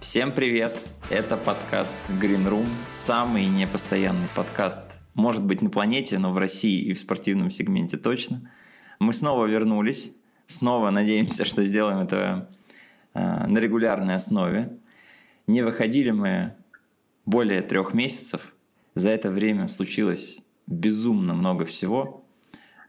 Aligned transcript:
Всем 0.00 0.32
привет! 0.32 0.72
Это 1.10 1.36
подкаст 1.36 1.94
Green 2.08 2.48
Room, 2.48 2.66
самый 2.90 3.44
непостоянный 3.44 4.28
подкаст, 4.34 4.98
может 5.12 5.44
быть, 5.44 5.60
на 5.60 5.68
планете, 5.68 6.18
но 6.18 6.32
в 6.32 6.38
России 6.38 6.80
и 6.84 6.94
в 6.94 6.98
спортивном 6.98 7.50
сегменте 7.50 7.98
точно. 7.98 8.50
Мы 8.98 9.12
снова 9.12 9.44
вернулись, 9.44 10.10
снова 10.46 10.88
надеемся, 10.88 11.44
что 11.44 11.62
сделаем 11.64 11.98
это 11.98 12.48
э, 13.12 13.46
на 13.46 13.58
регулярной 13.58 14.14
основе. 14.14 14.78
Не 15.46 15.60
выходили 15.60 16.12
мы 16.12 16.54
более 17.26 17.60
трех 17.60 17.92
месяцев. 17.92 18.54
За 18.94 19.10
это 19.10 19.30
время 19.30 19.68
случилось 19.68 20.38
безумно 20.66 21.34
много 21.34 21.66
всего. 21.66 22.24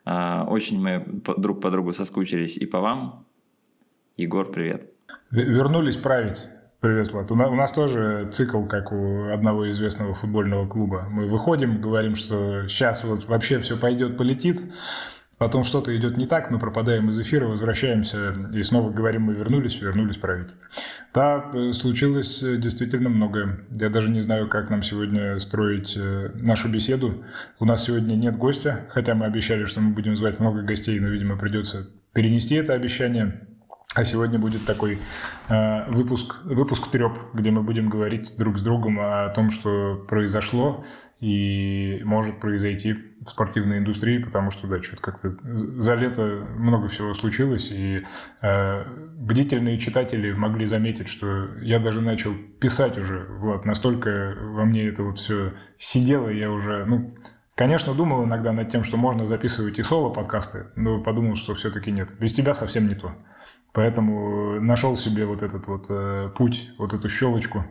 Э, 0.05 0.43
очень 0.48 0.80
мы 0.80 1.05
друг 1.36 1.59
по 1.59 1.71
другу 1.71 1.91
соскучились 1.91 2.55
и 2.55 2.66
по 2.66 2.80
вам. 2.80 3.25
Егор, 4.16 4.49
привет. 4.49 4.93
Вернулись 5.30 5.98
править. 5.98 6.48
Привет, 6.81 7.12
Влад. 7.13 7.30
У 7.31 7.35
нас 7.35 7.71
тоже 7.73 8.27
цикл, 8.31 8.63
как 8.63 8.91
у 8.91 9.26
одного 9.30 9.70
известного 9.70 10.16
футбольного 10.16 10.67
клуба. 10.67 11.05
Мы 11.12 11.27
выходим, 11.27 11.80
говорим, 11.80 12.16
что 12.16 12.67
сейчас 12.67 13.04
вот 13.04 13.26
вообще 13.27 13.59
все 13.59 13.77
пойдет, 13.77 14.17
полетит. 14.17 14.59
Потом 15.38 15.63
что-то 15.63 15.95
идет 15.95 16.17
не 16.17 16.26
так, 16.26 16.49
мы 16.49 16.57
пропадаем 16.57 17.07
из 17.09 17.20
эфира, 17.20 17.45
возвращаемся 17.45 18.34
и 18.52 18.63
снова 18.63 18.90
говорим, 18.90 19.23
мы 19.23 19.35
вернулись, 19.35 19.80
вернулись 19.80 20.17
править. 20.17 20.48
Да, 21.13 21.52
случилось 21.73 22.40
действительно 22.41 23.09
многое. 23.09 23.59
Я 23.70 23.91
даже 23.91 24.09
не 24.09 24.21
знаю, 24.21 24.49
как 24.49 24.71
нам 24.71 24.82
сегодня 24.82 25.40
строить 25.40 25.95
э, 25.95 26.32
нашу 26.34 26.68
беседу. 26.68 27.23
У 27.59 27.66
нас 27.66 27.84
сегодня 27.84 28.16
нет 28.16 28.38
гостя, 28.38 28.88
хотя 28.90 29.13
мы 29.13 29.27
обещали, 29.27 29.66
что 29.66 29.82
мы 29.82 29.93
будем 29.93 30.16
звать 30.18 30.40
много 30.40 30.63
гостей, 30.63 30.99
но, 30.99 31.09
видимо, 31.09 31.38
придется 31.38 31.88
перенести 32.13 32.55
это 32.55 32.73
обещание. 32.73 33.48
А 33.94 34.05
сегодня 34.05 34.40
будет 34.40 34.66
такой 34.66 35.00
э, 35.50 35.91
выпуск, 35.91 36.38
выпуск 36.46 36.90
треп, 36.91 37.12
где 37.34 37.52
мы 37.52 37.62
будем 37.62 37.90
говорить 37.90 38.38
друг 38.38 38.57
с 38.57 38.62
другом 38.62 38.99
о 39.02 39.27
том, 39.35 39.49
что 39.49 40.05
произошло 40.07 40.85
и 41.20 41.99
может 42.05 42.40
произойти 42.40 42.93
в 42.93 43.27
спортивной 43.27 43.80
индустрии, 43.80 44.20
потому 44.20 44.49
что, 44.49 44.68
да, 44.68 44.82
что-то 44.82 45.02
как-то 45.02 45.35
за 45.43 45.96
лето 45.96 46.48
много 46.55 46.88
всего 46.88 47.13
случилось, 47.13 47.70
и 47.70 48.05
э, 48.41 48.84
бдительные 49.18 49.77
читатели 49.77 50.32
могли 50.32 50.65
заметить, 50.65 51.10
что 51.10 51.49
я 51.62 51.77
даже 51.77 51.99
начал 51.99 52.32
писать 52.62 52.98
уже, 52.98 53.26
Влад, 53.40 53.65
настолько 53.65 54.37
во 54.40 54.63
мне 54.63 54.87
это 54.87 55.04
вот 55.04 55.20
все 55.20 55.52
сидело, 55.77 56.30
я 56.30 56.49
уже, 56.49 56.85
ну, 56.85 57.13
Конечно, 57.54 57.93
думал 57.93 58.24
иногда 58.24 58.54
над 58.54 58.70
тем, 58.70 58.84
что 58.84 58.98
можно 58.98 59.27
записывать 59.27 59.77
и 59.77 59.84
соло-подкасты, 59.84 60.68
но 60.76 61.04
подумал, 61.04 61.35
что 61.35 61.54
все-таки 61.54 61.91
нет. 61.91 62.10
Без 62.18 62.34
тебя 62.34 62.55
совсем 62.55 62.87
не 62.87 62.96
то. 62.96 63.13
Поэтому 63.74 64.59
нашел 64.59 64.97
себе 64.97 65.25
вот 65.25 65.44
этот 65.44 65.68
вот 65.68 65.86
э, 65.90 66.30
путь, 66.36 66.69
вот 66.78 66.94
эту 66.94 67.08
щелочку 67.08 67.66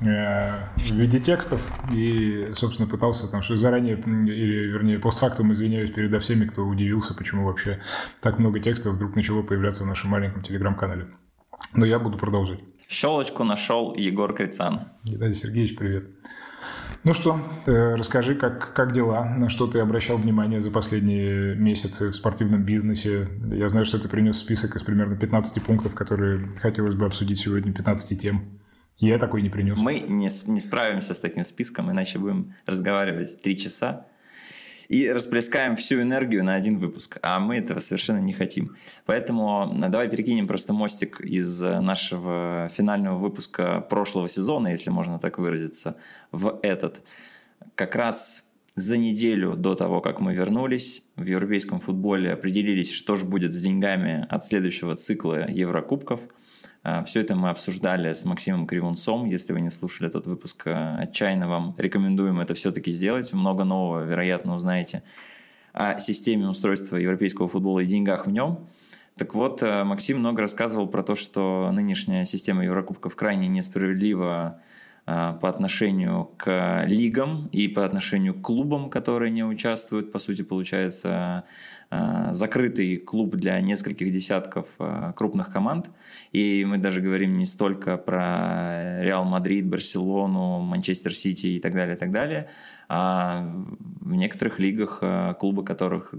э, 0.00 0.52
в 0.76 0.90
виде 0.92 1.20
текстов 1.20 1.60
и, 1.92 2.52
собственно, 2.54 2.88
пытался 2.88 3.30
там, 3.30 3.42
что 3.42 3.56
заранее, 3.58 3.98
или, 3.98 4.66
вернее, 4.68 4.98
постфактум 4.98 5.52
извиняюсь 5.52 5.90
передо 5.90 6.18
всеми, 6.18 6.46
кто 6.46 6.62
удивился, 6.62 7.14
почему 7.14 7.44
вообще 7.44 7.82
так 8.22 8.38
много 8.38 8.58
текстов 8.58 8.94
вдруг 8.94 9.16
начало 9.16 9.42
появляться 9.42 9.84
в 9.84 9.86
нашем 9.86 10.10
маленьком 10.10 10.42
телеграм-канале. 10.42 11.08
Но 11.74 11.84
я 11.84 11.98
буду 11.98 12.16
продолжить. 12.16 12.60
Щелочку 12.88 13.44
нашел 13.44 13.94
Егор 13.94 14.34
Крицан. 14.34 14.92
Геннадий 15.02 15.34
Сергеевич, 15.34 15.76
привет. 15.76 16.08
Ну 17.04 17.12
что, 17.12 17.38
э, 17.66 17.96
расскажи, 17.96 18.34
как, 18.34 18.72
как 18.72 18.92
дела, 18.92 19.24
на 19.24 19.48
что 19.48 19.66
ты 19.66 19.78
обращал 19.80 20.16
внимание 20.16 20.60
за 20.60 20.70
последние 20.70 21.54
месяцы 21.54 22.08
в 22.08 22.14
спортивном 22.14 22.62
бизнесе. 22.64 23.28
Я 23.50 23.68
знаю, 23.68 23.84
что 23.84 23.98
ты 23.98 24.08
принес 24.08 24.38
список 24.38 24.76
из 24.76 24.82
примерно 24.82 25.16
15 25.16 25.62
пунктов, 25.62 25.94
которые 25.94 26.48
хотелось 26.60 26.94
бы 26.94 27.04
обсудить 27.04 27.38
сегодня, 27.38 27.72
15 27.72 28.20
тем. 28.20 28.60
Я 28.98 29.18
такой 29.18 29.42
не 29.42 29.50
принес. 29.50 29.76
Мы 29.76 30.00
не, 30.00 30.30
не 30.46 30.60
справимся 30.60 31.14
с 31.14 31.20
таким 31.20 31.44
списком, 31.44 31.90
иначе 31.90 32.18
будем 32.18 32.54
разговаривать 32.64 33.42
три 33.42 33.58
часа 33.58 34.06
и 34.88 35.08
расплескаем 35.08 35.76
всю 35.76 36.00
энергию 36.00 36.44
на 36.44 36.54
один 36.54 36.78
выпуск, 36.78 37.18
а 37.22 37.40
мы 37.40 37.56
этого 37.56 37.80
совершенно 37.80 38.18
не 38.18 38.32
хотим. 38.32 38.76
Поэтому 39.06 39.72
э, 39.72 39.88
давай 39.88 40.08
перекинем 40.08 40.46
просто 40.46 40.72
мостик 40.72 41.20
из 41.20 41.62
э, 41.62 41.80
нашего 41.80 42.70
финального 42.72 43.18
выпуска 43.18 43.80
прошлого 43.80 44.28
сезона, 44.28 44.68
если 44.68 44.90
можно 44.90 45.18
так 45.18 45.38
выразиться, 45.38 45.96
в 46.32 46.58
этот. 46.62 47.02
Как 47.74 47.96
раз 47.96 48.50
за 48.76 48.96
неделю 48.96 49.54
до 49.54 49.74
того, 49.74 50.00
как 50.00 50.20
мы 50.20 50.34
вернулись 50.34 51.04
в 51.16 51.24
европейском 51.24 51.80
футболе, 51.80 52.32
определились, 52.32 52.92
что 52.92 53.16
же 53.16 53.24
будет 53.24 53.52
с 53.52 53.60
деньгами 53.60 54.26
от 54.28 54.44
следующего 54.44 54.96
цикла 54.96 55.48
Еврокубков– 55.48 56.20
а, 56.30 56.43
Все 57.06 57.20
это 57.20 57.34
мы 57.34 57.48
обсуждали 57.48 58.12
с 58.12 58.26
Максимом 58.26 58.66
Кривунцом. 58.66 59.24
Если 59.24 59.54
вы 59.54 59.62
не 59.62 59.70
слушали 59.70 60.10
этот 60.10 60.26
выпуск, 60.26 60.66
а, 60.66 60.98
отчаянно 60.98 61.48
вам 61.48 61.74
рекомендуем 61.78 62.40
это 62.40 62.52
все-таки 62.54 62.92
сделать. 62.92 63.32
Много 63.32 63.64
нового, 63.64 64.04
вероятно, 64.04 64.54
узнаете 64.54 65.02
о 65.72 65.96
системе 65.98 66.46
устройства 66.46 66.96
европейского 66.96 67.48
футбола 67.48 67.80
и 67.80 67.86
деньгах 67.86 68.26
в 68.26 68.30
нем. 68.30 68.68
Так 69.16 69.34
вот, 69.34 69.62
а, 69.62 69.84
Максим 69.84 70.18
много 70.18 70.42
рассказывал 70.42 70.86
про 70.86 71.02
то, 71.02 71.16
что 71.16 71.70
нынешняя 71.72 72.26
система 72.26 72.64
Еврокубков 72.64 73.16
крайне 73.16 73.48
несправедлива 73.48 74.30
а, 74.30 74.60
по 75.04 75.50
отношению 75.50 76.30
к 76.38 76.84
лигам 76.86 77.48
и 77.52 77.68
по 77.68 77.84
отношению 77.84 78.34
к 78.34 78.40
клубам, 78.40 78.88
которые 78.88 79.30
не 79.30 79.44
участвуют. 79.44 80.10
По 80.10 80.18
сути, 80.18 80.40
получается 80.42 81.44
а, 81.90 82.32
закрытый 82.32 82.96
клуб 82.96 83.36
для 83.36 83.60
нескольких 83.60 84.10
десятков 84.10 84.76
а, 84.78 85.12
крупных 85.12 85.52
команд. 85.52 85.90
И 86.32 86.64
мы 86.64 86.78
даже 86.78 87.02
говорим 87.02 87.36
не 87.36 87.46
столько 87.46 87.98
про 87.98 89.02
Реал 89.02 89.24
Мадрид, 89.24 89.68
Барселону, 89.68 90.60
Манчестер 90.60 91.14
Сити 91.14 91.48
и 91.48 91.60
так 91.60 91.74
далее, 91.74 91.96
и 91.96 91.98
так 91.98 92.10
далее, 92.10 92.48
а 92.88 93.46
в 94.00 94.14
некоторых 94.14 94.58
лигах 94.58 95.02
клубы, 95.38 95.64
которых 95.64 96.14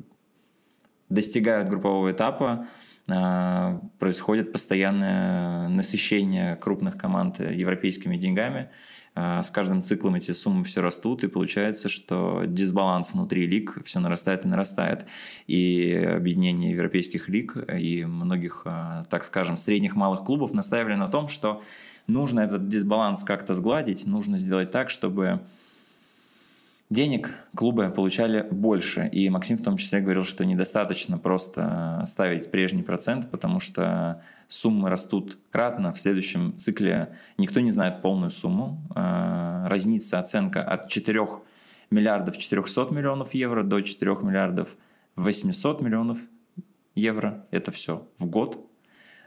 достигают 1.09 1.69
группового 1.69 2.11
этапа, 2.11 2.47
а, 2.47 2.67
происходит 3.05 4.51
постоянное 4.51 5.67
насыщение 5.69 6.55
крупных 6.55 6.97
команд 6.97 7.39
европейскими 7.39 8.17
деньгами. 8.17 8.69
А, 9.17 9.43
с 9.43 9.49
каждым 9.49 9.81
циклом 9.81 10.15
эти 10.15 10.31
суммы 10.31 10.65
все 10.65 10.81
растут, 10.81 11.23
и 11.23 11.29
получается, 11.29 11.87
что 11.87 12.43
дисбаланс 12.45 13.13
внутри 13.13 13.47
лиг 13.47 13.77
все 13.85 13.99
нарастает 13.99 14.43
и 14.43 14.49
нарастает. 14.49 15.05
И 15.47 15.93
объединение 15.93 16.71
европейских 16.71 17.29
лиг 17.29 17.55
и 17.73 18.03
многих, 18.03 18.63
а, 18.65 19.05
так 19.09 19.23
скажем, 19.23 19.55
средних 19.55 19.95
малых 19.95 20.25
клубов 20.25 20.51
наставили 20.51 20.95
на 20.95 21.07
том, 21.07 21.29
что 21.29 21.63
нужно 22.07 22.41
этот 22.41 22.67
дисбаланс 22.67 23.23
как-то 23.23 23.53
сгладить, 23.53 24.05
нужно 24.05 24.37
сделать 24.37 24.71
так, 24.71 24.89
чтобы 24.89 25.39
Денег 26.95 27.35
клубы 27.53 27.89
получали 27.89 28.47
больше, 28.49 29.09
и 29.11 29.27
Максим 29.29 29.57
в 29.57 29.61
том 29.61 29.75
числе 29.75 29.99
говорил, 29.99 30.23
что 30.23 30.45
недостаточно 30.45 31.17
просто 31.17 32.01
ставить 32.07 32.49
прежний 32.49 32.83
процент, 32.83 33.29
потому 33.29 33.59
что 33.59 34.21
суммы 34.47 34.89
растут 34.89 35.37
кратно. 35.51 35.91
В 35.91 35.99
следующем 35.99 36.55
цикле 36.55 37.17
никто 37.37 37.59
не 37.59 37.71
знает 37.71 38.01
полную 38.01 38.31
сумму. 38.31 38.81
А, 38.95 39.67
разнится 39.67 40.19
оценка 40.19 40.63
от 40.63 40.87
4 40.87 41.19
миллиардов 41.91 42.37
400 42.37 42.93
миллионов 42.93 43.33
евро 43.33 43.63
до 43.63 43.81
4 43.81 44.11
миллиардов 44.21 44.77
800 45.17 45.81
миллионов 45.81 46.19
евро. 46.95 47.45
Это 47.51 47.73
все 47.73 48.07
в 48.17 48.25
год 48.25 48.71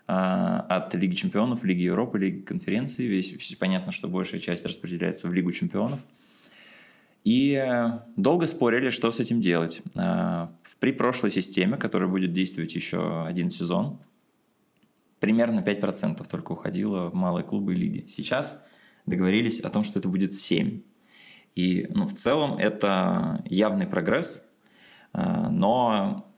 а, 0.07 0.61
от 0.71 0.95
Лиги 0.95 1.17
чемпионов, 1.17 1.65
Лиги 1.65 1.83
Европы, 1.83 2.19
Лиги 2.19 2.41
конференции. 2.41 3.05
Весь, 3.05 3.57
понятно, 3.57 3.93
что 3.93 4.09
большая 4.09 4.41
часть 4.41 4.65
распределяется 4.65 5.29
в 5.29 5.35
Лигу 5.35 5.53
чемпионов– 5.53 6.01
и 7.29 7.53
э, 7.53 7.91
долго 8.17 8.47
спорили, 8.47 8.89
что 8.89 9.11
с 9.11 9.21
этим 9.21 9.43
делать. 9.43 9.83
Э, 9.95 10.47
при 10.81 10.93
прошлой 10.93 11.31
системе, 11.31 11.77
которая 11.77 12.09
будет 12.09 12.33
действовать 12.33 12.75
еще 12.75 13.23
один 13.27 13.51
сезон, 13.51 13.99
примерно 15.21 15.61
5% 15.61 16.27
только 16.27 16.53
уходило 16.53 17.11
в 17.11 17.15
малые 17.15 17.45
клубы 17.45 17.75
и 17.75 17.77
лиги. 17.77 18.07
Сейчас 18.09 18.63
договорились 19.05 19.61
о 19.61 19.69
том, 19.69 19.85
что 19.85 19.99
это 19.99 20.09
будет 20.09 20.33
7%. 20.33 20.83
И 21.55 21.87
ну, 21.91 22.07
в 22.07 22.15
целом 22.15 22.57
это 22.57 23.43
явный 23.45 23.87
прогресс, 23.87 24.43
э, 25.13 25.49
но 25.51 26.33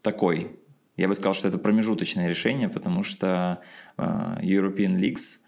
такой. 0.00 0.58
Я 0.96 1.08
бы 1.08 1.14
сказал, 1.14 1.34
что 1.34 1.48
это 1.48 1.58
промежуточное 1.58 2.28
решение, 2.28 2.70
потому 2.70 3.02
что 3.02 3.60
European 3.98 4.96
Leagues 4.96 5.40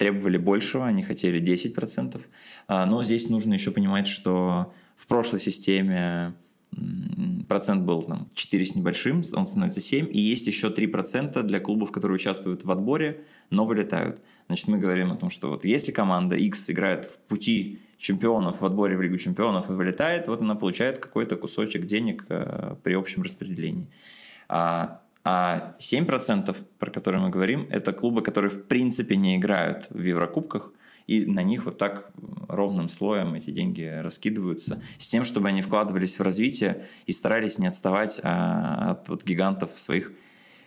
требовали 0.00 0.38
большего, 0.38 0.86
они 0.86 1.02
хотели 1.02 1.42
10%. 1.42 2.18
А, 2.68 2.86
но 2.86 3.04
здесь 3.04 3.28
нужно 3.28 3.52
еще 3.52 3.70
понимать, 3.70 4.08
что 4.08 4.72
в 4.96 5.06
прошлой 5.06 5.40
системе 5.40 6.32
процент 7.48 7.82
был 7.82 8.04
там, 8.04 8.30
4 8.34 8.64
с 8.64 8.74
небольшим, 8.74 9.22
он 9.34 9.44
становится 9.44 9.82
7, 9.82 10.08
и 10.10 10.18
есть 10.18 10.46
еще 10.46 10.68
3% 10.68 11.42
для 11.42 11.60
клубов, 11.60 11.92
которые 11.92 12.14
участвуют 12.14 12.64
в 12.64 12.70
отборе, 12.70 13.24
но 13.50 13.66
вылетают. 13.66 14.22
Значит, 14.46 14.68
мы 14.68 14.78
говорим 14.78 15.12
о 15.12 15.16
том, 15.16 15.28
что 15.28 15.50
вот 15.50 15.66
если 15.66 15.92
команда 15.92 16.34
X 16.34 16.70
играет 16.70 17.04
в 17.04 17.18
пути 17.18 17.80
чемпионов 17.98 18.62
в 18.62 18.64
отборе 18.64 18.96
в 18.96 19.02
Лигу 19.02 19.18
чемпионов 19.18 19.68
и 19.68 19.74
вылетает, 19.74 20.28
вот 20.28 20.40
она 20.40 20.54
получает 20.54 20.98
какой-то 20.98 21.36
кусочек 21.36 21.84
денег 21.84 22.24
э, 22.30 22.76
при 22.82 22.94
общем 22.94 23.20
распределении. 23.20 23.86
А 24.48 25.02
А 25.22 25.76
7%, 25.78 26.56
про 26.78 26.90
которые 26.90 27.22
мы 27.22 27.30
говорим, 27.30 27.66
это 27.70 27.92
клубы, 27.92 28.22
которые 28.22 28.50
в 28.50 28.64
принципе 28.64 29.16
не 29.16 29.36
играют 29.36 29.86
в 29.90 30.02
Еврокубках, 30.02 30.72
и 31.06 31.26
на 31.26 31.42
них 31.42 31.64
вот 31.64 31.76
так 31.76 32.10
ровным 32.48 32.88
слоем 32.88 33.34
эти 33.34 33.50
деньги 33.50 33.82
раскидываются, 33.82 34.80
с 34.98 35.08
тем, 35.08 35.24
чтобы 35.24 35.48
они 35.48 35.60
вкладывались 35.60 36.18
в 36.18 36.22
развитие 36.22 36.86
и 37.06 37.12
старались 37.12 37.58
не 37.58 37.66
отставать 37.66 38.20
а, 38.22 38.92
от 38.92 39.08
вот 39.08 39.24
гигантов 39.24 39.74
в 39.74 39.80
своих 39.80 40.12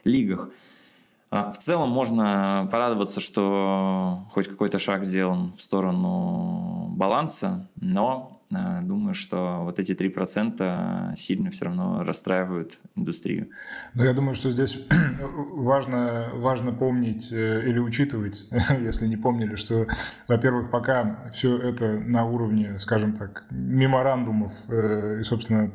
лигах. 0.04 0.50
А, 1.32 1.50
в 1.50 1.58
целом 1.58 1.90
можно 1.90 2.68
порадоваться, 2.72 3.22
что 3.22 4.28
хоть 4.32 4.48
какой-то 4.48 4.80
шаг 4.80 5.04
сделан 5.04 5.54
в 5.54 5.62
сторону 5.62 6.90
баланса, 6.90 7.70
но 7.80 8.43
думаю, 8.50 9.14
что 9.14 9.60
вот 9.64 9.80
эти 9.80 9.94
3% 9.94 11.16
сильно 11.16 11.50
все 11.50 11.66
равно 11.66 12.04
расстраивают 12.04 12.80
индустрию. 12.96 13.50
Да, 13.94 14.06
я 14.06 14.14
думаю, 14.14 14.36
что 14.36 14.52
здесь 14.52 14.86
важно, 15.20 16.30
важно 16.34 16.72
помнить 16.72 17.32
э, 17.32 17.68
или 17.68 17.80
учитывать, 17.80 18.48
если 18.82 19.08
не 19.08 19.18
помнили, 19.18 19.56
что, 19.56 19.88
во-первых, 20.28 20.72
пока 20.72 21.30
все 21.34 21.58
это 21.58 22.00
на 22.00 22.26
уровне, 22.26 22.78
скажем 22.80 23.14
так, 23.14 23.46
меморандумов 23.50 24.54
э, 24.70 25.20
и, 25.22 25.24
собственно, 25.24 25.72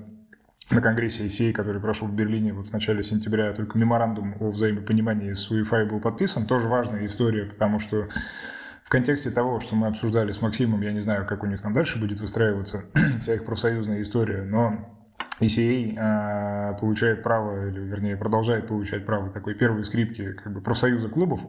на 0.70 0.82
конгрессе 0.82 1.26
ICA, 1.26 1.52
который 1.52 1.80
прошел 1.80 2.08
в 2.08 2.14
Берлине 2.14 2.52
вот 2.52 2.68
в 2.68 2.72
начале 2.72 3.02
сентября, 3.02 3.52
только 3.54 3.78
меморандум 3.78 4.34
о 4.38 4.50
взаимопонимании 4.50 5.32
с 5.32 5.50
УЕФА 5.50 5.86
был 5.86 6.00
подписан. 6.00 6.46
Тоже 6.46 6.68
важная 6.68 7.06
история, 7.06 7.46
потому 7.46 7.80
что 7.80 8.08
в 8.88 8.90
контексте 8.90 9.30
того, 9.30 9.60
что 9.60 9.76
мы 9.76 9.86
обсуждали 9.86 10.32
с 10.32 10.40
Максимом, 10.40 10.80
я 10.80 10.92
не 10.92 11.00
знаю, 11.00 11.26
как 11.26 11.42
у 11.42 11.46
них 11.46 11.60
там 11.60 11.74
дальше 11.74 12.00
будет 12.00 12.20
выстраиваться 12.20 12.84
вся 13.20 13.34
их 13.34 13.44
профсоюзная 13.44 14.00
история, 14.00 14.44
но 14.44 14.97
ECA 15.40 15.94
а, 15.98 16.72
получает 16.74 17.22
право, 17.22 17.68
или 17.68 17.80
вернее 17.80 18.16
продолжает 18.16 18.66
получать 18.66 19.06
право 19.06 19.30
такой 19.30 19.54
первой 19.54 19.84
скрипки 19.84 20.32
как 20.32 20.52
бы 20.52 20.60
профсоюза 20.60 21.08
клубов 21.08 21.40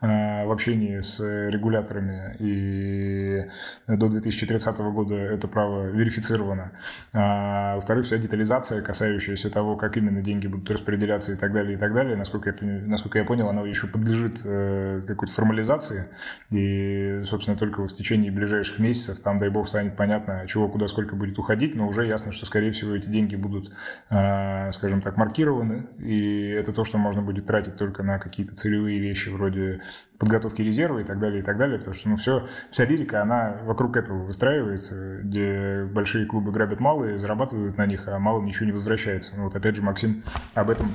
а, 0.00 0.44
в 0.44 0.52
общении 0.52 1.00
с 1.00 1.20
регуляторами, 1.20 2.36
и 2.38 3.46
до 3.86 4.08
2030 4.08 4.78
года 4.78 5.14
это 5.14 5.48
право 5.48 5.86
верифицировано. 5.86 6.72
А, 7.12 7.76
во-вторых, 7.76 8.06
вся 8.06 8.18
детализация, 8.18 8.82
касающаяся 8.82 9.50
того, 9.50 9.76
как 9.76 9.96
именно 9.96 10.22
деньги 10.22 10.46
будут 10.46 10.70
распределяться 10.70 11.32
и 11.32 11.36
так 11.36 11.52
далее, 11.52 11.74
и 11.74 11.78
так 11.78 11.94
далее, 11.94 12.16
насколько 12.16 12.50
я, 12.50 12.56
насколько 12.60 13.18
я 13.18 13.24
понял, 13.24 13.48
она 13.48 13.62
еще 13.62 13.86
подлежит 13.86 14.42
э, 14.44 15.00
какой-то 15.06 15.32
формализации, 15.32 16.06
и, 16.50 17.22
собственно, 17.24 17.56
только 17.56 17.86
в 17.86 17.92
течение 17.92 18.30
ближайших 18.30 18.78
месяцев 18.78 19.20
там, 19.20 19.38
дай 19.38 19.48
бог, 19.48 19.68
станет 19.68 19.96
понятно, 19.96 20.44
чего, 20.46 20.68
куда, 20.68 20.88
сколько 20.88 21.16
будет 21.16 21.38
уходить, 21.38 21.74
но 21.74 21.88
уже 21.88 22.06
ясно, 22.06 22.32
что, 22.32 22.46
скорее 22.46 22.72
всего, 22.72 22.94
эти 22.94 23.06
деньги 23.06 23.29
деньги 23.30 23.36
будут, 23.36 23.72
а, 24.08 24.70
скажем 24.72 25.00
так, 25.00 25.16
маркированы, 25.16 25.88
и 25.98 26.48
это 26.48 26.72
то, 26.72 26.84
что 26.84 26.98
можно 26.98 27.22
будет 27.22 27.46
тратить 27.46 27.76
только 27.76 28.02
на 28.02 28.18
какие-то 28.18 28.54
целевые 28.54 28.98
вещи 28.98 29.28
вроде 29.28 29.80
подготовки 30.18 30.62
резерва 30.62 30.98
и 30.98 31.04
так 31.04 31.18
далее, 31.18 31.40
и 31.40 31.42
так 31.42 31.56
далее, 31.56 31.78
потому 31.78 31.94
что 31.94 32.08
ну, 32.08 32.16
все, 32.16 32.46
вся 32.70 32.84
лирика, 32.84 33.22
она 33.22 33.58
вокруг 33.64 33.96
этого 33.96 34.24
выстраивается, 34.24 35.20
где 35.22 35.84
большие 35.84 36.26
клубы 36.26 36.52
грабят 36.52 36.80
малые, 36.80 37.18
зарабатывают 37.18 37.78
на 37.78 37.86
них, 37.86 38.08
а 38.08 38.18
малым 38.18 38.46
ничего 38.46 38.66
не 38.66 38.72
возвращается. 38.72 39.32
Ну, 39.36 39.44
вот 39.44 39.56
опять 39.56 39.76
же 39.76 39.82
Максим 39.82 40.22
об 40.54 40.70
этом 40.70 40.88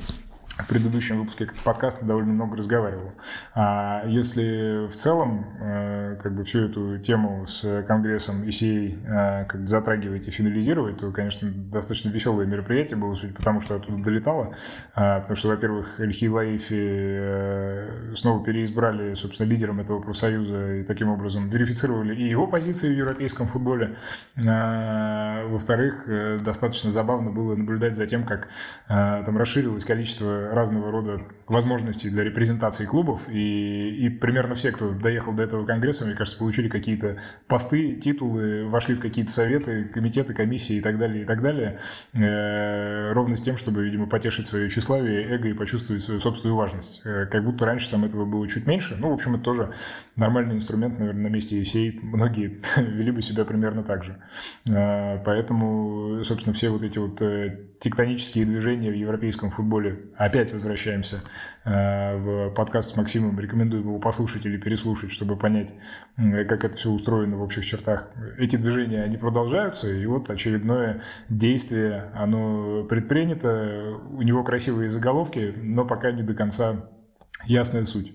в 0.58 0.68
предыдущем 0.68 1.20
выпуске 1.20 1.50
подкаста 1.66 2.06
довольно 2.06 2.32
много 2.32 2.56
разговаривал. 2.56 3.12
А 3.54 4.04
если 4.08 4.88
в 4.88 4.96
целом 4.96 5.46
э, 5.60 6.18
как 6.22 6.34
бы 6.34 6.46
всю 6.46 6.70
эту 6.70 6.98
тему 6.98 7.46
с 7.46 7.84
Конгрессом 7.86 8.44
ECA 8.44 9.44
э, 9.44 9.46
как 9.46 9.68
затрагивать 9.68 10.28
и 10.28 10.32
финализировать, 10.32 10.98
то, 10.98 11.12
конечно, 11.12 11.52
достаточно 11.52 12.10
веселое 12.10 12.46
мероприятие 12.46 12.98
было, 12.98 13.16
судя 13.16 13.34
по 13.34 13.44
тому, 13.44 13.60
что 13.60 13.76
оттуда 13.76 14.02
долетало. 14.02 14.56
А, 14.94 15.20
потому 15.20 15.36
что, 15.36 15.50
во-первых, 15.50 16.00
Эльхи 16.00 16.26
Лаифи 16.26 16.74
э, 16.74 18.14
снова 18.16 18.44
переизбрали, 18.44 19.14
собственно, 19.16 19.50
лидером 19.50 19.82
этого 19.82 20.00
профсоюза 20.00 20.76
и 20.76 20.84
таким 20.84 21.10
образом 21.10 21.50
верифицировали 21.50 22.16
и 22.16 22.30
его 22.30 22.48
позиции 22.48 22.88
в 22.88 22.98
европейском 22.98 23.48
футболе. 23.48 23.98
А, 24.48 25.46
во-вторых, 25.48 26.06
достаточно 26.42 26.92
забавно 26.92 27.32
было 27.32 27.56
наблюдать 27.56 27.96
за 27.96 28.08
тем, 28.08 28.26
как 28.26 28.48
там 28.88 29.38
расширилось 29.38 29.84
количество 29.84 30.45
разного 30.54 30.92
рода 30.92 31.22
возможностей 31.48 32.10
для 32.10 32.24
репрезентации 32.24 32.86
клубов, 32.86 33.30
и, 33.30 34.06
и 34.06 34.10
примерно 34.10 34.56
все, 34.56 34.72
кто 34.72 34.92
доехал 34.92 35.34
до 35.34 35.44
этого 35.44 35.66
конгресса, 35.66 36.06
мне 36.06 36.16
кажется, 36.16 36.40
получили 36.40 36.70
какие-то 36.70 37.18
посты, 37.48 37.94
титулы, 37.96 38.68
вошли 38.68 38.96
в 38.96 39.00
какие-то 39.00 39.32
советы, 39.32 39.86
комитеты, 39.86 40.34
комиссии 40.34 40.78
и 40.78 40.82
так 40.82 40.98
далее, 40.98 41.24
и 41.24 41.26
так 41.26 41.42
далее, 41.42 41.80
э, 42.14 43.12
ровно 43.14 43.36
с 43.36 43.42
тем, 43.42 43.58
чтобы, 43.58 43.86
видимо, 43.86 44.08
потешить 44.08 44.48
свое 44.48 44.70
тщеславие, 44.70 45.36
эго 45.36 45.50
и 45.50 45.54
почувствовать 45.54 46.04
свою 46.04 46.20
собственную 46.20 46.56
важность. 46.56 47.02
Э, 47.06 47.26
как 47.28 47.44
будто 47.44 47.66
раньше 47.66 47.92
там 47.92 48.06
этого 48.06 48.26
было 48.26 48.48
чуть 48.48 48.66
меньше. 48.66 48.96
Ну, 48.98 49.10
в 49.10 49.14
общем, 49.14 49.36
это 49.36 49.44
тоже 49.44 49.74
нормальный 50.16 50.56
инструмент, 50.56 51.00
наверное, 51.00 51.30
на 51.30 51.34
месте 51.34 51.62
ESA. 51.62 52.00
Многие 52.02 52.62
вели 52.78 53.12
бы 53.12 53.22
себя 53.22 53.46
примерно 53.46 53.84
так 53.84 54.04
же. 54.04 54.18
Э, 54.68 55.24
поэтому, 55.24 56.24
собственно, 56.24 56.54
все 56.54 56.70
вот 56.70 56.84
эти 56.84 56.98
вот 56.98 57.22
э, 57.22 57.60
тектонические 57.80 58.46
движения 58.46 58.92
в 58.92 58.96
европейском 58.96 59.52
футболе, 59.52 60.00
опять 60.16 60.35
возвращаемся 60.52 61.22
э, 61.64 62.18
в 62.18 62.50
подкаст 62.52 62.94
с 62.94 62.98
Максимом, 62.98 63.40
рекомендую 63.40 63.84
его 63.84 64.00
послушать 64.00 64.46
или 64.46 64.58
переслушать, 64.58 65.12
чтобы 65.12 65.38
понять, 65.38 65.74
как 66.16 66.64
это 66.64 66.76
все 66.76 66.90
устроено 66.90 67.38
в 67.38 67.42
общих 67.42 67.66
чертах. 67.66 68.10
Эти 68.38 68.56
движения, 68.56 69.04
они 69.04 69.18
продолжаются, 69.18 69.90
и 69.90 70.06
вот 70.06 70.30
очередное 70.30 71.02
действие, 71.30 72.12
оно 72.14 72.84
предпринято, 72.84 74.00
у 74.12 74.22
него 74.22 74.44
красивые 74.44 74.90
заголовки, 74.90 75.54
но 75.58 75.86
пока 75.86 76.12
не 76.12 76.24
до 76.24 76.34
конца 76.34 76.90
ясная 77.48 77.86
суть. 77.86 78.14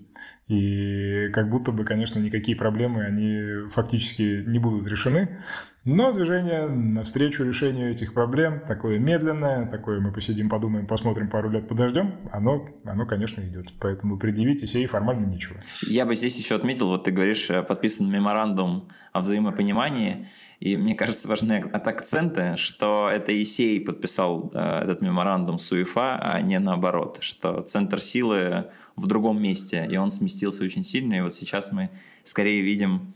И 0.49 1.29
как 1.33 1.49
будто 1.49 1.71
бы, 1.71 1.85
конечно, 1.85 2.19
никакие 2.19 2.57
проблемы, 2.57 3.05
они 3.05 3.69
фактически 3.71 4.45
не 4.47 4.59
будут 4.59 4.89
решены. 4.89 5.39
Но 5.85 6.13
движение 6.13 6.67
навстречу 6.67 7.43
решению 7.43 7.91
этих 7.91 8.13
проблем, 8.13 8.61
такое 8.67 8.99
медленное, 8.99 9.67
такое 9.67 10.01
мы 10.01 10.13
посидим, 10.13 10.51
подумаем, 10.51 10.87
посмотрим, 10.87 11.31
пару 11.31 11.49
лет 11.51 11.69
подождем, 11.69 12.29
оно, 12.33 12.69
оно 12.85 13.07
конечно, 13.07 13.41
идет. 13.41 13.73
Поэтому 13.81 14.19
предъявить 14.19 14.69
сей 14.69 14.85
формально 14.87 15.25
ничего. 15.25 15.57
Я 15.87 16.05
бы 16.05 16.17
здесь 16.17 16.37
еще 16.37 16.57
отметил, 16.57 16.89
вот 16.89 17.05
ты 17.05 17.13
говоришь, 17.13 17.49
э, 17.49 17.63
подписан 17.63 18.11
меморандум 18.11 18.89
о 19.13 19.21
взаимопонимании, 19.21 20.29
и 20.59 20.77
мне 20.77 20.95
кажется, 20.95 21.27
важны 21.29 21.55
акценты, 21.55 22.57
что 22.59 23.09
это 23.11 23.33
Исей 23.43 23.81
подписал 23.81 24.51
э, 24.53 24.83
этот 24.83 25.01
меморандум 25.01 25.59
с 25.59 25.73
УЕФА, 25.73 26.19
а 26.19 26.43
не 26.43 26.59
наоборот, 26.59 27.19
что 27.23 27.63
центр 27.63 28.01
силы 28.01 28.67
в 28.97 29.07
другом 29.07 29.41
месте, 29.43 29.87
и 29.91 29.97
он 29.97 30.11
сместился 30.11 30.65
очень 30.65 30.85
сильно, 30.85 31.15
и 31.15 31.21
вот 31.21 31.35
сейчас 31.35 31.73
мы 31.73 31.91
скорее 32.25 32.63
видим 32.63 33.15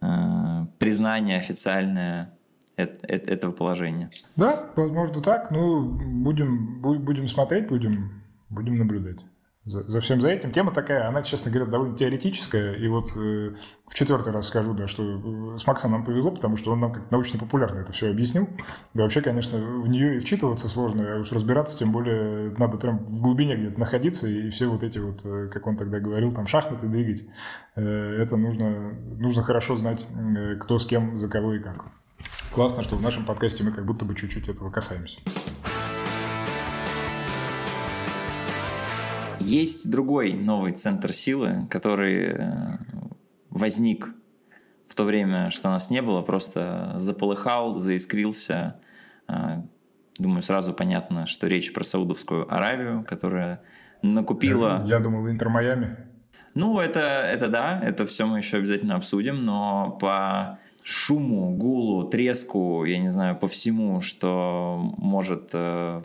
э, 0.00 0.66
признание 0.78 1.38
официальное 1.38 2.32
этого 2.76 3.52
положения. 3.52 4.10
Да, 4.36 4.70
возможно 4.76 5.20
так. 5.20 5.50
Ну, 5.50 5.82
будем, 5.82 6.80
будем 6.80 7.28
смотреть, 7.28 7.68
будем, 7.68 8.22
будем 8.48 8.78
наблюдать 8.78 9.18
за, 9.64 9.82
за 9.84 10.00
всем 10.00 10.20
за 10.20 10.30
этим. 10.30 10.50
Тема 10.50 10.72
такая, 10.72 11.06
она, 11.06 11.22
честно 11.22 11.50
говоря, 11.50 11.70
довольно 11.70 11.96
теоретическая. 11.96 12.74
И 12.74 12.88
вот 12.88 13.16
э, 13.16 13.54
в 13.86 13.94
четвертый 13.94 14.32
раз 14.32 14.48
скажу, 14.48 14.74
да, 14.74 14.88
что 14.88 15.02
э, 15.04 15.58
с 15.58 15.66
Максом 15.66 15.92
нам 15.92 16.04
повезло, 16.04 16.32
потому 16.32 16.56
что 16.56 16.72
он 16.72 16.80
нам 16.80 16.92
как 16.92 17.10
научно-популярно 17.10 17.78
это 17.78 17.92
все 17.92 18.10
объяснил. 18.10 18.48
Да 18.94 19.04
вообще, 19.04 19.20
конечно, 19.20 19.58
в 19.58 19.88
нее 19.88 20.16
и 20.16 20.18
вчитываться 20.18 20.68
сложно, 20.68 21.14
а 21.14 21.20
уж 21.20 21.30
разбираться, 21.30 21.78
тем 21.78 21.92
более 21.92 22.50
надо 22.58 22.76
прям 22.76 22.98
в 23.06 23.22
глубине 23.22 23.56
где-то 23.56 23.78
находиться, 23.78 24.28
и 24.28 24.50
все 24.50 24.66
вот 24.66 24.82
эти 24.82 24.98
вот, 24.98 25.24
э, 25.24 25.48
как 25.52 25.66
он 25.66 25.76
тогда 25.76 26.00
говорил, 26.00 26.32
там 26.32 26.48
шахматы 26.48 26.88
двигать, 26.88 27.24
э, 27.76 27.82
это 27.82 28.36
нужно, 28.36 28.92
нужно 29.18 29.42
хорошо 29.42 29.76
знать, 29.76 30.06
э, 30.10 30.56
кто 30.56 30.78
с 30.78 30.86
кем, 30.86 31.18
за 31.18 31.28
кого 31.28 31.54
и 31.54 31.60
как. 31.60 31.84
Классно, 32.52 32.82
что 32.82 32.96
в 32.96 33.02
нашем 33.02 33.24
подкасте 33.24 33.62
мы 33.62 33.70
как 33.70 33.86
будто 33.86 34.04
бы 34.04 34.14
чуть-чуть 34.14 34.48
этого 34.48 34.70
касаемся. 34.70 35.18
Есть 39.42 39.90
другой 39.90 40.34
новый 40.34 40.72
центр 40.72 41.12
силы, 41.12 41.66
который 41.68 42.26
э, 42.28 42.78
возник 43.50 44.08
в 44.86 44.94
то 44.94 45.04
время, 45.04 45.50
что 45.50 45.68
нас 45.68 45.90
не 45.90 46.00
было, 46.00 46.22
просто 46.22 46.92
заполыхал, 46.96 47.74
заискрился. 47.74 48.76
Э, 49.28 49.62
думаю, 50.18 50.42
сразу 50.42 50.72
понятно, 50.72 51.26
что 51.26 51.48
речь 51.48 51.72
про 51.72 51.82
Саудовскую 51.82 52.52
Аравию, 52.52 53.04
которая 53.04 53.62
накупила... 54.02 54.82
Я, 54.84 54.96
я 54.96 55.00
думал, 55.00 55.28
Интер 55.28 55.48
Майами. 55.48 55.96
Ну, 56.54 56.78
это, 56.78 57.00
это 57.00 57.48
да, 57.48 57.80
это 57.82 58.06
все 58.06 58.26
мы 58.26 58.38
еще 58.38 58.58
обязательно 58.58 58.96
обсудим, 58.96 59.44
но 59.44 59.96
по 60.00 60.58
шуму, 60.82 61.56
гулу, 61.56 62.08
треску, 62.08 62.84
я 62.84 62.98
не 62.98 63.08
знаю, 63.08 63.36
по 63.36 63.48
всему, 63.48 64.00
что 64.00 64.78
может 64.98 65.50
э, 65.54 66.02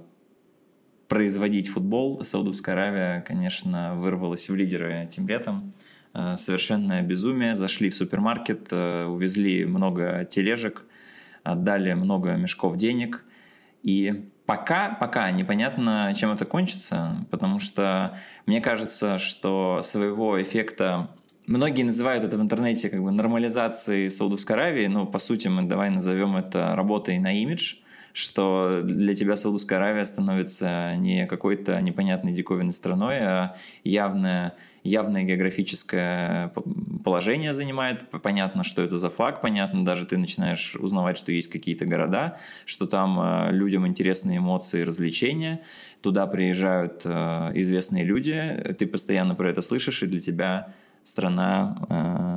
производить 1.08 1.70
футбол. 1.70 2.24
Саудовская 2.24 2.76
Аравия, 2.76 3.22
конечно, 3.22 3.96
вырвалась 3.96 4.50
в 4.50 4.56
лидеры 4.56 5.04
этим 5.04 5.28
летом. 5.28 5.74
Э, 6.14 6.36
совершенное 6.38 7.02
безумие. 7.02 7.56
Зашли 7.56 7.90
в 7.90 7.96
супермаркет, 7.96 8.68
э, 8.72 9.06
увезли 9.06 9.66
много 9.66 10.28
тележек, 10.30 10.86
отдали 11.44 11.94
много 11.94 12.36
мешков 12.36 12.78
денег. 12.78 13.24
И 13.84 14.30
Пока, 14.48 14.96
пока 14.98 15.30
непонятно, 15.32 16.14
чем 16.18 16.32
это 16.32 16.46
кончится, 16.46 17.28
потому 17.30 17.60
что 17.60 18.18
мне 18.46 18.62
кажется, 18.62 19.20
что 19.20 19.82
своего 19.84 20.42
эффекта 20.42 21.10
Многие 21.48 21.84
называют 21.84 22.26
это 22.26 22.38
в 22.38 22.42
интернете 22.42 22.90
как 22.90 23.02
бы 23.02 23.10
нормализацией 23.10 24.12
Саудовской 24.12 24.58
Аравии, 24.58 24.88
но 24.88 25.06
по 25.06 25.18
сути 25.18 25.48
мы 25.48 25.64
давай 25.64 25.90
назовем 25.90 26.36
это 26.36 26.76
работой 26.76 27.20
на 27.20 27.42
имидж, 27.42 27.76
что 28.18 28.82
для 28.84 29.14
тебя 29.14 29.38
Саудовская 29.38 29.78
Аравия 29.78 30.04
становится 30.04 30.96
не 30.96 31.28
какой-то 31.28 31.80
непонятной 31.82 32.34
диковинной 32.34 32.74
страной, 32.74 33.20
а 33.20 33.58
явное, 33.84 34.56
явное 34.84 35.22
географическое 35.22 36.52
положение 37.04 37.54
занимает. 37.54 38.10
Понятно, 38.10 38.64
что 38.64 38.82
это 38.82 38.98
за 38.98 39.12
факт, 39.12 39.40
понятно, 39.44 39.86
даже 39.86 40.08
ты 40.08 40.18
начинаешь 40.18 40.76
узнавать, 40.78 41.20
что 41.20 41.32
есть 41.32 41.50
какие-то 41.50 41.86
города, 41.86 42.40
что 42.66 42.88
там 42.88 43.20
э, 43.20 43.52
людям 43.52 43.86
интересны 43.86 44.38
эмоции 44.38 44.82
развлечения, 44.82 45.62
туда 46.02 46.26
приезжают 46.26 47.02
э, 47.06 47.52
известные 47.54 48.04
люди, 48.04 48.76
ты 48.80 48.88
постоянно 48.88 49.36
про 49.36 49.52
это 49.52 49.62
слышишь, 49.62 50.02
и 50.02 50.08
для 50.08 50.22
тебя 50.22 50.74
страна 51.04 51.78
э, 51.88 52.37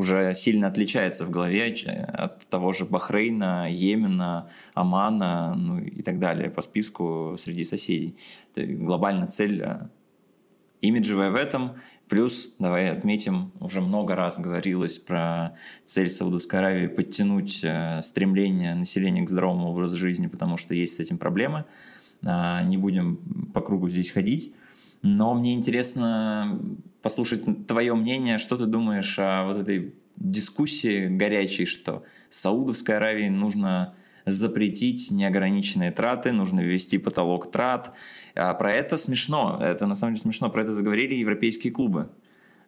уже 0.00 0.34
сильно 0.34 0.68
отличается 0.68 1.24
в 1.26 1.30
голове 1.30 1.74
от 2.08 2.46
того 2.46 2.72
же 2.72 2.84
Бахрейна, 2.86 3.68
Йемена, 3.70 4.50
Омана 4.74 5.54
ну, 5.54 5.78
и 5.78 6.02
так 6.02 6.18
далее 6.18 6.50
по 6.50 6.62
списку 6.62 7.36
среди 7.38 7.64
соседей. 7.64 8.16
Это 8.54 8.66
глобальная 8.66 9.28
цель 9.28 9.62
э, 9.62 9.88
имиджевая 10.80 11.30
в 11.30 11.34
этом. 11.36 11.72
Плюс, 12.08 12.50
давай 12.58 12.90
отметим, 12.90 13.52
уже 13.60 13.80
много 13.80 14.16
раз 14.16 14.40
говорилось 14.40 14.98
про 14.98 15.56
цель 15.84 16.10
Саудовской 16.10 16.58
Аравии 16.58 16.86
подтянуть 16.88 17.60
э, 17.62 18.00
стремление 18.02 18.74
населения 18.74 19.22
к 19.22 19.30
здоровому 19.30 19.68
образу 19.68 19.96
жизни, 19.96 20.26
потому 20.26 20.56
что 20.56 20.74
есть 20.74 20.94
с 20.94 21.00
этим 21.00 21.18
проблемы. 21.18 21.66
Э, 22.22 22.64
не 22.64 22.78
будем 22.78 23.18
по 23.52 23.60
кругу 23.60 23.88
здесь 23.90 24.10
ходить. 24.10 24.54
Но 25.02 25.34
мне 25.34 25.54
интересно 25.54 26.60
послушать 27.02 27.66
твое 27.66 27.94
мнение, 27.94 28.38
что 28.38 28.56
ты 28.56 28.66
думаешь 28.66 29.18
о 29.18 29.44
вот 29.44 29.56
этой 29.58 29.94
дискуссии 30.16 31.08
горячей, 31.08 31.64
что 31.64 32.04
Саудовской 32.28 32.96
Аравии 32.96 33.28
нужно 33.28 33.94
запретить 34.26 35.10
неограниченные 35.10 35.90
траты, 35.90 36.32
нужно 36.32 36.60
ввести 36.60 36.98
потолок 36.98 37.50
трат. 37.50 37.94
А 38.34 38.52
про 38.54 38.72
это 38.72 38.98
смешно, 38.98 39.58
это 39.60 39.86
на 39.86 39.94
самом 39.94 40.14
деле 40.14 40.22
смешно, 40.22 40.50
про 40.50 40.62
это 40.62 40.72
заговорили 40.72 41.14
европейские 41.14 41.72
клубы, 41.72 42.10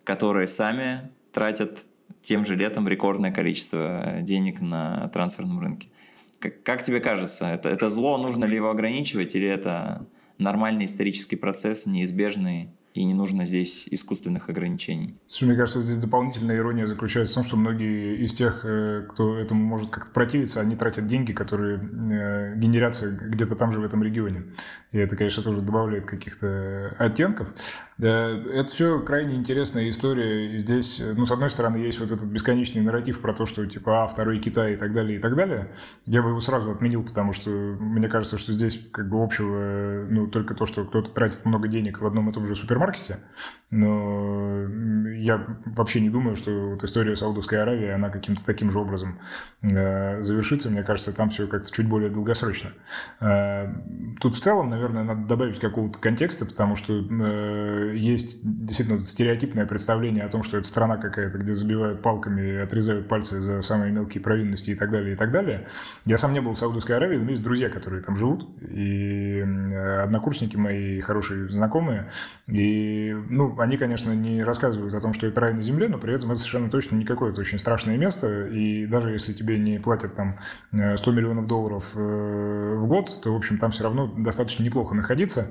которые 0.05 0.49
сами 0.49 1.11
тратят 1.33 1.85
тем 2.23 2.47
же 2.47 2.55
летом 2.55 2.89
рекордное 2.89 3.33
количество 3.33 4.19
денег 4.23 4.61
на 4.61 5.09
трансферном 5.09 5.61
рынке. 5.61 5.89
Как, 6.39 6.63
как 6.63 6.85
тебе 6.85 7.01
кажется, 7.01 7.47
это, 7.47 7.69
это 7.69 7.91
зло, 7.91 8.17
нужно 8.19 8.45
ли 8.45 8.57
его 8.57 8.71
ограничивать, 8.71 9.35
или 9.35 9.49
это 9.49 10.07
нормальный 10.43 10.85
исторический 10.85 11.37
процесс, 11.37 11.87
неизбежный 11.87 12.71
и 12.95 13.05
не 13.05 13.15
нужно 13.15 13.47
здесь 13.47 13.89
искусственных 13.91 14.49
ограничений. 14.49 15.19
Мне 15.41 15.57
кажется, 15.57 15.81
здесь 15.81 15.99
дополнительная 15.99 16.59
ирония 16.59 16.87
заключается 16.87 17.33
в 17.33 17.35
том, 17.37 17.45
что 17.45 17.57
многие 17.57 18.23
из 18.23 18.35
тех, 18.35 18.65
э, 18.65 19.07
кто 19.11 19.39
этому 19.39 19.65
может 19.65 19.91
как-то 19.91 20.13
противиться, 20.13 20.61
они 20.61 20.77
тратят 20.77 21.07
деньги, 21.07 21.33
которые 21.33 21.79
э, 21.79 22.57
генерятся 22.57 23.11
где-то 23.11 23.57
там 23.57 23.73
же 23.73 23.81
в 23.81 23.85
этом 23.85 24.03
регионе. 24.03 24.45
И 24.91 24.99
это, 24.99 25.17
конечно, 25.17 25.43
тоже 25.43 25.63
добавляет 25.63 26.05
каких-то 26.05 26.95
оттенков. 26.99 27.49
Э, 28.03 28.45
это 28.53 28.69
все 28.69 28.99
крайне 29.01 29.37
интересная 29.37 29.89
история. 29.89 30.55
И 30.55 30.59
здесь, 30.59 31.01
ну, 31.01 31.25
с 31.25 31.31
одной 31.31 31.51
стороны, 31.51 31.77
есть 31.77 32.01
вот 32.01 32.11
этот 32.11 32.27
бесконечный 32.27 32.83
нарратив 32.83 33.21
про 33.21 33.33
то, 33.33 33.47
что 33.47 33.65
типа, 33.65 34.03
а, 34.03 34.07
второй 34.09 34.41
Китай 34.41 34.75
и 34.75 34.77
так 34.77 34.93
далее, 34.93 35.19
и 35.19 35.21
так 35.21 35.37
далее. 35.37 35.71
Я 36.07 36.23
бы 36.23 36.31
его 36.31 36.41
сразу 36.41 36.73
отменил, 36.73 37.05
потому 37.05 37.33
что 37.33 37.51
мне 37.51 38.09
кажется, 38.09 38.39
что 38.39 38.53
здесь 38.53 38.81
как 38.91 39.09
бы 39.09 39.23
общего, 39.23 40.07
ну, 40.11 40.27
только 40.27 40.55
то, 40.55 40.67
что 40.67 40.85
кто-то 40.85 41.11
тратит 41.11 41.45
много 41.45 41.69
денег 41.69 42.01
в 42.01 42.07
одном 42.07 42.29
и 42.29 42.33
том 42.33 42.45
же 42.45 42.57
супермаркете, 42.57 43.21
но 43.71 44.65
я 45.23 45.47
вообще 45.67 46.01
не 46.01 46.11
думаю, 46.11 46.35
что 46.35 46.51
вот 46.71 46.83
история 46.83 47.15
Саудовской 47.15 47.63
Аравии, 47.63 47.89
она 47.89 48.11
каким-то 48.11 48.45
таким 48.45 48.73
же 48.73 48.81
образом 48.81 49.21
э, 49.63 50.21
завершится. 50.21 50.69
Мне 50.69 50.83
кажется, 50.83 51.15
там 51.15 51.31
все 51.31 51.47
как-то 51.47 51.71
чуть 51.71 51.89
более 51.89 52.11
долгосрочно. 52.11 52.71
Э, 53.21 53.69
тут 54.21 54.35
в 54.35 54.41
целом, 54.41 54.71
наверное, 54.71 55.05
надо 55.05 55.27
добавить 55.27 55.61
какого-то 55.61 56.01
контекста, 56.01 56.45
потому 56.45 56.75
что 56.75 56.95
э, 56.95 57.95
есть 57.97 58.41
действительно 58.43 59.05
стереотипное 59.05 59.65
представление 59.65 60.25
о 60.25 60.29
том, 60.29 60.43
что 60.43 60.59
это 60.59 60.67
страна 60.67 60.97
какая-то, 60.97 61.39
где 61.39 61.55
забивают 61.55 62.03
палками 62.03 62.41
и 62.43 62.57
отрезают 62.57 63.09
пальцы 63.09 63.41
за 63.41 63.63
самые 63.63 63.93
мелкие 63.93 64.23
провинности 64.23 64.71
и 64.71 64.75
так 64.75 64.91
далее, 64.91 65.15
и 65.15 65.17
так 65.17 65.31
далее. 65.31 65.69
Я 66.05 66.17
сам 66.17 66.33
не 66.33 66.41
был 66.41 66.55
в 66.55 66.59
Саудовской 66.59 66.97
Аравии, 66.97 67.19
но 67.19 67.31
есть 67.31 67.45
друзья, 67.45 67.69
которые 67.69 68.03
там 68.03 68.17
живут, 68.17 68.61
и 68.61 69.41
однокурсники 70.03 70.57
мои 70.57 71.01
хорошие 71.01 71.49
знакомые, 71.49 72.11
и 72.49 73.15
ну, 73.29 73.59
они, 73.61 73.77
конечно, 73.77 74.13
не 74.13 74.43
рассказывают 74.43 74.93
о 74.95 75.12
том, 75.13 75.19
что 75.19 75.27
это 75.27 75.41
рай 75.41 75.53
на 75.53 75.63
земле, 75.63 75.89
но 75.89 75.99
при 75.99 76.15
этом 76.15 76.31
это 76.33 76.41
совершенно 76.41 76.71
точно 76.71 76.97
не 76.97 77.05
какое-то 77.05 77.41
очень 77.41 77.59
страшное 77.59 77.97
место. 77.97 78.47
И 78.47 78.87
даже 78.87 79.11
если 79.11 79.33
тебе 79.33 79.59
не 79.59 79.79
платят 79.79 80.15
там 80.17 80.39
100 80.71 80.79
э, 80.79 81.15
миллионов 81.15 81.47
долларов 81.47 81.93
э, 81.95 82.77
в 82.79 82.87
год, 82.87 83.21
то, 83.23 83.33
в 83.33 83.37
общем, 83.37 83.59
там 83.59 83.71
все 83.71 83.85
равно 83.85 84.07
достаточно 84.07 84.63
неплохо 84.63 84.95
находиться 84.95 85.49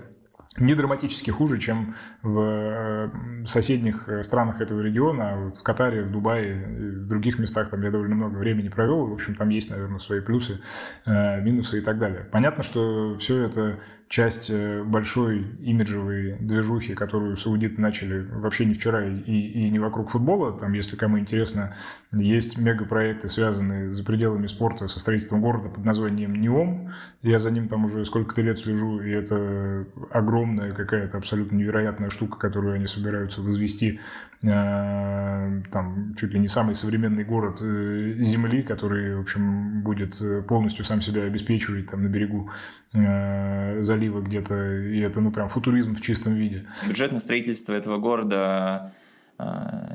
не 0.58 0.76
драматически 0.76 1.32
хуже, 1.32 1.60
чем 1.60 1.96
в 2.24 2.40
э, 2.42 3.10
соседних 3.48 4.10
странах 4.22 4.60
этого 4.60 4.82
региона, 4.82 5.46
вот 5.46 5.56
в 5.56 5.64
Катаре, 5.64 6.04
в 6.04 6.12
Дубае, 6.12 6.66
в 6.68 7.08
других 7.08 7.40
местах 7.40 7.70
там 7.70 7.82
я 7.84 7.90
довольно 7.90 8.16
много 8.16 8.36
времени 8.36 8.68
провел, 8.68 9.06
в 9.06 9.14
общем, 9.14 9.34
там 9.36 9.48
есть, 9.48 9.70
наверное, 9.72 10.00
свои 10.00 10.20
плюсы, 10.20 10.60
минусы 11.06 11.78
и 11.78 11.82
так 11.82 12.00
далее. 12.00 12.28
Понятно, 12.30 12.64
что 12.64 13.16
все 13.18 13.44
это 13.44 13.80
часть 14.12 14.50
э, 14.50 14.84
большой 14.84 15.46
имиджевой 15.62 16.36
движухи, 16.42 16.94
которую 16.94 17.38
саудиты 17.38 17.80
начали 17.80 18.28
вообще 18.30 18.66
не 18.66 18.74
вчера 18.74 19.06
и, 19.06 19.22
и 19.22 19.70
не 19.70 19.80
вокруг 19.80 20.10
футбола. 20.10 20.52
Там, 20.52 20.74
если 20.74 20.98
кому 20.98 21.18
интересно, 21.18 21.78
есть 22.12 22.58
мегапроекты, 22.58 23.30
связанные 23.30 23.90
за 23.90 24.04
пределами 24.04 24.48
спорта 24.48 24.90
со 24.90 25.00
строительством 25.00 25.42
города 25.42 25.70
под 25.70 25.86
названием 25.86 26.36
НИОМ. 26.36 26.92
Я 27.22 27.40
за 27.40 27.52
ним 27.52 27.70
там 27.70 27.86
уже 27.86 28.04
сколько-то 28.04 28.42
лет 28.42 28.60
слежу, 28.60 29.00
и 29.00 29.12
это 29.12 29.88
огромная 30.12 30.74
какая-то 30.74 31.18
абсолютно 31.18 31.56
невероятная 31.56 32.10
штука, 32.10 32.38
которую 32.38 32.76
они 32.76 32.88
собираются 32.88 33.42
возвести 33.42 34.02
там 34.44 36.16
чуть 36.18 36.34
ли 36.34 36.40
не 36.40 36.48
самый 36.48 36.76
современный 36.76 37.24
город 37.24 37.62
э, 37.62 38.16
Земли, 38.20 38.64
который, 38.64 39.16
в 39.16 39.22
общем, 39.22 39.84
будет 39.84 40.20
э, 40.20 40.42
полностью 40.42 40.84
сам 40.84 41.00
себя 41.00 41.24
обеспечивать 41.24 41.92
там 41.92 42.04
на 42.04 42.08
берегу 42.08 42.50
залива 42.94 44.20
где-то, 44.20 44.82
и 44.82 45.00
это, 45.00 45.22
ну, 45.22 45.32
прям 45.32 45.48
футуризм 45.48 45.96
в 45.96 46.02
чистом 46.02 46.34
виде. 46.34 46.66
Бюджет 46.86 47.14
на 47.14 47.22
строительство 47.22 47.72
этого 47.72 48.00
города 48.00 48.92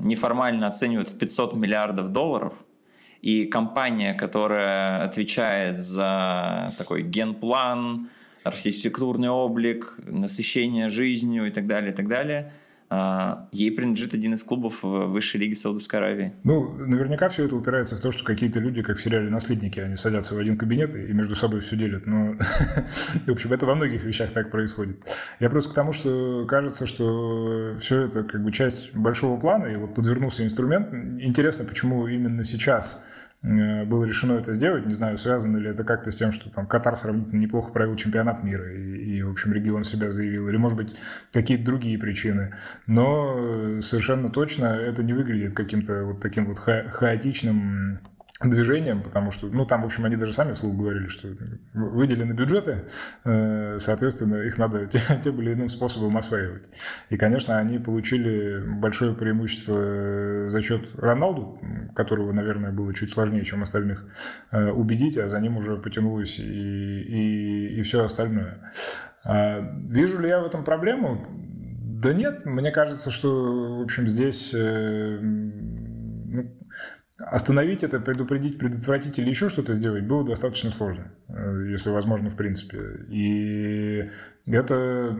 неформально 0.00 0.66
оценивают 0.66 1.10
в 1.10 1.18
500 1.18 1.56
миллиардов 1.56 2.10
долларов, 2.10 2.54
и 3.20 3.44
компания, 3.44 4.14
которая 4.14 5.04
отвечает 5.04 5.78
за 5.78 6.74
такой 6.78 7.02
генплан, 7.02 8.08
архитектурный 8.44 9.28
облик, 9.28 9.98
насыщение 9.98 10.88
жизнью 10.88 11.48
и 11.48 11.50
так 11.50 11.66
далее, 11.66 11.92
и 11.92 11.94
так 11.94 12.08
далее– 12.08 12.52
ей 13.52 13.70
принадлежит 13.72 14.14
один 14.14 14.34
из 14.34 14.42
клубов 14.44 14.82
высшей 14.82 15.40
лиге 15.40 15.56
Саудовской 15.56 15.98
Аравии. 15.98 16.32
Ну, 16.44 16.72
наверняка 16.72 17.28
все 17.28 17.46
это 17.46 17.56
упирается 17.56 17.96
в 17.96 18.00
то, 18.00 18.12
что 18.12 18.24
какие-то 18.24 18.60
люди, 18.60 18.82
как 18.82 18.98
в 18.98 19.02
сериале 19.02 19.28
«Наследники», 19.28 19.80
они 19.80 19.96
садятся 19.96 20.34
в 20.34 20.38
один 20.38 20.56
кабинет 20.56 20.94
и 20.94 21.12
между 21.12 21.34
собой 21.34 21.60
все 21.60 21.76
делят. 21.76 22.06
Но, 22.06 22.36
в 23.26 23.30
общем, 23.30 23.52
это 23.52 23.66
во 23.66 23.74
многих 23.74 24.04
вещах 24.04 24.30
так 24.32 24.50
происходит. 24.50 24.98
Я 25.40 25.50
просто 25.50 25.70
к 25.70 25.74
тому, 25.74 25.92
что 25.92 26.46
кажется, 26.46 26.86
что 26.86 27.76
все 27.80 28.02
это 28.02 28.22
как 28.22 28.44
бы 28.44 28.52
часть 28.52 28.94
большого 28.94 29.38
плана, 29.40 29.66
и 29.66 29.76
вот 29.76 29.94
подвернулся 29.94 30.44
инструмент. 30.44 30.92
Интересно, 31.20 31.64
почему 31.64 32.06
именно 32.06 32.44
сейчас– 32.44 33.00
было 33.46 34.04
решено 34.04 34.34
это 34.34 34.54
сделать. 34.54 34.86
Не 34.86 34.94
знаю, 34.94 35.16
связано 35.18 35.56
ли 35.58 35.70
это 35.70 35.84
как-то 35.84 36.10
с 36.10 36.16
тем, 36.16 36.32
что 36.32 36.50
там 36.50 36.66
Катар 36.66 36.96
сравнительно 36.96 37.40
неплохо 37.40 37.72
провел 37.72 37.94
чемпионат 37.96 38.42
мира 38.42 38.72
и, 38.72 39.18
и 39.18 39.22
в 39.22 39.30
общем, 39.30 39.52
регион 39.52 39.84
себя 39.84 40.10
заявил, 40.10 40.48
или, 40.48 40.56
может 40.56 40.76
быть, 40.76 40.96
какие-то 41.32 41.64
другие 41.64 41.98
причины. 41.98 42.56
Но 42.86 43.80
совершенно 43.80 44.30
точно 44.30 44.66
это 44.66 45.02
не 45.02 45.12
выглядит 45.12 45.54
каким-то 45.54 46.04
вот 46.04 46.20
таким 46.20 46.46
вот 46.46 46.58
ха- 46.58 46.88
хаотичным 46.88 48.00
движением, 48.42 49.02
потому 49.02 49.30
что, 49.30 49.46
ну, 49.46 49.64
там, 49.64 49.82
в 49.82 49.86
общем, 49.86 50.04
они 50.04 50.16
даже 50.16 50.34
сами 50.34 50.52
вслух 50.52 50.76
говорили, 50.76 51.08
что 51.08 51.28
выделены 51.72 52.32
бюджеты, 52.32 52.84
э, 53.24 53.78
соответственно, 53.78 54.42
их 54.42 54.58
надо 54.58 54.86
тем 55.24 55.40
или 55.40 55.54
иным 55.54 55.70
способом 55.70 56.16
осваивать. 56.18 56.68
И, 57.08 57.16
конечно, 57.16 57.58
они 57.58 57.78
получили 57.78 58.62
большое 58.78 59.14
преимущество 59.14 60.46
за 60.48 60.60
счет 60.60 60.90
Роналду, 60.96 61.58
которого, 61.94 62.32
наверное, 62.32 62.72
было 62.72 62.92
чуть 62.94 63.12
сложнее, 63.12 63.44
чем 63.44 63.62
остальных, 63.62 64.04
э, 64.52 64.70
убедить, 64.70 65.16
а 65.16 65.28
за 65.28 65.40
ним 65.40 65.56
уже 65.56 65.78
потянулось 65.78 66.38
и, 66.38 66.42
и, 66.42 67.78
и 67.78 67.82
все 67.82 68.04
остальное. 68.04 68.70
А 69.24 69.60
вижу 69.88 70.20
ли 70.20 70.28
я 70.28 70.40
в 70.40 70.46
этом 70.46 70.62
проблему? 70.62 71.26
Да 72.02 72.12
нет, 72.12 72.44
мне 72.44 72.70
кажется, 72.70 73.10
что, 73.10 73.78
в 73.78 73.82
общем, 73.82 74.06
здесь 74.06 74.52
э, 74.54 75.18
ну, 75.20 76.54
Остановить 77.18 77.82
это, 77.82 77.98
предупредить, 77.98 78.58
предотвратить 78.58 79.18
или 79.18 79.30
еще 79.30 79.48
что-то 79.48 79.72
сделать 79.72 80.04
было 80.04 80.22
достаточно 80.22 80.70
сложно, 80.70 81.12
э, 81.28 81.68
если 81.70 81.88
возможно, 81.88 82.28
в 82.28 82.36
принципе. 82.36 82.78
И 83.08 84.10
это 84.44 85.16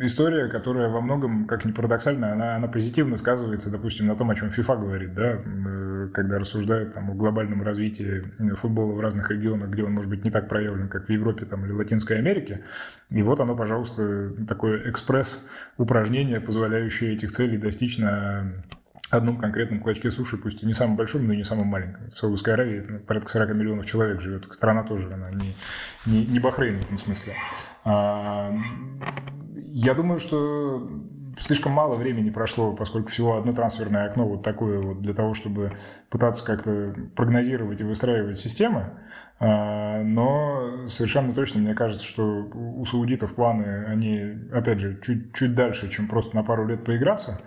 история, 0.00 0.48
которая 0.48 0.88
во 0.88 1.00
многом, 1.00 1.46
как 1.46 1.64
ни 1.64 1.70
парадоксально, 1.70 2.32
она, 2.32 2.56
она 2.56 2.66
позитивно 2.66 3.16
сказывается, 3.18 3.70
допустим, 3.70 4.08
на 4.08 4.16
том, 4.16 4.30
о 4.30 4.34
чем 4.34 4.48
FIFA 4.48 4.80
говорит, 4.80 5.14
да, 5.14 5.38
э, 5.44 6.08
когда 6.12 6.40
рассуждают 6.40 6.94
там, 6.94 7.12
о 7.12 7.14
глобальном 7.14 7.62
развитии 7.62 8.24
футбола 8.56 8.92
в 8.92 8.98
разных 8.98 9.30
регионах, 9.30 9.70
где 9.70 9.84
он 9.84 9.92
может 9.92 10.10
быть 10.10 10.24
не 10.24 10.32
так 10.32 10.48
проявлен, 10.48 10.88
как 10.88 11.06
в 11.06 11.10
Европе 11.10 11.46
там, 11.46 11.64
или 11.64 11.72
Латинской 11.72 12.18
Америке. 12.18 12.64
И 13.10 13.22
вот 13.22 13.38
оно, 13.38 13.54
пожалуйста, 13.54 14.32
такое 14.48 14.90
экспресс-упражнение, 14.90 16.40
позволяющее 16.40 17.12
этих 17.12 17.30
целей 17.30 17.58
достичь 17.58 17.98
на 17.98 18.64
одном 19.12 19.36
конкретном 19.36 19.80
клочке 19.80 20.10
суши, 20.10 20.38
пусть 20.38 20.62
и 20.62 20.66
не 20.66 20.74
самом 20.74 20.96
большом, 20.96 21.26
но 21.26 21.34
и 21.34 21.36
не 21.36 21.44
самом 21.44 21.66
маленьком. 21.66 22.10
В 22.10 22.18
Саудовской 22.18 22.54
Аравии 22.54 22.84
ну, 22.88 22.98
порядка 23.00 23.30
40 23.30 23.50
миллионов 23.50 23.86
человек 23.86 24.20
живет. 24.20 24.46
Страна 24.52 24.84
тоже, 24.84 25.12
она 25.12 25.30
не, 25.30 25.54
не, 26.06 26.24
не 26.24 26.40
Бахрейн 26.40 26.80
в 26.80 26.84
этом 26.84 26.98
смысле. 26.98 27.34
А, 27.84 28.52
я 29.54 29.92
думаю, 29.94 30.18
что 30.18 30.88
слишком 31.38 31.72
мало 31.72 31.96
времени 31.96 32.30
прошло, 32.30 32.74
поскольку 32.74 33.10
всего 33.10 33.36
одно 33.36 33.52
трансферное 33.52 34.08
окно 34.08 34.26
вот 34.26 34.42
такое 34.42 34.80
вот 34.80 35.02
для 35.02 35.14
того, 35.14 35.34
чтобы 35.34 35.72
пытаться 36.08 36.44
как-то 36.44 36.94
прогнозировать 37.14 37.80
и 37.80 37.84
выстраивать 37.84 38.38
системы. 38.38 38.92
А, 39.40 40.02
но 40.02 40.86
совершенно 40.86 41.34
точно 41.34 41.60
мне 41.60 41.74
кажется, 41.74 42.04
что 42.04 42.48
у 42.54 42.84
саудитов 42.84 43.34
планы, 43.34 43.84
они, 43.86 44.48
опять 44.52 44.80
же, 44.80 44.98
чуть, 45.02 45.34
чуть 45.34 45.54
дальше, 45.54 45.90
чем 45.90 46.08
просто 46.08 46.34
на 46.36 46.44
пару 46.44 46.66
лет 46.66 46.84
поиграться. 46.84 47.40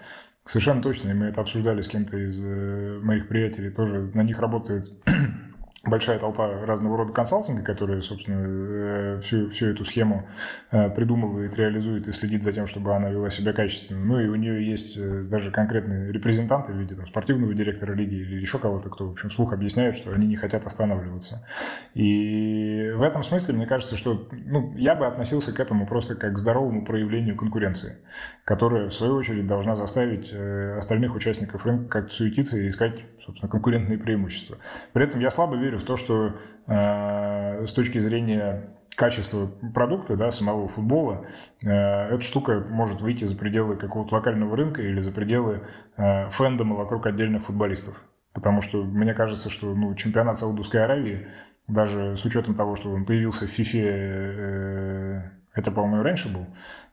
Совершенно 0.48 0.82
точно, 0.82 1.10
и 1.10 1.14
мы 1.14 1.26
это 1.26 1.42
обсуждали 1.42 1.82
с 1.82 1.88
кем-то 1.88 2.18
из 2.18 2.40
э, 2.40 3.00
моих 3.02 3.28
приятелей, 3.28 3.72
тоже. 3.72 4.12
На 4.14 4.22
них 4.22 4.38
работает 4.38 4.92
большая 5.88 6.20
толпа 6.20 6.66
разного 6.66 6.98
рода 6.98 7.14
консалтинга, 7.14 7.62
которые, 7.62 8.02
собственно, 8.02 9.18
э, 9.18 9.20
всю, 9.22 9.50
всю 9.50 9.68
эту 9.68 9.86
схему 9.86 10.28
э, 10.72 10.90
придумывает, 10.90 11.56
реализует 11.56 12.08
и 12.08 12.12
следит 12.12 12.44
за 12.44 12.54
тем, 12.54 12.68
чтобы 12.68 12.96
она 12.96 13.10
вела 13.10 13.30
себя 13.30 13.54
качественно. 13.54 14.04
Ну 14.04 14.20
и 14.20 14.28
у 14.28 14.36
нее 14.36 14.68
есть 14.68 14.98
э, 14.98 15.24
даже 15.24 15.52
конкретные 15.52 16.12
репрезентанты 16.12 16.74
в 16.74 16.78
виде 16.78 16.96
там, 16.96 17.06
спортивного 17.06 17.54
директора 17.54 17.94
лиги 17.94 18.16
или 18.16 18.42
еще 18.42 18.60
кого-то, 18.60 18.90
кто, 18.90 19.08
в 19.08 19.12
общем, 19.12 19.30
вслух 19.30 19.54
объясняет, 19.54 19.96
что 19.96 20.12
они 20.12 20.28
не 20.28 20.36
хотят 20.36 20.66
останавливаться. 20.66 21.46
И 21.94 22.92
в 22.96 23.02
этом 23.02 23.24
смысле 23.24 23.56
мне 23.56 23.68
кажется, 23.68 23.96
что 23.96 24.28
ну, 24.32 24.74
я 24.76 24.96
бы 24.96 25.06
относился 25.06 25.54
к 25.54 25.60
этому 25.60 25.86
просто 25.88 26.16
как 26.16 26.34
к 26.34 26.38
здоровому 26.38 26.84
проявлению 26.86 27.38
конкуренции, 27.38 27.98
которая, 28.44 28.90
в 28.90 28.94
свою 28.94 29.16
очередь, 29.16 29.48
должна 29.48 29.76
заставить 29.76 30.34
остальных 30.78 31.16
участников 31.16 31.66
рынка 31.66 31.90
как-то 31.90 32.14
суетиться 32.14 32.58
и 32.58 32.68
искать, 32.68 32.96
собственно, 33.20 33.50
конкурентные 33.50 33.98
преимущества. 33.98 34.58
При 34.94 35.04
этом 35.04 35.20
я 35.20 35.30
слабо 35.30 35.56
верю 35.56 35.75
верю 35.76 35.80
в 35.80 35.84
то, 35.84 35.98
что 35.98 36.34
э, 36.68 37.66
с 37.66 37.74
точки 37.74 38.00
зрения 38.00 38.70
качества 38.96 39.52
продукта, 39.74 40.16
да, 40.16 40.32
самого 40.32 40.68
футбола, 40.68 41.26
э, 41.64 41.70
эта 41.70 42.22
штука 42.22 42.64
может 42.70 43.02
выйти 43.02 43.26
за 43.26 43.36
пределы 43.36 43.76
какого-то 43.76 44.16
локального 44.16 44.56
рынка 44.56 44.82
или 44.82 45.00
за 45.00 45.12
пределы 45.12 45.62
э, 45.98 46.30
фэндома 46.30 46.76
вокруг 46.76 47.06
отдельных 47.06 47.46
футболистов. 47.46 48.02
Потому 48.34 48.62
что 48.62 48.84
мне 48.84 49.14
кажется, 49.14 49.50
что 49.50 49.74
ну, 49.74 49.96
чемпионат 49.96 50.38
Саудовской 50.38 50.84
Аравии, 50.84 51.28
даже 51.68 52.16
с 52.18 52.26
учетом 52.26 52.56
того, 52.56 52.76
что 52.76 52.92
он 52.92 53.06
появился 53.06 53.48
в 53.48 53.60
FIFA 53.60 53.82
э, 53.84 55.22
Хотя, 55.56 55.72
по-моему, 55.72 56.04
раньше 56.04 56.32
был. 56.32 56.48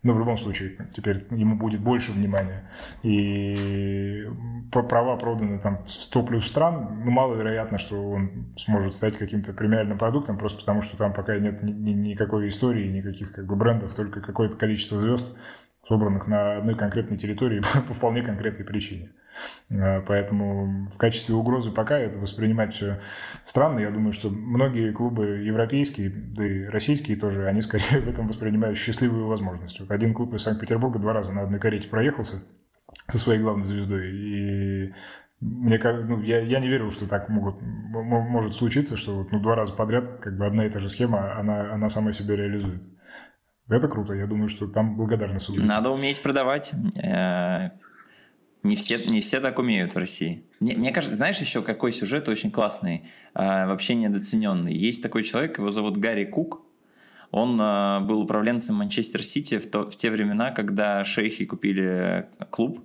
Но 0.04 0.12
в 0.12 0.20
любом 0.20 0.38
случае, 0.38 0.76
теперь 0.94 1.26
ему 1.30 1.56
будет 1.56 1.80
больше 1.80 2.12
внимания. 2.12 2.70
И 3.02 4.24
права 4.70 5.16
проданы 5.16 5.58
там 5.58 5.82
в 5.84 5.90
100 5.90 6.22
плюс 6.22 6.46
стран. 6.46 7.02
Ну, 7.04 7.10
маловероятно, 7.10 7.78
что 7.78 8.00
он 8.00 8.54
сможет 8.56 8.94
стать 8.94 9.18
каким-то 9.18 9.52
премиальным 9.52 9.98
продуктом, 9.98 10.38
просто 10.38 10.60
потому 10.60 10.80
что 10.82 10.96
там 10.96 11.12
пока 11.12 11.36
нет 11.38 11.60
ни, 11.64 11.72
ни, 11.72 11.90
никакой 11.90 12.48
истории, 12.48 12.86
никаких 12.86 13.32
как 13.32 13.46
бы 13.46 13.56
брендов, 13.56 13.96
только 13.96 14.20
какое-то 14.20 14.56
количество 14.56 15.00
звезд, 15.00 15.26
собранных 15.92 16.26
на 16.26 16.56
одной 16.56 16.74
конкретной 16.74 17.18
территории 17.18 17.60
по 17.86 17.92
вполне 17.92 18.22
конкретной 18.22 18.64
причине. 18.64 19.10
А, 19.70 20.00
поэтому 20.00 20.88
в 20.90 20.96
качестве 20.96 21.34
угрозы 21.34 21.70
пока 21.70 21.98
это 21.98 22.18
воспринимать 22.18 22.72
все 22.72 22.98
странно. 23.44 23.80
Я 23.80 23.90
думаю, 23.90 24.14
что 24.14 24.30
многие 24.30 24.92
клубы 24.92 25.42
европейские, 25.44 26.08
да 26.08 26.46
и 26.46 26.64
российские 26.64 27.18
тоже, 27.18 27.46
они 27.46 27.60
скорее 27.68 28.00
в 28.00 28.08
этом 28.08 28.26
воспринимают 28.26 28.78
счастливую 28.78 29.26
возможность. 29.26 29.82
Один 29.90 30.14
клуб 30.14 30.32
из 30.32 30.42
Санкт-Петербурга 30.42 30.98
два 30.98 31.12
раза 31.12 31.34
на 31.34 31.42
одной 31.42 31.60
карете 31.60 31.88
проехался 31.88 32.42
со 33.08 33.18
своей 33.18 33.40
главной 33.40 33.66
звездой. 33.66 34.10
И 34.12 34.94
мне 35.40 35.78
ну, 35.78 36.22
я, 36.22 36.40
я 36.40 36.58
не 36.60 36.68
верил, 36.68 36.90
что 36.90 37.06
так 37.06 37.28
могут, 37.28 37.56
может 37.60 38.54
случиться, 38.54 38.96
что 38.96 39.28
ну, 39.30 39.40
два 39.40 39.56
раза 39.56 39.74
подряд 39.74 40.08
как 40.08 40.38
бы 40.38 40.46
одна 40.46 40.64
и 40.64 40.70
та 40.70 40.78
же 40.78 40.88
схема, 40.88 41.38
она, 41.38 41.74
она 41.74 41.90
сама 41.90 42.14
себя 42.14 42.34
реализует. 42.34 42.82
Это 43.72 43.88
круто. 43.88 44.12
Я 44.12 44.26
думаю, 44.26 44.48
что 44.48 44.66
там 44.66 44.96
благодарны 44.96 45.40
суду. 45.40 45.62
Надо 45.62 45.90
уметь 45.90 46.20
продавать. 46.22 46.72
Э, 47.02 47.70
не 48.62 48.76
все, 48.76 48.98
не 49.10 49.20
все 49.20 49.40
так 49.40 49.58
умеют 49.58 49.94
в 49.94 49.98
России. 49.98 50.44
Мне, 50.60 50.76
мне 50.76 50.92
кажется, 50.92 51.16
знаешь 51.16 51.38
еще 51.40 51.62
какой 51.62 51.92
сюжет 51.92 52.28
очень 52.28 52.50
классный, 52.50 53.04
э, 53.34 53.66
вообще 53.66 53.94
недооцененный. 53.94 54.74
Есть 54.74 55.02
такой 55.02 55.24
человек, 55.24 55.58
его 55.58 55.70
зовут 55.70 55.96
Гарри 55.96 56.24
Кук. 56.24 56.60
Он 57.30 57.58
э, 57.58 58.00
был 58.00 58.20
управленцем 58.20 58.76
Манчестер 58.76 59.22
Сити 59.22 59.58
в, 59.58 59.70
то, 59.70 59.88
в 59.88 59.96
те 59.96 60.10
времена, 60.10 60.50
когда 60.50 61.02
шейхи 61.04 61.46
купили 61.46 62.28
клуб. 62.50 62.84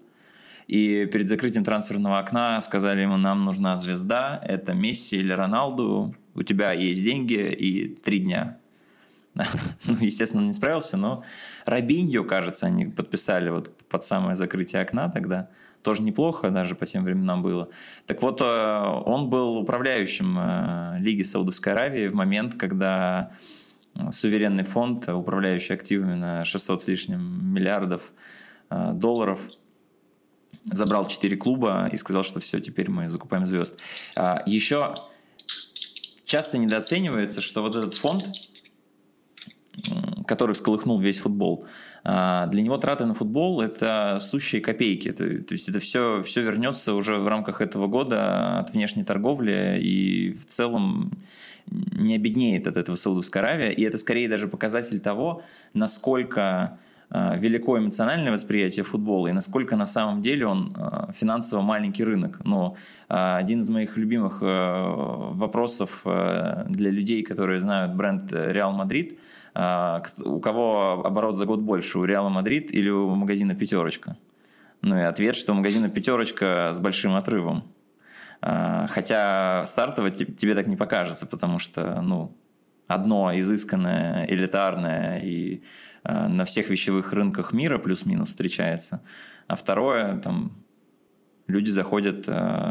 И 0.67 1.06
перед 1.06 1.28
закрытием 1.28 1.65
трансферного 1.65 2.19
окна 2.19 2.62
сказали 2.62 3.02
ему, 3.02 3.17
нам 3.17 3.45
нужна 3.45 3.78
звезда, 3.78 4.41
это 4.43 4.73
Месси 4.73 5.17
или 5.17 5.32
Роналду, 5.32 6.15
у 6.36 6.43
тебя 6.43 6.71
есть 6.71 7.04
деньги 7.04 7.52
и 7.52 7.95
три 7.95 8.19
дня 8.19 8.58
ну, 9.86 9.97
естественно, 10.00 10.41
он 10.41 10.47
не 10.47 10.54
справился, 10.54 10.97
но 10.97 11.23
Робиньо, 11.65 12.23
кажется, 12.23 12.67
они 12.67 12.86
подписали 12.86 13.50
вот 13.50 13.76
под 13.89 14.04
самое 14.04 14.36
закрытие 14.36 14.82
окна 14.82 15.10
тогда. 15.10 15.50
Тоже 15.84 16.02
неплохо 16.02 16.50
даже 16.50 16.76
по 16.76 16.86
тем 16.86 17.04
временам 17.04 17.41
было. 17.41 17.69
Так 18.08 18.21
вот, 18.21 18.41
э, 18.41 18.82
он 19.06 19.30
был 19.30 19.58
управляющим 19.58 20.38
э, 20.38 20.97
Лиги 21.00 21.21
Саудовской 21.21 21.73
Аравии 21.73 22.08
в 22.08 22.15
момент, 22.15 22.56
когда 22.56 23.32
э, 23.95 24.12
суверенный 24.12 24.63
фонд, 24.63 25.08
управляющий 25.08 25.73
активами 25.73 26.15
на 26.15 26.45
600 26.45 26.82
с 26.82 26.88
лишним 26.88 27.54
миллиардов 27.54 28.13
долларов, 28.69 29.39
забрал 30.65 31.08
4 31.08 31.38
клуба 31.38 31.89
и 31.91 31.95
сказал, 31.95 32.23
что 32.23 32.41
все, 32.41 32.60
теперь 32.60 32.89
мы 32.89 33.10
закупаем 33.10 33.47
звезд. 33.47 33.80
А, 34.17 34.43
Еще 34.45 34.93
часто 36.26 36.58
недооценивается, 36.58 37.41
что 37.41 37.62
вот 37.62 37.76
этот 37.76 37.95
фонд, 37.95 38.23
который 40.26 40.54
всколыхнул 40.54 41.00
весь 41.00 41.20
футбол. 41.20 41.66
А, 42.04 42.48
для 42.48 42.62
него 42.62 42.78
траты 42.78 43.06
на 43.06 43.13
футбол– 43.13 43.62
это 43.62 44.20
сущие 44.22 44.62
копейки. 44.62 45.12
То 45.12 45.54
есть 45.54 45.70
это 45.70 45.80
все, 45.80 46.22
все 46.24 46.42
вернется 46.42 46.94
уже 46.94 47.18
в 47.18 47.28
рамках 47.28 47.62
этого 47.62 47.88
года 47.88 48.60
от 48.60 48.72
внешней 48.74 49.04
торговли 49.04 49.80
и 49.82 50.34
в 50.34 50.46
целом 50.46 51.12
не 51.68 52.16
обеднеет 52.16 52.68
от 52.68 52.78
этого 52.78 52.96
Саудовская 52.96 53.44
Аравия. 53.44 53.72
И 53.72 53.84
это 53.84 53.98
скорее 53.98 54.30
даже 54.30 54.48
показатель 54.48 55.00
того, 55.00 55.44
насколько 55.74 56.80
велико 57.10 57.78
эмоциональное 57.78 58.32
восприятие 58.32 58.84
футбола 58.84 59.28
и 59.28 59.32
насколько 59.32 59.76
на 59.76 59.86
самом 59.86 60.22
деле 60.22 60.46
он 60.46 60.74
а, 60.76 61.12
финансово 61.13 61.62
маленький 61.62 62.04
рынок. 62.04 62.43
Но 62.43 62.76
один 63.08 63.62
из 63.62 63.70
моих 63.70 63.98
любимых 63.98 64.41
вопросов 64.41 66.02
для 66.04 66.91
людей, 66.91 67.24
которые 67.24 67.60
знают 67.60 67.96
бренд 67.96 68.32
Реал 68.32 68.74
Мадрид– 68.74 69.17
у 70.24 70.39
кого 70.39 71.02
оборот 71.04 71.36
за 71.36 71.46
год 71.46 71.62
больше, 71.62 71.98
у 71.98 72.06
Реала 72.06 72.30
Мадрид 72.30 72.72
или 72.72 72.89
у 72.89 73.15
магазина 73.15 73.56
«Пятерочка»? 73.56 74.15
Ну 74.82 74.96
и 74.96 75.02
ответ, 75.02 75.36
что 75.36 75.54
у 75.54 75.56
магазина 75.56 75.89
«Пятерочка» 75.89 76.72
с 76.76 76.80
большим 76.80 77.15
отрывом. 77.15 77.63
Хотя 78.39 79.65
стартово 79.65 80.12
тебе 80.12 80.54
так 80.54 80.67
не 80.67 80.76
покажется, 80.76 81.26
потому 81.26 81.58
что, 81.58 82.02
ну, 82.04 82.36
одно 82.88 83.38
изысканное, 83.39 84.26
элитарное 84.28 85.19
и 85.19 85.63
а, 86.04 86.28
на 86.28 86.45
всех 86.45 86.69
вещевых 86.69 87.13
рынках 87.13 87.54
мира 87.54 87.78
плюс-минус 87.78 88.30
встречается, 88.30 89.02
а 89.47 89.56
второе, 89.56 90.17
там, 90.17 90.52
люди 91.47 91.69
заходят 91.69 92.28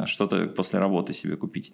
что-то 0.06 0.48
после 0.48 0.78
работы 0.78 1.14
себе 1.14 1.36
купить. 1.36 1.72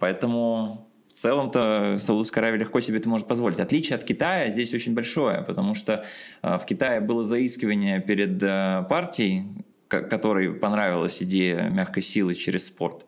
Поэтому 0.00 0.88
в 1.14 1.16
целом-то 1.16 1.96
Саудовская 2.00 2.42
Аравия 2.42 2.58
легко 2.58 2.80
себе 2.80 2.98
это 2.98 3.08
может 3.08 3.28
позволить. 3.28 3.60
Отличие 3.60 3.94
от 3.94 4.02
Китая 4.02 4.50
здесь 4.50 4.74
очень 4.74 4.94
большое, 4.94 5.42
потому 5.42 5.76
что 5.76 6.04
э, 6.42 6.58
в 6.58 6.66
Китае 6.66 7.00
было 7.00 7.22
заискивание 7.22 8.00
перед 8.00 8.42
э, 8.42 8.84
партией, 8.88 9.46
которой 9.86 10.52
понравилась 10.54 11.22
идея 11.22 11.70
мягкой 11.70 12.02
силы 12.02 12.34
через 12.34 12.66
спорт. 12.66 13.06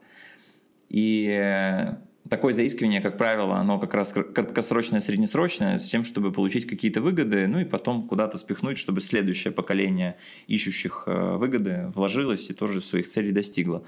И 0.89 1.27
э, 1.29 1.97
такое 2.29 2.53
заискивание, 2.55 3.01
как 3.01 3.19
правило, 3.19 3.57
оно 3.57 3.79
как 3.79 3.95
раз 3.95 4.13
краткосрочное, 4.13 5.01
среднесрочное, 5.01 5.79
с 5.79 5.87
тем, 5.87 6.05
чтобы 6.05 6.33
получить 6.33 6.67
какие-то 6.67 7.01
выгоды, 7.01 7.47
ну 7.47 7.61
и 7.61 7.65
потом 7.65 8.07
куда-то 8.07 8.39
спихнуть, 8.39 8.79
чтобы 8.79 9.01
следующее 9.01 9.53
поколение 9.53 10.17
ищущих 10.47 11.05
э, 11.07 11.37
выгоды 11.37 11.91
вложилось 11.95 12.51
и 12.51 12.55
тоже 12.55 12.81
своих 12.81 13.07
целей 13.07 13.33
достигло. 13.33 13.85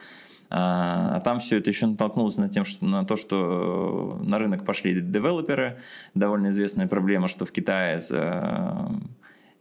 А, 0.51 1.16
а 1.16 1.20
там 1.20 1.40
все 1.40 1.59
это 1.59 1.70
еще 1.70 1.87
натолкнулось 1.87 2.37
на, 2.38 2.48
тем, 2.48 2.64
что, 2.64 2.85
на 2.85 3.05
то, 3.05 3.16
что 3.16 4.18
на 4.22 4.38
рынок 4.38 4.64
пошли 4.64 5.01
девелоперы. 5.01 5.81
Довольно 6.14 6.48
известная 6.48 6.87
проблема, 6.87 7.29
что 7.29 7.44
в 7.44 7.53
Китае 7.53 8.01
э, 8.11 8.88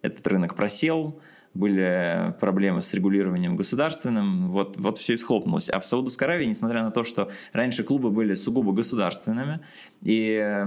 этот 0.02 0.26
рынок 0.28 0.56
просел, 0.56 1.20
были 1.54 2.36
проблемы 2.40 2.82
с 2.82 2.94
регулированием 2.94 3.56
государственным, 3.56 4.50
вот, 4.50 4.78
вот 4.78 4.98
все 4.98 5.14
и 5.14 5.18
схлопнулось. 5.18 5.70
А 5.70 5.80
в 5.80 5.86
Саудовской 5.86 6.28
Аравии, 6.28 6.46
несмотря 6.46 6.84
на 6.84 6.92
то, 6.92 7.04
что 7.04 7.32
раньше 7.54 7.84
клубы 7.84 8.12
были 8.12 8.36
сугубо 8.36 8.74
государственными, 8.74 9.60
и 10.02 10.66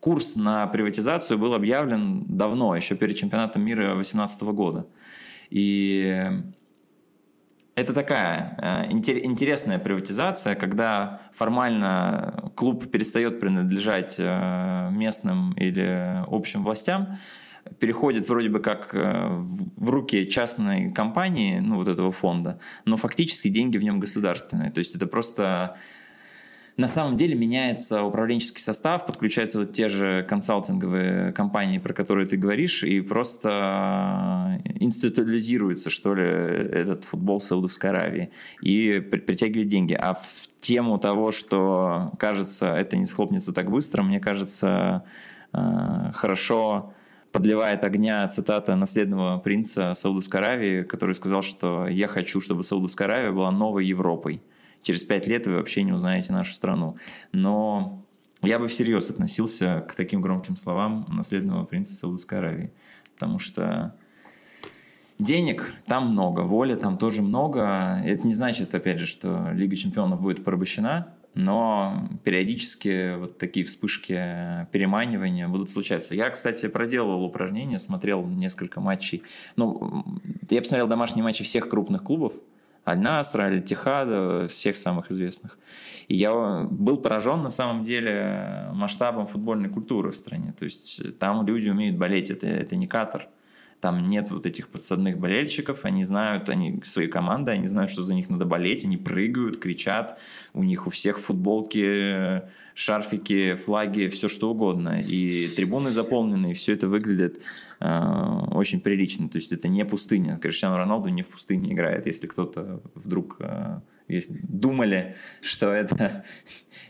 курс 0.00 0.36
на 0.36 0.66
приватизацию 0.68 1.38
был 1.38 1.54
объявлен 1.54 2.24
давно, 2.28 2.76
еще 2.76 2.94
перед 2.94 3.16
чемпионатом 3.16 3.62
мира 3.62 3.94
2018 3.94 4.42
года. 4.42 4.86
И 5.50 6.30
это 7.76 7.92
такая 7.92 8.56
э, 8.88 8.92
интересная 8.92 9.78
приватизация, 9.78 10.54
когда 10.54 11.20
формально 11.32 12.50
клуб 12.54 12.90
перестает 12.90 13.38
принадлежать 13.38 14.16
э, 14.18 14.88
местным 14.92 15.52
или 15.52 16.24
общим 16.26 16.64
властям, 16.64 17.18
переходит 17.78 18.28
вроде 18.28 18.48
бы 18.48 18.60
как 18.60 18.94
э, 18.94 19.28
в 19.76 19.90
руки 19.90 20.28
частной 20.28 20.92
компании, 20.92 21.58
ну 21.60 21.76
вот 21.76 21.88
этого 21.88 22.12
фонда, 22.12 22.58
но 22.84 22.96
фактически 22.96 23.48
деньги 23.48 23.78
в 23.78 23.84
нем 23.84 24.00
государственные. 24.00 24.70
То 24.70 24.78
есть 24.78 24.94
это 24.94 25.06
просто 25.06 25.76
на 26.76 26.88
самом 26.88 27.16
деле 27.16 27.34
меняется 27.34 28.02
управленческий 28.02 28.60
состав, 28.60 29.06
подключаются 29.06 29.58
вот 29.60 29.72
те 29.72 29.88
же 29.88 30.26
консалтинговые 30.28 31.32
компании, 31.32 31.78
про 31.78 31.94
которые 31.94 32.26
ты 32.26 32.36
говоришь, 32.36 32.84
и 32.84 33.00
просто 33.00 34.60
институализируется, 34.74 35.88
что 35.88 36.14
ли, 36.14 36.24
этот 36.24 37.04
футбол 37.04 37.40
Саудовской 37.40 37.90
Аравии 37.90 38.30
и 38.60 39.00
притягивает 39.00 39.68
деньги. 39.68 39.94
А 39.94 40.14
в 40.14 40.48
тему 40.58 40.98
того, 40.98 41.32
что, 41.32 42.12
кажется, 42.18 42.66
это 42.74 42.96
не 42.96 43.06
схлопнется 43.06 43.54
так 43.54 43.70
быстро, 43.70 44.02
мне 44.02 44.20
кажется, 44.20 45.04
э, 45.54 46.10
хорошо 46.12 46.92
подливает 47.32 47.84
огня 47.84 48.26
цитата 48.28 48.74
наследного 48.76 49.38
принца 49.38 49.94
Саудовской 49.94 50.40
Аравии, 50.40 50.82
который 50.82 51.14
сказал, 51.14 51.42
что 51.42 51.86
«я 51.88 52.08
хочу, 52.08 52.40
чтобы 52.40 52.64
Саудовская 52.64 53.08
Аравия 53.08 53.32
была 53.32 53.50
новой 53.50 53.86
Европой. 53.86 54.42
Через 54.82 55.04
пять 55.04 55.26
лет 55.26 55.46
вы 55.46 55.56
вообще 55.56 55.82
не 55.82 55.92
узнаете 55.92 56.32
нашу 56.32 56.52
страну». 56.52 56.96
Но 57.32 58.02
я 58.42 58.58
бы 58.58 58.68
всерьез 58.68 59.10
относился 59.10 59.84
к 59.88 59.94
таким 59.94 60.20
громким 60.20 60.56
словам 60.56 61.06
наследного 61.08 61.64
принца 61.64 61.94
Саудовской 61.94 62.38
Аравии, 62.38 62.72
потому 63.14 63.38
что 63.38 63.94
денег 65.18 65.74
там 65.86 66.10
много, 66.10 66.40
воли 66.40 66.74
там 66.74 66.98
тоже 66.98 67.22
много. 67.22 68.00
Это 68.04 68.26
не 68.26 68.34
значит, 68.34 68.74
опять 68.74 68.98
же, 68.98 69.06
что 69.06 69.50
Лига 69.52 69.76
чемпионов 69.76 70.20
будет 70.20 70.44
порабощена, 70.44 71.14
но 71.36 72.08
периодически 72.24 73.14
вот 73.18 73.36
такие 73.36 73.66
вспышки 73.66 74.14
переманивания 74.72 75.46
будут 75.48 75.68
случаться. 75.68 76.14
Я, 76.14 76.30
кстати, 76.30 76.66
проделывал 76.66 77.24
упражнения, 77.24 77.78
смотрел 77.78 78.26
несколько 78.26 78.80
матчей. 78.80 79.22
Ну, 79.54 80.18
я 80.48 80.62
посмотрел 80.62 80.88
домашние 80.88 81.22
матчи 81.22 81.44
всех 81.44 81.68
крупных 81.68 82.02
клубов, 82.02 82.32
Аль-Насра, 82.88 83.44
Аль-Тихада, 83.44 84.48
всех 84.48 84.78
самых 84.78 85.10
известных. 85.10 85.58
И 86.08 86.16
я 86.16 86.66
был 86.70 86.96
поражен 86.96 87.42
на 87.42 87.50
самом 87.50 87.84
деле 87.84 88.70
масштабом 88.72 89.26
футбольной 89.26 89.68
культуры 89.68 90.12
в 90.12 90.16
стране. 90.16 90.54
То 90.58 90.64
есть 90.64 91.18
там 91.18 91.46
люди 91.46 91.68
умеют 91.68 91.98
болеть, 91.98 92.30
это, 92.30 92.46
это 92.46 92.76
не 92.76 92.86
Катар. 92.86 93.28
Там 93.80 94.08
нет 94.08 94.30
вот 94.30 94.46
этих 94.46 94.68
подсадных 94.68 95.18
болельщиков, 95.18 95.84
они 95.84 96.04
знают, 96.04 96.48
они 96.48 96.80
свои 96.84 97.06
команды, 97.06 97.52
они 97.52 97.66
знают, 97.66 97.90
что 97.90 98.02
за 98.02 98.14
них 98.14 98.28
надо 98.28 98.46
болеть, 98.46 98.84
они 98.84 98.96
прыгают, 98.96 99.58
кричат, 99.58 100.18
у 100.54 100.62
них 100.62 100.86
у 100.86 100.90
всех 100.90 101.18
футболки, 101.18 102.42
шарфики, 102.74 103.54
флаги, 103.54 104.08
все 104.08 104.28
что 104.28 104.50
угодно. 104.50 105.00
И 105.00 105.48
трибуны 105.48 105.90
заполнены, 105.90 106.52
и 106.52 106.54
все 106.54 106.72
это 106.72 106.88
выглядит 106.88 107.40
э, 107.80 108.00
очень 108.52 108.80
прилично. 108.80 109.28
То 109.28 109.38
есть 109.38 109.52
это 109.52 109.68
не 109.68 109.84
пустыня. 109.84 110.36
Криштиану 110.36 110.76
Роналду 110.76 111.08
не 111.08 111.22
в 111.22 111.30
пустыне 111.30 111.72
играет, 111.72 112.06
если 112.06 112.26
кто-то 112.26 112.82
вдруг 112.94 113.36
э, 113.40 113.80
если 114.08 114.38
думали, 114.42 115.16
что 115.42 115.72
это 115.72 116.24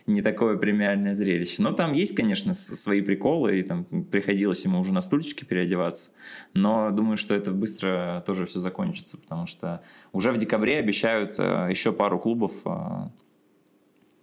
не 0.06 0.22
такое 0.22 0.56
премиальное 0.56 1.14
зрелище. 1.14 1.62
Но 1.62 1.72
там 1.72 1.92
есть, 1.92 2.14
конечно, 2.14 2.54
свои 2.54 3.00
приколы, 3.00 3.58
и 3.58 3.62
там 3.62 3.84
приходилось 3.84 4.64
ему 4.64 4.80
уже 4.80 4.92
на 4.92 5.00
стульчике 5.00 5.44
переодеваться. 5.44 6.10
Но 6.54 6.90
думаю, 6.90 7.16
что 7.16 7.34
это 7.34 7.50
быстро 7.50 8.22
тоже 8.26 8.46
все 8.46 8.60
закончится, 8.60 9.18
потому 9.18 9.46
что 9.46 9.82
уже 10.12 10.32
в 10.32 10.38
декабре 10.38 10.78
обещают 10.78 11.34
э, 11.38 11.68
еще 11.70 11.92
пару 11.92 12.18
клубов 12.18 12.52
э, 12.64 12.70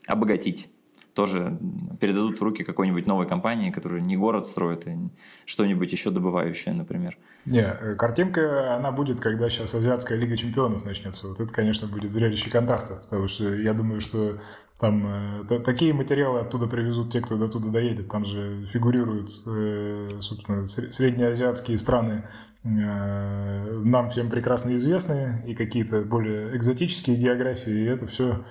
обогатить 0.08 0.70
тоже 1.14 1.58
передадут 2.00 2.40
в 2.40 2.44
руки 2.44 2.64
какой-нибудь 2.64 3.06
новой 3.06 3.28
компании, 3.28 3.72
которая 3.72 4.02
не 4.02 4.18
город 4.18 4.48
строит, 4.48 4.88
а 4.88 5.10
что-нибудь 5.46 5.92
еще 5.92 6.10
добывающее, 6.10 6.74
например. 6.74 7.18
Не, 7.46 7.62
э, 7.62 7.96
картинка, 7.96 8.76
она 8.76 8.92
будет, 8.92 9.20
когда 9.20 9.50
сейчас 9.50 9.74
Азиатская 9.76 10.18
Лига 10.18 10.38
Чемпионов 10.38 10.86
начнется. 10.86 11.28
Вот 11.28 11.40
это, 11.40 11.54
конечно, 11.54 11.88
будет 11.88 12.12
зрелище 12.14 12.50
контраста, 12.50 13.02
потому 13.04 13.28
что 13.28 13.54
я 13.54 13.74
думаю, 13.74 14.02
что 14.02 14.40
там 14.80 15.44
э, 15.50 15.60
такие 15.60 15.94
материалы 15.94 16.42
оттуда 16.42 16.68
привезут 16.68 17.12
те, 17.14 17.22
кто 17.22 17.38
до 17.38 17.48
туда 17.48 17.70
доедет. 17.70 18.10
Там 18.10 18.26
же 18.26 18.68
фигурируют, 18.74 19.32
э, 19.46 20.10
собственно, 20.20 20.68
среднеазиатские 20.68 21.78
страны, 21.78 22.28
э, 22.64 23.82
нам 23.84 24.10
всем 24.10 24.30
прекрасно 24.30 24.76
известные, 24.76 25.44
и 25.48 25.56
какие-то 25.56 26.02
более 26.02 26.58
экзотические 26.58 27.18
географии, 27.18 27.72
и 27.72 27.86
это 27.86 28.08
все 28.08 28.44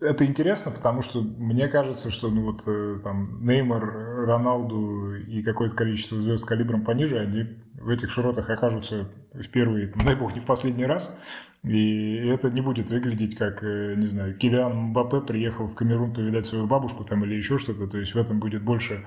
это 0.00 0.24
интересно, 0.24 0.70
потому 0.70 1.02
что 1.02 1.22
мне 1.22 1.68
кажется, 1.68 2.10
что 2.10 2.28
ну 2.30 2.42
вот 2.42 2.62
э, 2.66 3.00
там 3.02 3.44
Неймар, 3.44 4.26
Роналду 4.26 5.16
и 5.16 5.42
какое-то 5.42 5.74
количество 5.76 6.20
звезд 6.20 6.44
калибром 6.44 6.84
пониже, 6.84 7.18
они 7.18 7.46
в 7.80 7.88
этих 7.88 8.10
широтах 8.10 8.48
окажутся 8.50 9.08
в 9.32 9.48
первый, 9.50 9.92
дай 10.04 10.14
бог, 10.14 10.34
не 10.34 10.40
в 10.40 10.46
последний 10.46 10.86
раз. 10.86 11.16
И 11.64 12.14
это 12.28 12.50
не 12.50 12.60
будет 12.60 12.88
выглядеть 12.88 13.36
как, 13.36 13.64
э, 13.64 13.94
не 13.96 14.08
знаю, 14.08 14.34
Килиан 14.36 14.74
Мбаппе 14.74 15.20
приехал 15.20 15.66
в 15.66 15.74
Камерун 15.74 16.14
повидать 16.14 16.46
свою 16.46 16.66
бабушку 16.66 17.04
там 17.04 17.24
или 17.24 17.34
еще 17.34 17.58
что-то. 17.58 17.88
То 17.88 17.98
есть 17.98 18.14
в 18.14 18.18
этом 18.18 18.38
будет 18.38 18.62
больше, 18.62 19.04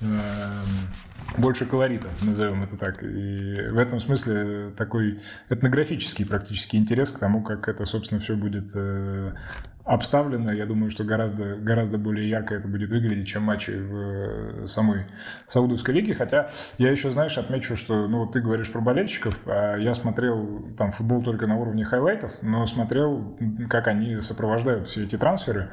э, 0.00 0.04
больше 1.36 1.66
колорита, 1.66 2.08
назовем 2.22 2.62
это 2.62 2.78
так. 2.78 3.02
И 3.02 3.68
в 3.70 3.76
этом 3.76 4.00
смысле 4.00 4.70
такой 4.78 5.20
этнографический 5.50 6.24
практически 6.24 6.76
интерес 6.76 7.10
к 7.10 7.18
тому, 7.18 7.42
как 7.42 7.68
это, 7.68 7.84
собственно, 7.84 8.18
все 8.18 8.34
будет 8.34 8.70
э, 8.74 9.34
обставлено. 9.84 10.29
Я 10.38 10.66
думаю, 10.66 10.90
что 10.90 11.04
гораздо, 11.04 11.56
гораздо 11.56 11.98
более 11.98 12.28
ярко 12.28 12.54
это 12.54 12.68
будет 12.68 12.90
выглядеть, 12.90 13.28
чем 13.28 13.44
матчи 13.44 13.70
в 13.70 14.66
самой 14.66 15.06
Саудовской 15.46 15.94
лиге. 15.94 16.14
Хотя 16.14 16.50
я 16.78 16.90
еще, 16.90 17.10
знаешь, 17.10 17.38
отмечу, 17.38 17.76
что 17.76 18.06
ну, 18.06 18.20
вот 18.20 18.32
ты 18.32 18.40
говоришь 18.40 18.70
про 18.70 18.80
болельщиков, 18.80 19.38
а 19.46 19.76
я 19.76 19.94
смотрел 19.94 20.74
там 20.76 20.92
футбол 20.92 21.22
только 21.22 21.46
на 21.46 21.56
уровне 21.56 21.84
хайлайтов, 21.84 22.32
но 22.42 22.66
смотрел, 22.66 23.38
как 23.68 23.88
они 23.88 24.20
сопровождают 24.20 24.88
все 24.88 25.04
эти 25.04 25.16
трансферы. 25.16 25.70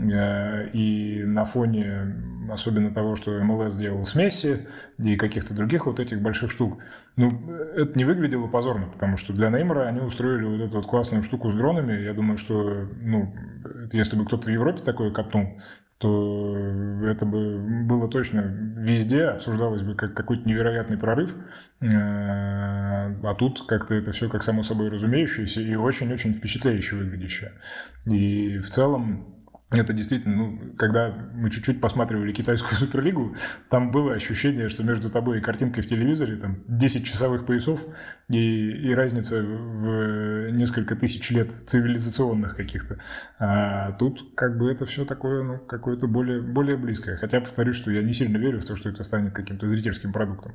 Э, 0.00 0.68
и 0.70 1.24
на 1.24 1.44
фоне 1.44 2.14
особенно 2.50 2.92
того, 2.92 3.16
что 3.16 3.32
МЛС 3.42 3.76
делал 3.76 4.04
с 4.04 4.14
Месси 4.14 4.66
и 4.98 5.16
каких-то 5.16 5.54
других 5.54 5.86
вот 5.86 6.00
этих 6.00 6.20
больших 6.20 6.50
штук, 6.50 6.78
ну, 7.16 7.52
это 7.76 7.96
не 7.98 8.04
выглядело 8.04 8.48
позорно, 8.48 8.86
потому 8.86 9.16
что 9.16 9.32
для 9.32 9.50
Неймара 9.50 9.86
они 9.86 10.00
устроили 10.00 10.44
вот 10.44 10.60
эту 10.60 10.76
вот 10.76 10.86
классную 10.86 11.22
штуку 11.22 11.50
с 11.50 11.54
дронами. 11.54 12.00
Я 12.00 12.14
думаю, 12.14 12.38
что, 12.38 12.88
ну, 13.02 13.34
если 13.92 14.16
бы 14.16 14.24
кто-то 14.24 14.48
в 14.48 14.52
Европе 14.52 14.82
такое 14.82 15.10
катнул, 15.10 15.60
то 15.98 16.56
это 17.04 17.26
бы 17.26 17.58
было 17.84 18.08
точно 18.08 18.40
везде, 18.76 19.24
обсуждалось 19.24 19.82
бы 19.82 19.94
как 19.94 20.14
какой-то 20.14 20.48
невероятный 20.48 20.96
прорыв, 20.96 21.34
э, 21.80 21.86
а 21.88 23.34
тут 23.36 23.66
как-то 23.66 23.96
это 23.96 24.12
все 24.12 24.28
как 24.28 24.44
само 24.44 24.62
собой 24.62 24.90
разумеющееся 24.90 25.60
и 25.60 25.74
очень-очень 25.74 26.34
впечатляюще 26.34 26.94
выглядящее. 26.94 27.52
И 28.06 28.58
в 28.58 28.70
целом 28.70 29.37
это 29.70 29.92
действительно, 29.92 30.34
ну, 30.34 30.74
когда 30.78 31.14
мы 31.34 31.50
чуть-чуть 31.50 31.80
посматривали 31.80 32.32
китайскую 32.32 32.74
суперлигу, 32.78 33.36
там 33.68 33.90
было 33.90 34.14
ощущение, 34.14 34.70
что 34.70 34.82
между 34.82 35.10
тобой 35.10 35.38
и 35.38 35.40
картинкой 35.42 35.82
в 35.82 35.86
телевизоре 35.86 36.36
там 36.36 36.62
10 36.68 37.04
часовых 37.04 37.44
поясов 37.44 37.80
и, 38.30 38.70
и 38.70 38.94
разница 38.94 39.42
в 39.42 40.50
несколько 40.52 40.96
тысяч 40.96 41.30
лет 41.30 41.52
цивилизационных 41.66 42.56
каких-то. 42.56 42.98
А 43.38 43.92
тут 43.92 44.34
как 44.34 44.56
бы 44.56 44.70
это 44.70 44.86
все 44.86 45.04
такое, 45.04 45.42
ну, 45.42 45.58
какое-то 45.58 46.06
более, 46.06 46.40
более 46.40 46.78
близкое. 46.78 47.16
Хотя 47.16 47.40
повторюсь, 47.40 47.76
что 47.76 47.90
я 47.90 48.02
не 48.02 48.14
сильно 48.14 48.38
верю 48.38 48.60
в 48.60 48.64
то, 48.64 48.74
что 48.74 48.88
это 48.88 49.04
станет 49.04 49.34
каким-то 49.34 49.68
зрительским 49.68 50.12
продуктом. 50.14 50.54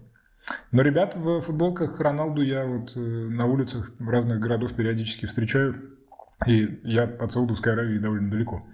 Но 0.71 0.81
ребят 0.81 1.15
в 1.15 1.41
футболках 1.41 1.99
Роналду 1.99 2.41
я 2.41 2.65
вот 2.65 2.93
э, 2.95 2.99
на 2.99 3.45
улицах 3.45 3.91
разных 3.99 4.39
городов 4.39 4.73
периодически 4.73 5.27
встречаю, 5.27 5.93
и 6.47 6.79
я 6.83 7.03
от 7.03 7.31
Саудовской 7.31 7.73
Аравии 7.73 7.97
довольно 7.99 8.29
далеко. 8.29 8.65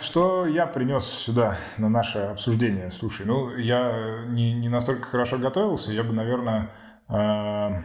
Что 0.00 0.46
я 0.46 0.66
принес 0.66 1.04
сюда 1.04 1.56
на 1.78 1.88
наше 1.88 2.18
обсуждение? 2.18 2.90
Слушай, 2.90 3.26
ну, 3.26 3.56
я 3.56 4.24
не, 4.28 4.52
не 4.52 4.68
настолько 4.68 5.08
хорошо 5.08 5.38
готовился, 5.38 5.92
я 5.92 6.02
бы, 6.02 6.12
наверное, 6.12 6.70
э, 7.08 7.82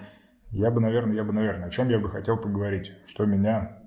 я 0.52 0.72
бы, 0.72 0.82
наверное, 0.82 1.16
я 1.16 1.24
бы, 1.24 1.32
наверное, 1.32 1.68
о 1.68 1.72
чем 1.72 1.90
я 1.90 2.00
бы 2.00 2.10
хотел 2.10 2.38
поговорить, 2.38 2.92
что 3.08 3.26
меня 3.26 3.80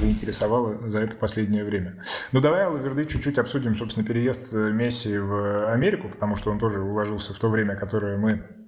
заинтересовало 0.00 0.88
за 0.88 1.00
это 1.00 1.16
последнее 1.16 1.64
время. 1.64 2.02
Ну, 2.32 2.40
давай, 2.40 2.66
Лаверды, 2.66 3.06
чуть-чуть 3.06 3.38
обсудим, 3.38 3.76
собственно, 3.76 4.06
переезд 4.06 4.52
Месси 4.52 5.16
в 5.16 5.72
Америку, 5.72 6.08
потому 6.08 6.36
что 6.36 6.50
он 6.50 6.58
тоже 6.58 6.80
уложился 6.80 7.32
в 7.32 7.38
то 7.38 7.48
время, 7.48 7.76
которое 7.76 8.18
мы 8.18 8.63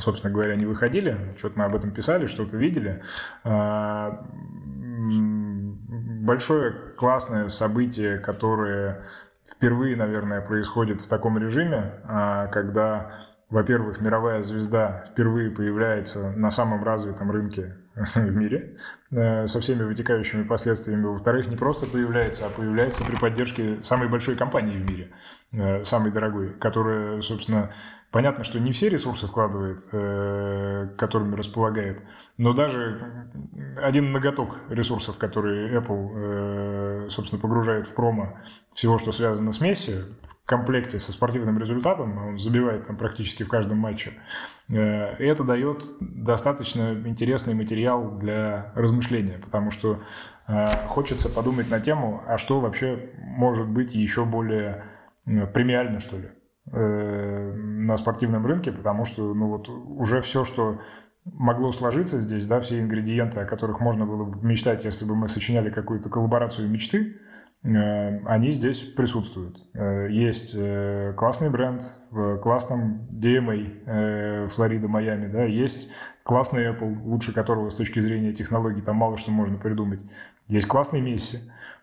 собственно 0.00 0.32
говоря, 0.32 0.56
не 0.56 0.66
выходили. 0.66 1.16
Что-то 1.38 1.58
мы 1.58 1.64
об 1.66 1.74
этом 1.74 1.92
писали, 1.92 2.26
что-то 2.26 2.56
видели. 2.56 3.02
А, 3.44 4.26
большое 6.20 6.72
классное 6.96 7.48
событие, 7.48 8.18
которое 8.18 9.04
впервые, 9.50 9.96
наверное, 9.96 10.40
происходит 10.40 11.00
в 11.00 11.08
таком 11.08 11.38
режиме, 11.38 11.94
а, 12.04 12.46
когда, 12.48 13.12
во-первых, 13.48 14.00
мировая 14.00 14.42
звезда 14.42 15.04
впервые 15.10 15.50
появляется 15.50 16.30
на 16.32 16.50
самом 16.50 16.84
развитом 16.84 17.30
рынке 17.30 17.76
в 18.14 18.30
мире 18.30 18.76
э, 19.10 19.46
со 19.46 19.60
всеми 19.60 19.82
вытекающими 19.82 20.44
последствиями. 20.44 21.04
Во-вторых, 21.06 21.48
не 21.48 21.56
просто 21.56 21.86
появляется, 21.86 22.46
а 22.46 22.50
появляется 22.50 23.04
при 23.04 23.16
поддержке 23.16 23.82
самой 23.82 24.08
большой 24.08 24.36
компании 24.36 24.78
в 24.78 24.88
мире, 24.88 25.10
э, 25.52 25.84
самой 25.84 26.12
дорогой, 26.12 26.54
которая, 26.54 27.20
собственно, 27.20 27.72
Понятно, 28.10 28.42
что 28.42 28.58
не 28.58 28.72
все 28.72 28.88
ресурсы 28.88 29.28
вкладывает, 29.28 29.88
э, 29.92 30.88
которыми 30.98 31.36
располагает, 31.36 32.02
но 32.38 32.52
даже 32.52 33.30
один 33.76 34.10
ноготок 34.10 34.58
ресурсов, 34.68 35.16
которые 35.16 35.78
Apple, 35.78 36.10
э, 36.14 37.08
собственно, 37.08 37.40
погружает 37.40 37.86
в 37.86 37.94
промо 37.94 38.36
всего, 38.74 38.98
что 38.98 39.12
связано 39.12 39.52
с 39.52 39.60
Месси, 39.60 39.94
в 40.42 40.46
комплекте 40.46 40.98
со 40.98 41.12
спортивным 41.12 41.60
результатом, 41.60 42.18
он 42.18 42.36
забивает 42.36 42.88
там 42.88 42.96
практически 42.96 43.44
в 43.44 43.48
каждом 43.48 43.78
матче, 43.78 44.14
э, 44.68 44.74
это 44.74 45.44
дает 45.44 45.84
достаточно 46.00 47.00
интересный 47.06 47.54
материал 47.54 48.18
для 48.18 48.72
размышления, 48.74 49.38
потому 49.38 49.70
что 49.70 50.00
хочется 50.88 51.28
подумать 51.28 51.70
на 51.70 51.78
тему, 51.78 52.24
а 52.26 52.36
что 52.36 52.58
вообще 52.58 53.12
может 53.20 53.68
быть 53.68 53.94
еще 53.94 54.24
более 54.24 54.84
премиально, 55.24 56.00
что 56.00 56.18
ли. 56.18 56.30
Э, 56.72 57.52
на 57.52 57.96
спортивном 57.96 58.46
рынке, 58.46 58.70
потому 58.70 59.04
что 59.04 59.34
ну 59.34 59.48
вот 59.48 59.68
уже 59.68 60.20
все, 60.20 60.44
что 60.44 60.78
могло 61.24 61.72
сложиться 61.72 62.20
здесь, 62.20 62.46
да, 62.46 62.60
все 62.60 62.78
ингредиенты, 62.78 63.40
о 63.40 63.44
которых 63.44 63.80
можно 63.80 64.06
было 64.06 64.24
бы 64.24 64.46
мечтать, 64.46 64.84
если 64.84 65.04
бы 65.04 65.16
мы 65.16 65.26
сочиняли 65.26 65.70
какую-то 65.70 66.08
коллаборацию 66.08 66.68
мечты, 66.68 67.16
э, 67.64 68.24
они 68.24 68.52
здесь 68.52 68.78
присутствуют. 68.78 69.58
Э, 69.74 70.06
есть 70.10 70.54
классный 71.16 71.50
бренд 71.50 71.82
в 72.12 72.38
классном 72.38 73.08
DMA 73.10 74.48
Флорида, 74.50 74.86
Майами, 74.86 75.26
да, 75.26 75.42
есть 75.42 75.90
классный 76.22 76.70
Apple, 76.70 77.02
лучше 77.02 77.34
которого 77.34 77.70
с 77.70 77.74
точки 77.74 77.98
зрения 77.98 78.32
технологий 78.32 78.82
там 78.82 78.94
мало 78.94 79.16
что 79.16 79.32
можно 79.32 79.58
придумать. 79.58 80.02
Есть 80.46 80.68
классный 80.68 81.00
Месси. 81.00 81.38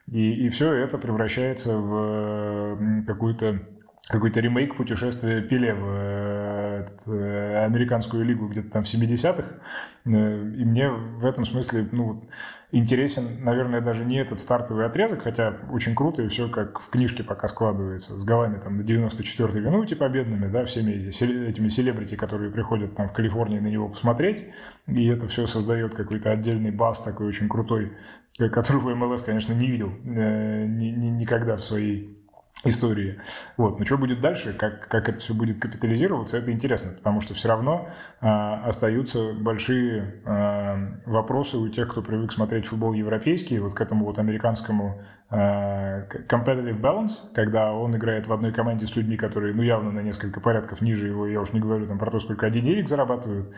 И, 0.09 0.45
и 0.45 0.49
все 0.49 0.71
это 0.71 0.97
превращается 0.97 1.77
в 1.77 3.03
какую-то 3.05 3.59
какой-то 4.07 4.39
ремейк 4.39 4.77
путешествия 4.77 5.41
Пеле 5.41 5.73
в 5.73 5.85
э, 5.85 6.85
э, 7.07 7.65
американскую 7.65 8.23
лигу 8.23 8.47
где-то 8.47 8.71
там 8.71 8.83
в 8.83 8.87
70-х. 8.87 9.43
Э, 9.43 10.09
и 10.09 10.65
мне 10.65 10.89
в 10.89 11.25
этом 11.25 11.45
смысле 11.45 11.89
ну, 11.91 12.23
интересен, 12.71 13.43
наверное, 13.43 13.81
даже 13.81 14.05
не 14.05 14.17
этот 14.17 14.39
стартовый 14.39 14.85
отрезок, 14.85 15.23
хотя 15.23 15.57
очень 15.71 15.93
круто 15.93 16.21
и 16.21 16.29
все 16.29 16.47
как 16.47 16.79
в 16.79 16.89
книжке 16.89 17.21
пока 17.21 17.49
складывается, 17.49 18.17
с 18.17 18.23
голами 18.23 18.59
там 18.61 18.77
на 18.77 18.81
94-й 18.81 19.59
минуте 19.59 19.97
победными, 19.97 20.49
да, 20.49 20.63
всеми 20.63 21.09
этими 21.09 21.67
селебрити, 21.67 22.15
которые 22.15 22.49
приходят 22.49 22.95
там 22.95 23.09
в 23.09 23.13
Калифорнии 23.13 23.59
на 23.59 23.67
него 23.67 23.89
посмотреть, 23.89 24.45
и 24.87 25.05
это 25.07 25.27
все 25.27 25.47
создает 25.47 25.95
какой-то 25.95 26.31
отдельный 26.31 26.71
бас 26.71 27.01
такой 27.01 27.27
очень 27.27 27.49
крутой, 27.49 27.91
который 28.37 28.79
в 28.79 28.95
МЛС, 28.95 29.21
конечно, 29.21 29.51
не 29.51 29.67
видел 29.67 29.89
никогда 30.05 31.57
в 31.57 31.63
своей 31.63 32.16
истории. 32.63 33.19
Вот. 33.55 33.79
Но 33.79 33.85
что 33.85 33.97
будет 33.97 34.19
дальше, 34.19 34.53
как, 34.53 34.87
как 34.87 35.09
это 35.09 35.19
все 35.19 35.33
будет 35.33 35.61
капитализироваться, 35.61 36.37
это 36.37 36.51
интересно, 36.51 36.93
потому 36.97 37.21
что 37.21 37.33
все 37.33 37.49
равно 37.49 37.89
э, 38.19 38.27
остаются 38.27 39.33
большие 39.33 40.21
э, 40.25 41.01
вопросы 41.05 41.57
у 41.57 41.69
тех, 41.69 41.89
кто 41.89 42.01
привык 42.01 42.31
смотреть 42.31 42.67
футбол 42.67 42.93
европейский, 42.93 43.59
вот 43.59 43.75
к 43.75 43.81
этому 43.81 44.05
вот 44.05 44.17
американскому 44.17 45.01
э, 45.29 46.07
competitive 46.27 46.79
balance, 46.81 47.31
когда 47.33 47.71
он 47.73 47.95
играет 47.95 48.27
в 48.27 48.33
одной 48.33 48.51
команде 48.51 48.87
с 48.87 48.95
людьми, 48.95 49.17
которые, 49.17 49.53
ну, 49.53 49.61
явно 49.61 49.91
на 49.91 49.99
несколько 49.99 50.41
порядков 50.41 50.81
ниже 50.81 51.07
его, 51.07 51.27
я 51.27 51.41
уж 51.41 51.53
не 51.53 51.59
говорю 51.59 51.85
там 51.85 51.99
про 51.99 52.09
то, 52.09 52.19
сколько 52.19 52.47
они 52.47 52.61
денег 52.61 52.89
зарабатывают, 52.89 53.53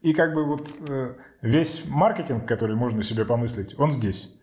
и 0.00 0.14
как 0.14 0.32
бы 0.32 0.44
вот 0.44 0.70
э, 0.88 1.14
весь 1.42 1.84
маркетинг, 1.86 2.46
который 2.46 2.76
можно 2.76 3.02
себе 3.02 3.24
помыслить, 3.24 3.78
он 3.78 3.92
здесь. 3.92 4.37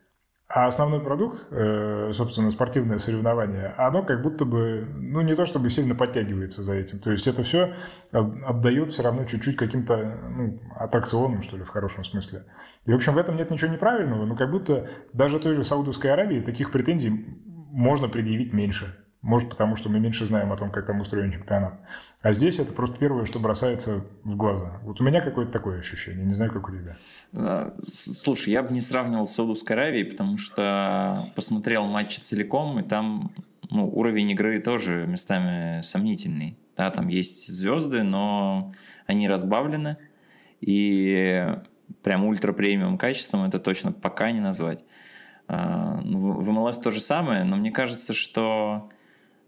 А 0.55 0.67
основной 0.67 1.01
продукт, 1.01 1.47
э, 1.51 2.11
собственно, 2.13 2.49
спортивное 2.49 2.97
соревнование, 2.97 3.73
оно 3.75 4.03
как 4.03 4.21
будто 4.21 4.45
бы, 4.45 4.87
ну, 4.95 5.19
не 5.19 5.35
то 5.35 5.43
чтобы 5.43 5.69
сильно 5.69 5.95
подтягивается 5.95 6.61
за 6.61 6.75
этим. 6.75 6.99
То 6.99 7.11
есть 7.11 7.27
это 7.27 7.43
все 7.43 7.73
отдает 8.13 8.93
все 8.93 9.03
равно 9.03 9.25
чуть-чуть 9.25 9.57
каким-то 9.57 10.17
ну, 10.33 10.57
аттракционным, 10.77 11.43
что 11.43 11.57
ли, 11.57 11.65
в 11.65 11.67
хорошем 11.67 12.05
смысле. 12.05 12.45
И, 12.85 12.91
в 12.93 12.95
общем, 12.95 13.15
в 13.15 13.17
этом 13.17 13.35
нет 13.35 13.51
ничего 13.51 13.69
неправильного, 13.69 14.23
но 14.23 14.37
как 14.37 14.49
будто 14.49 14.87
даже 15.11 15.39
той 15.39 15.55
же 15.55 15.65
Саудовской 15.65 16.09
Аравии 16.09 16.39
таких 16.39 16.71
претензий 16.71 17.25
можно 17.73 18.07
предъявить 18.07 18.53
меньше. 18.53 19.04
Может, 19.25 19.49
потому 19.49 19.75
что 19.75 19.89
мы 19.89 19.99
меньше 19.99 20.27
знаем 20.27 20.53
о 20.53 20.55
том, 20.55 20.69
как 20.69 20.85
там 20.85 21.01
устроен 21.01 21.31
чемпионат. 21.31 21.73
А 22.21 22.31
здесь 22.31 22.59
это 22.59 22.73
просто 22.73 22.99
первое, 22.99 23.25
что 23.25 23.39
бросается 23.39 24.05
в 24.23 24.35
глаза. 24.35 24.79
Вот 24.83 25.01
у 25.01 25.03
меня 25.03 25.19
какое-то 25.19 25.51
такое 25.51 25.79
ощущение. 25.79 26.23
Не 26.23 26.35
знаю, 26.35 26.51
как 26.51 26.69
у 26.69 26.71
тебя. 26.71 26.95
А, 27.33 27.75
слушай, 27.91 28.53
я 28.53 28.61
бы 28.61 28.71
не 28.71 28.81
сравнивал 28.81 29.25
с 29.25 29.33
Саудовской 29.33 29.75
Аравией, 29.75 30.05
потому 30.05 30.37
что 30.37 31.31
посмотрел 31.35 31.87
матчи 31.87 32.19
целиком, 32.19 32.79
и 32.79 32.83
там 32.83 33.31
ну, 33.71 33.87
уровень 33.87 34.29
игры 34.29 34.61
тоже 34.61 35.07
местами 35.07 35.81
сомнительный. 35.81 36.55
Да, 36.77 36.91
там 36.91 37.07
есть 37.07 37.47
звезды, 37.51 38.03
но 38.03 38.73
они 39.07 39.27
разбавлены. 39.27 39.97
И 40.61 41.47
прям 42.03 42.25
ультра 42.25 42.53
премиум 42.53 42.99
качеством 42.99 43.45
это 43.45 43.57
точно 43.57 43.91
пока 43.91 44.31
не 44.31 44.39
назвать. 44.39 44.83
Ну, 45.47 46.33
в 46.33 46.47
МЛС 46.47 46.77
то 46.77 46.91
же 46.91 47.01
самое, 47.01 47.43
но 47.43 47.55
мне 47.55 47.71
кажется, 47.71 48.13
что 48.13 48.91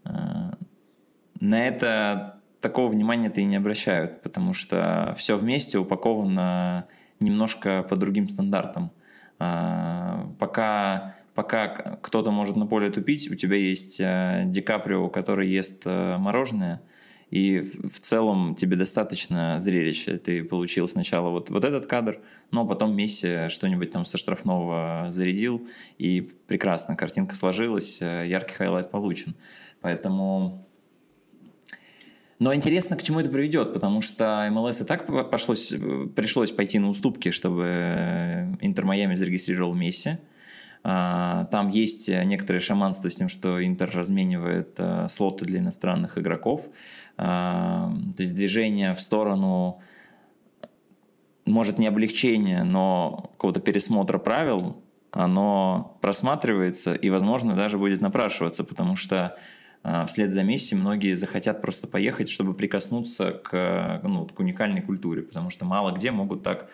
на 0.04 1.66
это 1.66 2.40
такого 2.60 2.88
внимания-то 2.88 3.40
и 3.40 3.44
не 3.44 3.56
обращают, 3.56 4.22
потому 4.22 4.52
что 4.52 5.14
все 5.16 5.36
вместе 5.36 5.78
упаковано 5.78 6.86
немножко 7.20 7.82
по 7.82 7.96
другим 7.96 8.28
стандартам. 8.28 8.90
А, 9.38 10.30
пока, 10.38 11.16
пока 11.34 11.68
кто-то 12.02 12.30
может 12.30 12.56
на 12.56 12.66
поле 12.66 12.90
тупить, 12.90 13.30
у 13.30 13.34
тебя 13.34 13.56
есть 13.56 14.00
э, 14.00 14.44
Ди 14.46 14.60
Каприо, 14.60 15.08
который 15.08 15.48
ест 15.48 15.82
э, 15.84 16.16
мороженое, 16.18 16.82
и 17.30 17.60
в 17.60 18.00
целом 18.00 18.56
тебе 18.56 18.76
достаточно 18.76 19.60
зрелища. 19.60 20.18
Ты 20.18 20.42
получил 20.42 20.88
сначала 20.88 21.28
вот, 21.30 21.50
вот 21.50 21.64
этот 21.64 21.86
кадр, 21.86 22.20
но 22.50 22.66
потом 22.66 22.96
Месси 22.96 23.48
что-нибудь 23.48 23.92
там 23.92 24.04
со 24.04 24.18
штрафного 24.18 25.06
зарядил, 25.10 25.68
и 25.98 26.32
прекрасно, 26.46 26.96
картинка 26.96 27.36
сложилась, 27.36 27.98
э, 28.00 28.26
яркий 28.26 28.54
хайлайт 28.54 28.90
получен. 28.90 29.36
Поэтому... 29.80 30.64
Но 32.38 32.54
интересно, 32.54 32.96
к 32.96 33.02
чему 33.02 33.18
это 33.18 33.30
приведет, 33.30 33.72
потому 33.72 34.00
что 34.00 34.48
МЛС 34.50 34.80
и 34.82 34.84
так 34.84 35.06
пошлость, 35.30 35.72
пришлось 36.14 36.52
пойти 36.52 36.78
на 36.78 36.88
уступки, 36.88 37.32
чтобы 37.32 38.56
Интер 38.60 38.84
Майами 38.84 39.16
зарегистрировал 39.16 39.74
Месси. 39.74 40.18
А, 40.84 41.46
там 41.46 41.70
есть 41.70 42.08
некоторые 42.08 42.60
шаманство 42.60 43.10
с 43.10 43.16
тем, 43.16 43.28
что 43.28 43.64
Интер 43.64 43.90
разменивает 43.90 44.76
а, 44.78 45.08
слоты 45.08 45.44
для 45.44 45.58
иностранных 45.58 46.16
игроков. 46.16 46.68
А, 47.16 47.92
то 48.16 48.22
есть 48.22 48.34
движение 48.34 48.94
в 48.94 49.00
сторону, 49.00 49.80
может, 51.44 51.78
не 51.78 51.88
облегчения, 51.88 52.62
но 52.62 53.30
какого-то 53.32 53.60
пересмотра 53.60 54.18
правил, 54.18 54.82
оно 55.10 55.98
просматривается 56.00 56.94
и, 56.94 57.10
возможно, 57.10 57.56
даже 57.56 57.78
будет 57.78 58.00
напрашиваться, 58.00 58.62
потому 58.62 58.94
что 58.94 59.36
вслед 60.06 60.30
за 60.30 60.42
Месси 60.42 60.74
многие 60.74 61.14
захотят 61.14 61.62
просто 61.62 61.86
поехать, 61.86 62.28
чтобы 62.28 62.54
прикоснуться 62.54 63.32
к, 63.32 64.00
ну, 64.02 64.26
к 64.26 64.38
уникальной 64.40 64.82
культуре, 64.82 65.22
потому 65.22 65.50
что 65.50 65.64
мало 65.64 65.92
где 65.92 66.10
могут 66.10 66.42
так 66.42 66.68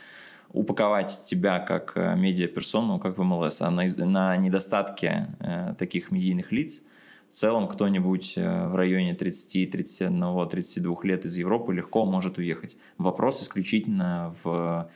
упаковать 0.54 1.24
тебя 1.26 1.58
как 1.58 1.92
э, 1.96 2.14
медиаперсону, 2.16 3.00
как 3.00 3.18
в 3.18 3.22
МЛС, 3.22 3.60
а 3.60 3.70
на, 3.70 3.84
на 4.06 4.36
недостатке 4.36 5.36
э, 5.40 5.74
таких 5.76 6.12
медийных 6.12 6.52
лиц 6.52 6.84
в 7.28 7.32
целом 7.32 7.66
кто-нибудь 7.66 8.34
э, 8.36 8.68
в 8.68 8.76
районе 8.76 9.14
30, 9.14 9.70
31, 9.72 10.48
32 10.48 10.96
лет 11.02 11.24
из 11.24 11.36
Европы 11.36 11.74
легко 11.74 12.06
может 12.06 12.38
уехать. 12.38 12.76
Вопрос 12.98 13.42
исключительно 13.42 14.34
в 14.42 14.88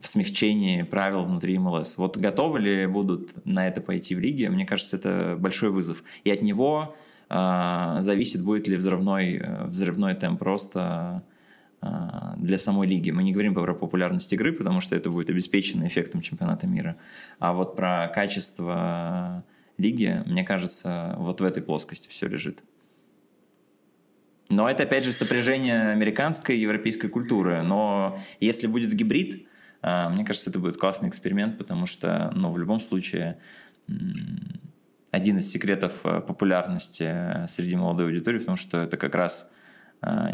в 0.00 0.06
смягчении 0.06 0.82
правил 0.82 1.24
внутри 1.24 1.58
МЛС. 1.58 1.98
Вот 1.98 2.16
готовы 2.16 2.60
ли 2.60 2.86
будут 2.86 3.44
на 3.44 3.66
это 3.66 3.80
пойти 3.80 4.14
в 4.14 4.20
лиге? 4.20 4.48
Мне 4.48 4.64
кажется, 4.64 4.96
это 4.96 5.36
большой 5.36 5.70
вызов. 5.70 6.04
И 6.22 6.30
от 6.30 6.42
него 6.42 6.94
зависит, 7.30 8.42
будет 8.42 8.66
ли 8.66 8.76
взрывной, 8.76 9.36
э, 9.36 9.64
взрывной 9.66 10.14
темп 10.14 10.42
роста 10.42 11.22
э, 11.80 11.86
для 12.36 12.58
самой 12.58 12.88
лиги. 12.88 13.10
Мы 13.10 13.22
не 13.22 13.32
говорим 13.32 13.54
про 13.54 13.74
популярность 13.74 14.32
игры, 14.32 14.52
потому 14.52 14.80
что 14.80 14.96
это 14.96 15.10
будет 15.10 15.30
обеспечено 15.30 15.86
эффектом 15.86 16.22
чемпионата 16.22 16.66
мира. 16.66 16.96
А 17.38 17.52
вот 17.52 17.76
про 17.76 18.08
качество 18.08 19.44
лиги, 19.78 20.22
мне 20.26 20.44
кажется, 20.44 21.14
вот 21.18 21.40
в 21.40 21.44
этой 21.44 21.62
плоскости 21.62 22.08
все 22.08 22.26
лежит. 22.26 22.62
Но 24.48 24.68
это, 24.68 24.82
опять 24.82 25.04
же, 25.04 25.12
сопряжение 25.12 25.92
американской 25.92 26.56
и 26.56 26.60
европейской 26.60 27.08
культуры. 27.08 27.62
Но 27.62 28.18
если 28.40 28.66
будет 28.66 28.92
гибрид, 28.92 29.46
а, 29.82 30.08
мне 30.08 30.24
кажется, 30.24 30.50
это 30.50 30.58
будет 30.58 30.76
классный 30.76 31.08
эксперимент, 31.08 31.56
потому 31.56 31.86
что, 31.86 32.32
ну, 32.34 32.50
в 32.50 32.58
любом 32.58 32.80
случае, 32.80 33.38
один 35.10 35.38
из 35.38 35.50
секретов 35.50 36.04
э, 36.04 36.20
популярности 36.20 37.46
среди 37.48 37.76
молодой 37.76 38.06
аудитории 38.06 38.38
в 38.38 38.46
том, 38.46 38.56
что 38.56 38.78
это 38.78 38.96
как 38.96 39.14
раз 39.14 39.48
а, 40.02 40.30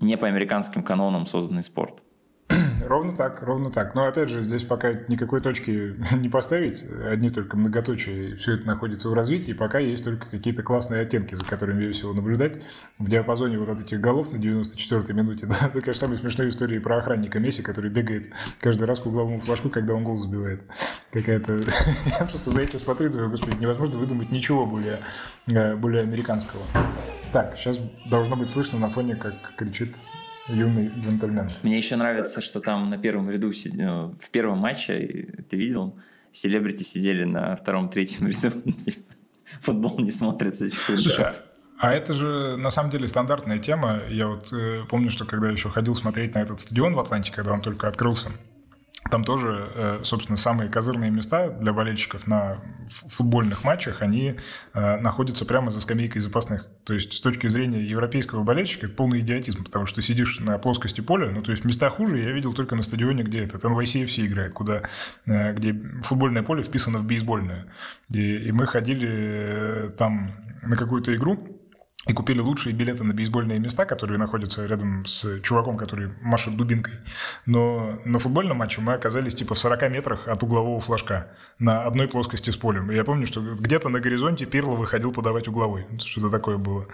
не 0.00 0.16
по 0.16 0.26
американским 0.26 0.82
канонам 0.82 1.26
созданный 1.26 1.62
спорт. 1.62 2.02
Ровно 2.86 3.16
так, 3.16 3.42
ровно 3.42 3.70
так. 3.70 3.94
Но 3.94 4.06
опять 4.06 4.28
же, 4.28 4.42
здесь 4.42 4.64
пока 4.64 4.92
никакой 5.08 5.40
точки 5.40 5.94
не 6.14 6.28
поставить, 6.28 6.82
одни 6.82 7.30
только 7.30 7.56
многоточия, 7.56 8.14
и 8.14 8.34
все 8.34 8.54
это 8.54 8.66
находится 8.66 9.08
в 9.08 9.14
развитии, 9.14 9.52
пока 9.52 9.78
есть 9.78 10.04
только 10.04 10.28
какие-то 10.28 10.62
классные 10.62 11.02
оттенки, 11.02 11.34
за 11.34 11.44
которыми 11.44 11.84
весело 11.84 12.12
наблюдать. 12.12 12.60
В 12.98 13.08
диапазоне 13.08 13.58
вот 13.58 13.68
от 13.68 13.80
этих 13.82 14.00
голов 14.00 14.32
на 14.32 14.36
94-й 14.36 15.12
минуте, 15.12 15.46
да, 15.50 15.56
это, 15.62 15.80
конечно, 15.80 15.94
самая 15.94 16.18
смешная 16.18 16.48
история 16.48 16.80
про 16.80 16.98
охранника 16.98 17.38
Месси, 17.38 17.62
который 17.62 17.90
бегает 17.90 18.30
каждый 18.60 18.84
раз 18.84 19.00
к 19.00 19.06
угловому 19.06 19.40
флажку, 19.40 19.70
когда 19.70 19.94
он 19.94 20.04
гол 20.04 20.18
забивает. 20.18 20.62
Какая-то... 21.12 21.62
Я 22.06 22.26
просто 22.26 22.50
за 22.50 22.60
этим 22.60 22.78
смотрю, 22.78 23.10
думаю, 23.10 23.30
господи, 23.30 23.56
невозможно 23.60 23.98
выдумать 23.98 24.30
ничего 24.30 24.66
более, 24.66 24.98
э, 25.46 25.76
более 25.76 26.02
американского. 26.02 26.62
Так, 27.32 27.56
сейчас 27.56 27.78
должно 28.10 28.36
быть 28.36 28.50
слышно 28.50 28.78
на 28.78 28.90
фоне, 28.90 29.14
как 29.14 29.34
кричит 29.56 29.94
юный 30.52 30.90
джентльмен. 30.98 31.50
Мне 31.62 31.78
еще 31.78 31.96
нравится, 31.96 32.40
что 32.40 32.60
там 32.60 32.88
на 32.90 32.98
первом 32.98 33.30
ряду, 33.30 33.50
э, 33.50 34.10
в 34.18 34.30
первом 34.30 34.58
матче, 34.58 35.28
ты 35.48 35.56
видел, 35.56 35.98
селебрити 36.30 36.82
сидели 36.82 37.24
на 37.24 37.56
втором-третьем 37.56 38.26
ряду. 38.28 38.62
Футбол 39.62 39.98
не 39.98 40.10
смотрится. 40.10 40.68
Слушай, 40.68 41.34
а 41.78 41.94
это 41.94 42.12
же 42.12 42.56
на 42.58 42.70
самом 42.70 42.90
деле 42.90 43.08
стандартная 43.08 43.58
тема. 43.58 44.02
Я 44.08 44.28
вот 44.28 44.52
э, 44.52 44.84
помню, 44.88 45.10
что 45.10 45.24
когда 45.24 45.48
еще 45.48 45.70
ходил 45.70 45.96
смотреть 45.96 46.34
на 46.34 46.40
этот 46.40 46.60
стадион 46.60 46.94
в 46.94 47.00
Атланте, 47.00 47.32
когда 47.32 47.52
он 47.52 47.62
только 47.62 47.88
открылся, 47.88 48.30
там 49.08 49.24
тоже, 49.24 49.70
э, 49.74 50.00
собственно, 50.02 50.36
самые 50.36 50.68
козырные 50.68 51.10
места 51.10 51.48
для 51.48 51.72
болельщиков 51.72 52.26
на 52.26 52.58
футбольных 52.88 53.64
матчах, 53.64 54.02
они 54.02 54.36
э, 54.74 54.96
находятся 54.98 55.46
прямо 55.46 55.70
за 55.70 55.80
скамейкой 55.80 56.20
запасных. 56.20 56.66
То 56.84 56.92
есть 56.92 57.14
с 57.14 57.20
точки 57.20 57.46
зрения 57.46 57.82
европейского 57.82 58.42
болельщика 58.42 58.86
это 58.86 58.94
полный 58.94 59.20
идиотизм, 59.20 59.64
потому 59.64 59.86
что 59.86 59.96
ты 59.96 60.02
сидишь 60.02 60.38
на 60.40 60.58
плоскости 60.58 61.00
поля, 61.00 61.30
ну 61.30 61.42
то 61.42 61.50
есть 61.50 61.64
места 61.64 61.88
хуже 61.88 62.18
я 62.18 62.30
видел 62.30 62.52
только 62.52 62.76
на 62.76 62.82
стадионе, 62.82 63.22
где 63.22 63.44
этот 63.44 63.64
NYCFC 63.64 64.26
играет, 64.26 64.52
куда, 64.52 64.82
э, 65.26 65.52
где 65.54 65.72
футбольное 66.02 66.42
поле 66.42 66.62
вписано 66.62 66.98
в 66.98 67.06
бейсбольное. 67.06 67.66
И, 68.10 68.36
и 68.36 68.52
мы 68.52 68.66
ходили 68.66 69.92
там 69.96 70.32
на 70.62 70.76
какую-то 70.76 71.14
игру, 71.14 71.59
и 72.06 72.14
купили 72.14 72.40
лучшие 72.40 72.74
билеты 72.74 73.04
на 73.04 73.12
бейсбольные 73.12 73.58
места, 73.58 73.84
которые 73.84 74.16
находятся 74.16 74.64
рядом 74.64 75.04
с 75.04 75.38
чуваком, 75.40 75.76
который 75.76 76.08
машет 76.22 76.56
дубинкой. 76.56 76.94
Но 77.44 77.98
на 78.06 78.18
футбольном 78.18 78.56
матче 78.56 78.80
мы 78.80 78.94
оказались 78.94 79.34
типа 79.34 79.54
в 79.54 79.58
40 79.58 79.90
метрах 79.90 80.26
от 80.26 80.42
углового 80.42 80.80
флажка 80.80 81.28
на 81.58 81.82
одной 81.82 82.08
плоскости 82.08 82.48
с 82.48 82.56
полем. 82.56 82.90
И 82.90 82.94
я 82.94 83.04
помню, 83.04 83.26
что 83.26 83.42
где-то 83.42 83.90
на 83.90 84.00
горизонте 84.00 84.46
Пирло 84.46 84.76
выходил 84.76 85.12
подавать 85.12 85.46
угловой. 85.46 85.86
Что-то 85.98 86.30
такое 86.30 86.56
было. 86.56 86.86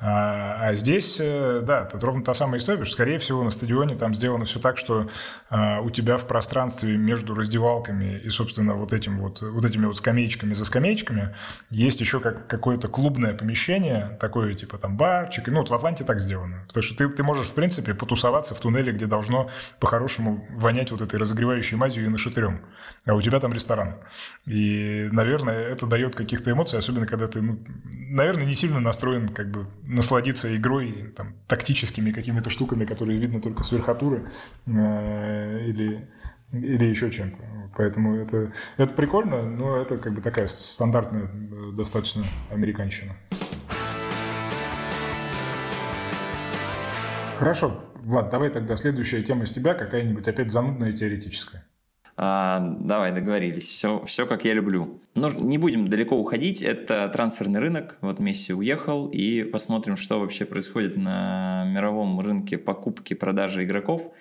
А, 0.00 0.68
а 0.68 0.74
здесь, 0.74 1.18
э, 1.18 1.60
да, 1.64 1.84
тут 1.86 2.04
ровно 2.04 2.22
та 2.22 2.32
самая 2.32 2.60
история, 2.60 2.84
что, 2.84 2.92
скорее 2.92 3.18
всего, 3.18 3.42
на 3.42 3.50
стадионе 3.50 3.96
там 3.96 4.14
сделано 4.14 4.44
все 4.44 4.60
так, 4.60 4.78
что 4.78 5.10
а, 5.50 5.80
у 5.80 5.90
тебя 5.90 6.18
в 6.18 6.28
пространстве 6.28 6.96
между 6.96 7.34
раздевалками 7.34 8.20
и, 8.24 8.30
собственно, 8.30 8.74
вот, 8.74 8.92
этим 8.92 9.18
вот, 9.18 9.42
вот 9.42 9.64
этими 9.64 9.86
вот 9.86 9.96
скамеечками 9.96 10.54
за 10.54 10.64
скамеечками 10.64 11.34
есть 11.70 12.00
еще 12.00 12.20
как, 12.20 12.46
какое-то 12.46 12.86
клубное 12.86 13.34
помещение, 13.34 14.16
такое 14.20 14.51
такой, 14.52 14.54
типа, 14.54 14.78
там, 14.78 14.96
барчик. 14.96 15.48
Ну, 15.48 15.58
вот 15.58 15.70
в 15.70 15.74
Атланте 15.74 16.04
так 16.04 16.20
сделано. 16.20 16.64
Потому 16.68 16.82
что 16.82 16.96
ты, 16.96 17.08
ты 17.08 17.22
можешь, 17.22 17.48
в 17.48 17.54
принципе, 17.54 17.94
потусоваться 17.94 18.54
в 18.54 18.60
туннеле, 18.60 18.92
где 18.92 19.06
должно 19.06 19.50
по-хорошему 19.80 20.46
вонять 20.50 20.90
вот 20.90 21.00
этой 21.00 21.18
разогревающей 21.18 21.76
мазью 21.76 22.04
и 22.04 22.08
нашатырем. 22.08 22.60
А 23.06 23.14
у 23.14 23.22
тебя 23.22 23.40
там 23.40 23.52
ресторан. 23.52 23.94
И, 24.46 25.08
наверное, 25.12 25.72
это 25.72 25.86
дает 25.86 26.14
каких-то 26.14 26.50
эмоций, 26.50 26.78
особенно 26.78 27.06
когда 27.06 27.26
ты, 27.26 27.42
ну, 27.42 27.58
наверное, 27.84 28.44
не 28.44 28.54
сильно 28.54 28.80
настроен 28.80 29.28
как 29.28 29.50
бы 29.50 29.66
насладиться 29.82 30.54
игрой, 30.54 31.12
там, 31.16 31.34
тактическими 31.48 32.12
какими-то 32.12 32.50
штуками, 32.50 32.84
которые 32.84 33.18
видно 33.18 33.40
только 33.40 33.62
с 33.62 33.72
верхотуры. 33.72 34.30
Э, 34.66 35.60
или 35.66 36.08
или 36.52 36.84
еще 36.84 37.10
чем-то. 37.10 37.38
Поэтому 37.76 38.16
это, 38.16 38.52
это 38.76 38.92
прикольно, 38.92 39.42
но 39.42 39.78
это 39.78 39.96
как 39.96 40.12
бы 40.12 40.20
такая 40.20 40.46
стандартная 40.48 41.24
э, 41.24 41.72
достаточно 41.72 42.24
американщина. 42.50 43.16
Хорошо, 47.42 47.76
Влад, 48.04 48.30
давай 48.30 48.50
тогда 48.50 48.76
следующая 48.76 49.20
тема 49.24 49.46
с 49.46 49.50
тебя, 49.50 49.74
какая-нибудь 49.74 50.28
опять 50.28 50.52
занудная 50.52 50.92
теоретическая. 50.92 51.66
А, 52.16 52.60
давай, 52.60 53.10
договорились. 53.10 53.66
Все, 53.66 54.04
все 54.04 54.28
как 54.28 54.44
я 54.44 54.54
люблю. 54.54 55.00
Но 55.16 55.28
не 55.28 55.58
будем 55.58 55.88
далеко 55.88 56.16
уходить. 56.16 56.62
Это 56.62 57.08
трансферный 57.08 57.58
рынок. 57.58 57.98
Вот 58.00 58.20
Месси 58.20 58.54
уехал. 58.54 59.08
И 59.08 59.42
посмотрим, 59.42 59.96
что 59.96 60.20
вообще 60.20 60.44
происходит 60.44 60.96
на 60.96 61.64
мировом 61.64 62.20
рынке 62.20 62.58
покупки 62.58 63.14
продажи 63.14 63.64
игроков. 63.64 64.12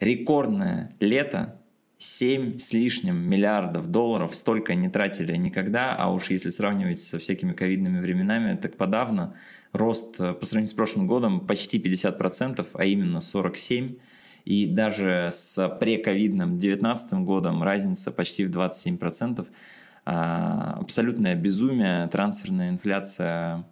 Рекордное 0.00 0.94
лето 0.98 1.60
7 1.98 2.56
с 2.56 2.72
лишним 2.72 3.20
миллиардов 3.20 3.88
долларов 3.88 4.34
столько 4.34 4.74
не 4.74 4.88
тратили 4.88 5.36
никогда, 5.36 5.94
а 5.94 6.10
уж 6.10 6.30
если 6.30 6.48
сравнивать 6.48 7.00
со 7.00 7.18
всякими 7.18 7.52
ковидными 7.52 8.00
временами, 8.00 8.56
так 8.56 8.78
подавно 8.78 9.36
рост 9.72 10.20
э, 10.20 10.34
по 10.34 10.44
сравнению 10.46 10.70
с 10.70 10.74
прошлым 10.74 11.06
годом 11.06 11.46
почти 11.46 11.78
50%, 11.78 12.66
а 12.74 12.84
именно 12.84 13.18
47%. 13.18 13.98
И 14.44 14.66
даже 14.66 15.30
с 15.32 15.68
прековидным 15.80 16.58
2019 16.58 17.12
годом 17.24 17.62
разница 17.62 18.10
почти 18.10 18.44
в 18.44 18.50
27%. 18.50 19.46
А, 20.06 20.78
абсолютное 20.80 21.34
безумие, 21.34 22.06
трансферная 22.08 22.70
инфляция 22.70 23.66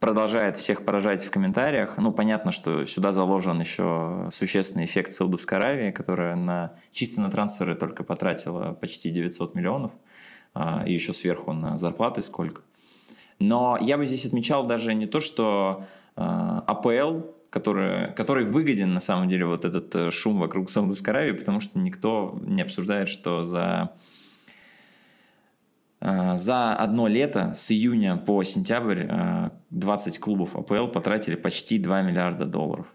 продолжает 0.00 0.56
всех 0.56 0.84
поражать 0.84 1.24
в 1.24 1.30
комментариях. 1.30 1.96
Ну, 1.98 2.12
понятно, 2.12 2.50
что 2.50 2.84
сюда 2.86 3.12
заложен 3.12 3.60
еще 3.60 4.28
существенный 4.32 4.86
эффект 4.86 5.12
Саудовской 5.12 5.58
Аравии, 5.58 5.92
которая 5.92 6.34
на, 6.34 6.74
чисто 6.90 7.20
на 7.20 7.30
трансферы 7.30 7.76
только 7.76 8.02
потратила 8.02 8.72
почти 8.72 9.10
900 9.10 9.54
миллионов, 9.54 9.92
а, 10.54 10.82
и 10.84 10.92
еще 10.92 11.12
сверху 11.12 11.52
на 11.52 11.78
зарплаты 11.78 12.22
сколько. 12.22 12.62
Но 13.42 13.78
я 13.80 13.98
бы 13.98 14.06
здесь 14.06 14.26
отмечал 14.26 14.66
даже 14.66 14.94
не 14.94 15.06
то, 15.06 15.20
что 15.20 15.84
а, 16.16 16.60
АПЛ, 16.66 17.20
который, 17.50 18.12
который 18.14 18.44
выгоден 18.44 18.92
на 18.92 19.00
самом 19.00 19.28
деле 19.28 19.46
вот 19.46 19.64
этот 19.64 19.94
э, 19.94 20.10
шум 20.10 20.38
вокруг 20.38 20.70
Саудовской 20.70 21.12
Аравии, 21.12 21.32
потому 21.32 21.60
что 21.60 21.78
никто 21.78 22.38
не 22.42 22.62
обсуждает, 22.62 23.08
что 23.08 23.44
за 23.44 23.92
Э, 26.02 26.34
за 26.34 26.74
одно 26.74 27.06
лето 27.06 27.52
с 27.54 27.70
июня 27.70 28.16
по 28.16 28.42
сентябрь 28.42 29.06
20 29.70 30.16
э, 30.16 30.20
клубов 30.20 30.56
АПЛ 30.56 30.88
потратили 30.88 31.36
почти 31.36 31.78
2 31.78 32.02
миллиарда 32.02 32.44
долларов. 32.44 32.88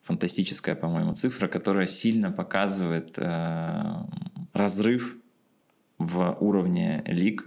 Фантастическая, 0.00 0.74
по-моему, 0.74 1.14
цифра, 1.14 1.48
которая 1.48 1.86
сильно 1.86 2.32
показывает 2.32 3.18
э, 3.18 3.94
разрыв 4.54 5.18
в 5.98 6.38
уровне 6.40 7.02
лиг 7.06 7.46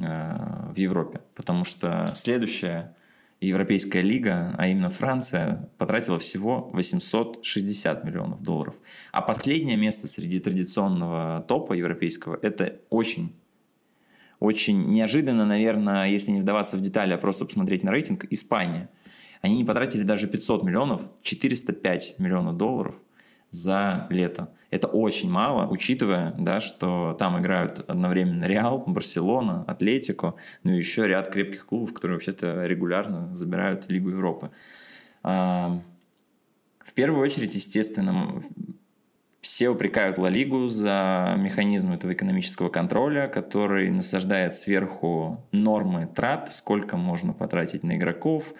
в 0.00 0.76
Европе. 0.76 1.20
Потому 1.34 1.64
что 1.64 2.12
следующая 2.14 2.94
Европейская 3.40 4.02
лига, 4.02 4.54
а 4.58 4.66
именно 4.66 4.90
Франция, 4.90 5.70
потратила 5.78 6.18
всего 6.18 6.70
860 6.72 8.04
миллионов 8.04 8.42
долларов. 8.42 8.76
А 9.12 9.22
последнее 9.22 9.76
место 9.76 10.08
среди 10.08 10.40
традиционного 10.40 11.44
топа 11.48 11.72
европейского– 11.72 12.38
это 12.42 12.80
очень 12.90 13.34
очень 14.40 14.86
неожиданно, 14.90 15.44
наверное, 15.44 16.08
если 16.08 16.30
не 16.30 16.40
вдаваться 16.40 16.78
в 16.78 16.80
детали, 16.80 17.12
а 17.12 17.18
просто 17.18 17.44
посмотреть 17.44 17.84
на 17.84 17.90
рейтинг, 17.90 18.24
Испания. 18.30 18.88
Они 19.42 19.56
не 19.56 19.64
потратили 19.64 20.02
даже 20.02 20.26
500 20.26 20.64
миллионов, 20.64 21.10
405 21.22 22.18
миллионов 22.18 22.56
долларов 22.56 22.94
за 23.50 24.06
лето. 24.10 24.50
Это 24.70 24.86
очень 24.86 25.30
мало, 25.30 25.66
учитывая, 25.68 26.32
да, 26.38 26.60
что 26.60 27.16
там 27.18 27.40
играют 27.40 27.84
одновременно 27.88 28.44
Реал, 28.44 28.84
Барселона, 28.86 29.64
Атлетико, 29.66 30.34
ну 30.62 30.72
и 30.72 30.78
еще 30.78 31.08
ряд 31.08 31.28
крепких 31.30 31.66
клубов, 31.66 31.92
которые 31.92 32.16
вообще-то 32.16 32.64
регулярно 32.66 33.34
забирают 33.34 33.90
Лигу 33.90 34.10
Европы. 34.10 34.50
А, 35.22 35.80
в 36.84 36.94
первую 36.94 37.22
очередь, 37.22 37.54
естественно, 37.54 38.42
все 39.40 39.70
упрекают 39.70 40.18
Ла 40.18 40.28
Лигу 40.28 40.68
за 40.68 41.34
механизм 41.36 41.92
этого 41.92 42.12
экономического 42.12 42.68
контроля, 42.68 43.26
который 43.26 43.90
насаждает 43.90 44.54
сверху 44.54 45.44
нормы 45.50 46.08
трат, 46.14 46.52
сколько 46.52 46.96
можно 46.96 47.32
потратить 47.32 47.82
на 47.82 47.96
игроков, 47.96 48.54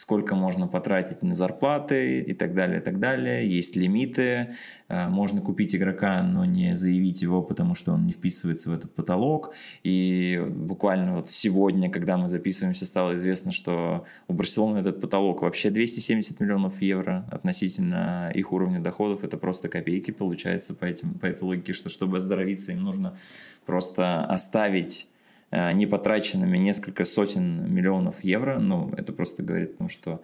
сколько 0.00 0.34
можно 0.34 0.66
потратить 0.66 1.20
на 1.22 1.34
зарплаты 1.34 2.22
и 2.22 2.32
так 2.32 2.54
далее, 2.54 2.80
и 2.80 2.82
так 2.82 2.98
далее. 2.98 3.46
Есть 3.46 3.76
лимиты, 3.76 4.56
э, 4.88 5.08
можно 5.08 5.42
купить 5.42 5.74
игрока, 5.74 6.22
но 6.22 6.46
не 6.46 6.74
заявить 6.74 7.20
его, 7.20 7.42
потому 7.42 7.74
что 7.74 7.92
он 7.92 8.06
не 8.06 8.12
вписывается 8.12 8.70
в 8.70 8.72
этот 8.72 8.94
потолок. 8.94 9.54
И 9.84 10.42
буквально 10.48 11.16
вот 11.16 11.28
сегодня, 11.28 11.90
когда 11.90 12.16
мы 12.16 12.30
записываемся, 12.30 12.86
стало 12.86 13.12
известно, 13.12 13.52
что 13.52 14.06
у 14.26 14.32
Барселоны 14.32 14.78
этот 14.78 15.02
потолок 15.02 15.42
вообще 15.42 15.68
270 15.68 16.40
миллионов 16.40 16.80
евро 16.80 17.28
относительно 17.30 18.30
их 18.34 18.52
уровня 18.52 18.80
доходов. 18.80 19.22
Это 19.22 19.36
просто 19.36 19.68
копейки 19.68 20.12
получается 20.12 20.72
по, 20.74 20.86
этим, 20.86 21.12
по 21.18 21.26
этой 21.26 21.42
логике, 21.42 21.74
что 21.74 21.90
чтобы 21.90 22.16
оздоровиться, 22.16 22.72
им 22.72 22.84
нужно 22.84 23.18
просто 23.66 24.24
оставить 24.24 25.09
Э, 25.50 25.72
не 25.72 25.86
потраченными 25.86 26.58
несколько 26.58 27.04
сотен 27.04 27.72
миллионов 27.72 28.22
евро. 28.22 28.58
Ну, 28.60 28.92
это 28.96 29.12
просто 29.12 29.42
говорит 29.42 29.74
о 29.74 29.78
том, 29.78 29.88
что 29.88 30.22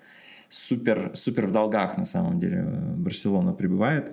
супер, 0.49 1.11
супер 1.15 1.47
в 1.47 1.53
долгах 1.53 1.99
на 1.99 2.05
самом 2.05 2.39
деле 2.39 2.63
Барселона 2.63 3.53
пребывает. 3.53 4.13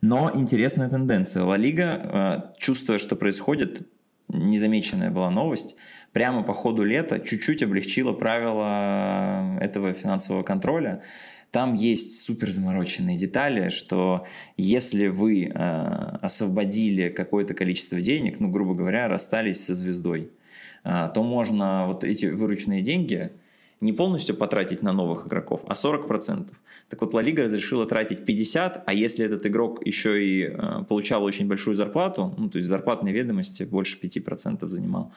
Но 0.00 0.30
интересная 0.32 0.88
тенденция. 0.88 1.42
Ла 1.42 1.56
Лига, 1.56 2.52
э, 2.54 2.60
чувствуя, 2.60 2.98
что 2.98 3.16
происходит, 3.16 3.88
незамеченная 4.28 5.10
была 5.10 5.30
новость, 5.30 5.76
прямо 6.12 6.44
по 6.44 6.52
ходу 6.52 6.84
лета 6.84 7.18
чуть-чуть 7.18 7.64
облегчила 7.64 8.12
правила 8.12 9.58
этого 9.60 9.92
финансового 9.94 10.44
контроля. 10.44 11.02
Там 11.50 11.74
есть 11.74 12.22
супер 12.22 12.50
замороченные 12.50 13.16
детали, 13.16 13.70
что 13.70 14.26
если 14.58 15.06
вы 15.06 15.44
э, 15.44 15.50
освободили 16.20 17.08
какое-то 17.08 17.54
количество 17.54 18.00
денег, 18.00 18.38
ну, 18.38 18.50
грубо 18.50 18.74
говоря, 18.74 19.08
расстались 19.08 19.64
со 19.64 19.74
звездой, 19.74 20.30
э, 20.84 21.08
то 21.14 21.22
можно 21.22 21.86
вот 21.86 22.04
эти 22.04 22.26
вырученные 22.26 22.82
деньги 22.82 23.32
не 23.80 23.92
полностью 23.92 24.36
потратить 24.36 24.82
на 24.82 24.92
новых 24.92 25.26
игроков, 25.26 25.64
а 25.68 25.72
40%. 25.72 26.48
Так 26.90 27.00
вот, 27.00 27.14
Ла 27.14 27.22
Лига 27.22 27.44
разрешила 27.44 27.86
тратить 27.86 28.20
50%, 28.28 28.82
а 28.84 28.92
если 28.92 29.24
этот 29.24 29.46
игрок 29.46 29.86
еще 29.86 30.22
и 30.22 30.42
э, 30.48 30.84
получал 30.86 31.24
очень 31.24 31.48
большую 31.48 31.76
зарплату, 31.76 32.34
ну, 32.36 32.50
то 32.50 32.58
есть 32.58 32.68
зарплатные 32.68 33.14
ведомости 33.14 33.62
больше 33.62 33.98
5% 33.98 34.66
занимал, 34.66 35.12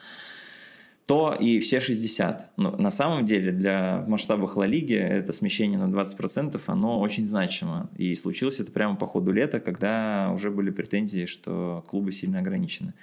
то 1.06 1.34
и 1.38 1.58
все 1.60 1.80
60. 1.80 2.52
Но 2.56 2.76
на 2.76 2.90
самом 2.90 3.26
деле 3.26 3.52
для, 3.52 4.02
в 4.06 4.08
масштабах 4.08 4.56
Ла 4.56 4.66
Лиги 4.66 4.94
это 4.94 5.32
смещение 5.32 5.78
на 5.78 5.92
20%, 5.92 6.60
оно 6.66 7.00
очень 7.00 7.26
значимо. 7.26 7.90
И 7.96 8.14
случилось 8.14 8.60
это 8.60 8.70
прямо 8.70 8.96
по 8.96 9.06
ходу 9.06 9.32
лета, 9.32 9.60
когда 9.60 10.30
уже 10.32 10.50
были 10.50 10.70
претензии, 10.70 11.26
что 11.26 11.84
клубы 11.88 12.12
сильно 12.12 12.38
ограничены. 12.38 12.94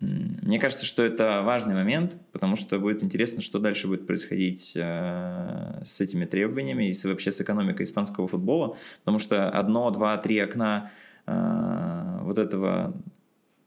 Мне 0.00 0.58
кажется, 0.58 0.84
что 0.84 1.04
это 1.04 1.42
важный 1.42 1.74
момент, 1.74 2.16
потому 2.32 2.56
что 2.56 2.80
будет 2.80 3.04
интересно, 3.04 3.40
что 3.40 3.60
дальше 3.60 3.86
будет 3.86 4.04
происходить 4.04 4.72
э, 4.74 5.80
с 5.84 6.00
этими 6.00 6.24
требованиями 6.24 6.90
и 6.90 7.06
вообще 7.06 7.30
с 7.30 7.40
экономикой 7.40 7.84
испанского 7.84 8.26
футбола, 8.26 8.76
потому 9.04 9.20
что 9.20 9.48
одно, 9.48 9.88
два, 9.92 10.16
три 10.16 10.40
окна 10.40 10.90
э, 11.26 12.18
вот 12.22 12.38
этого 12.38 13.00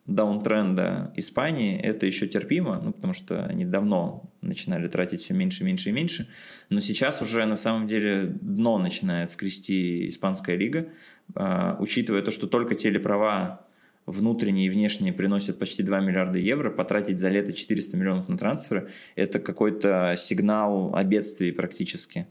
даунтренда 0.05 1.11
Испании 1.15 1.79
это 1.79 2.05
еще 2.05 2.27
терпимо, 2.27 2.79
ну, 2.83 2.93
потому 2.93 3.13
что 3.13 3.45
они 3.45 3.65
давно 3.65 4.31
начинали 4.41 4.87
тратить 4.87 5.21
все 5.21 5.33
меньше, 5.33 5.63
меньше 5.63 5.89
и 5.89 5.91
меньше, 5.91 6.27
но 6.69 6.79
сейчас 6.79 7.21
уже 7.21 7.45
на 7.45 7.55
самом 7.55 7.87
деле 7.87 8.25
дно 8.41 8.77
начинает 8.77 9.31
скрести 9.31 10.07
Испанская 10.09 10.55
лига, 10.57 10.87
э, 11.35 11.75
учитывая 11.79 12.21
то, 12.21 12.31
что 12.31 12.47
только 12.47 12.75
телеправа 12.75 13.65
внутренние 14.05 14.67
и 14.67 14.69
внешние 14.69 15.13
приносят 15.13 15.57
почти 15.57 15.83
2 15.83 15.99
миллиарда 16.01 16.37
евро, 16.37 16.69
потратить 16.69 17.19
за 17.19 17.29
лето 17.29 17.53
400 17.53 17.97
миллионов 17.97 18.29
на 18.29 18.37
трансферы, 18.37 18.91
это 19.15 19.39
какой-то 19.39 20.15
сигнал 20.17 20.93
о 20.95 21.03
бедствии 21.03 21.51
практически. 21.51 22.27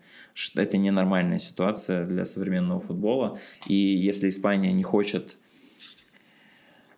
Это 0.54 0.78
ненормальная 0.78 1.38
ситуация 1.40 2.06
для 2.06 2.26
современного 2.26 2.80
футбола. 2.80 3.40
И 3.66 3.74
если 3.74 4.28
Испания 4.28 4.72
не 4.72 4.84
хочет 4.84 5.36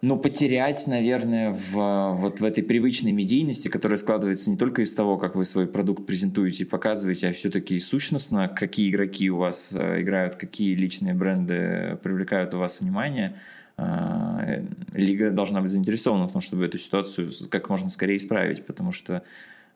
ну, 0.07 0.17
потерять, 0.17 0.87
наверное, 0.87 1.53
в, 1.53 2.13
вот 2.15 2.39
в 2.39 2.45
этой 2.45 2.63
привычной 2.63 3.11
медийности, 3.11 3.67
которая 3.67 3.99
складывается 3.99 4.51
не 4.51 4.57
только 4.57 4.83
из 4.83 4.95
того, 4.95 5.19
как 5.19 5.35
вы 5.35 5.45
свой 5.45 5.67
продукт 5.67 6.07
презентуете 6.07 6.63
и 6.63 6.67
показываете, 6.67 7.29
а 7.29 7.33
все-таки 7.33 7.81
сущностно, 7.81 8.47
какие 8.47 8.89
игроки 8.89 9.29
у 9.31 9.39
вас 9.39 9.73
э, 9.75 10.03
играют, 10.03 10.37
какие 10.37 10.77
личные 10.77 11.15
бренды 11.15 11.99
привлекают 12.05 12.55
у 12.55 12.59
вас 12.59 12.81
внимание. 12.81 13.41
Э, 13.79 14.63
лига 14.95 15.33
должна 15.33 15.61
быть 15.61 15.73
заинтересована 15.73 16.29
в 16.29 16.33
том, 16.33 16.41
чтобы 16.41 16.67
эту 16.67 16.79
ситуацию 16.79 17.33
как 17.51 17.69
можно 17.69 17.89
скорее 17.89 18.19
исправить, 18.19 18.65
потому 18.65 18.93
что 18.93 19.25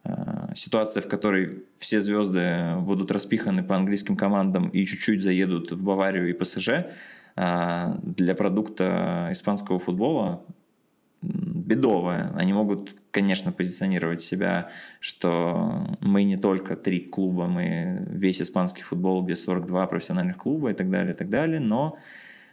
э, 0.04 0.12
ситуация, 0.54 1.02
в 1.02 1.08
которой 1.08 1.64
все 1.76 2.00
звезды 2.00 2.76
будут 2.82 3.10
распиханы 3.10 3.64
по 3.64 3.74
английским 3.74 4.16
командам 4.16 4.68
и 4.68 4.86
чуть-чуть 4.86 5.22
заедут 5.22 5.72
в 5.72 5.82
Баварию 5.82 6.30
и 6.30 6.34
ПСЖ, 6.34 6.86
для 7.36 8.34
продукта 8.34 9.28
испанского 9.30 9.78
футбола 9.78 10.44
бедовая. 11.22 12.32
Они 12.34 12.52
могут, 12.52 12.96
конечно, 13.10 13.52
позиционировать 13.52 14.22
себя, 14.22 14.70
что 15.00 15.96
мы 16.00 16.24
не 16.24 16.36
только 16.36 16.76
три 16.76 17.00
клуба, 17.00 17.46
мы 17.46 18.06
весь 18.08 18.40
испанский 18.40 18.82
футбол, 18.82 19.24
где 19.24 19.36
42 19.36 19.86
профессиональных 19.86 20.38
клуба 20.38 20.70
и 20.70 20.74
так 20.74 20.90
далее, 20.90 21.14
и 21.14 21.16
так 21.16 21.28
далее, 21.28 21.60
но 21.60 21.98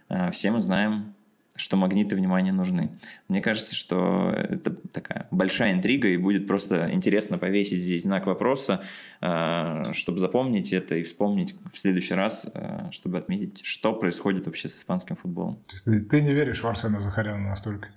а, 0.09 0.31
все 0.31 0.51
мы 0.51 0.61
знаем 0.61 1.15
что 1.57 1.75
магниты 1.75 2.15
внимания 2.15 2.51
нужны. 2.51 2.91
Мне 3.27 3.41
кажется, 3.41 3.75
что 3.75 4.29
это 4.31 4.71
такая 4.71 5.27
большая 5.31 5.73
интрига, 5.73 6.07
и 6.07 6.17
будет 6.17 6.47
просто 6.47 6.89
интересно 6.91 7.37
повесить 7.37 7.79
здесь 7.79 8.03
знак 8.03 8.27
вопроса, 8.27 8.83
э, 9.21 9.91
чтобы 9.93 10.19
запомнить 10.19 10.71
это 10.71 10.95
и 10.95 11.03
вспомнить 11.03 11.55
в 11.71 11.77
следующий 11.77 12.13
раз, 12.13 12.45
э, 12.53 12.89
чтобы 12.91 13.17
отметить, 13.17 13.65
что 13.65 13.93
происходит 13.93 14.45
вообще 14.45 14.69
с 14.69 14.77
испанским 14.77 15.15
футболом. 15.15 15.55
То 15.67 15.73
есть 15.73 16.09
ты 16.09 16.21
не 16.21 16.33
веришь 16.33 16.61
в 16.61 16.67
Арсена 16.67 17.01
Захаряна 17.01 17.49
настолько? 17.49 17.89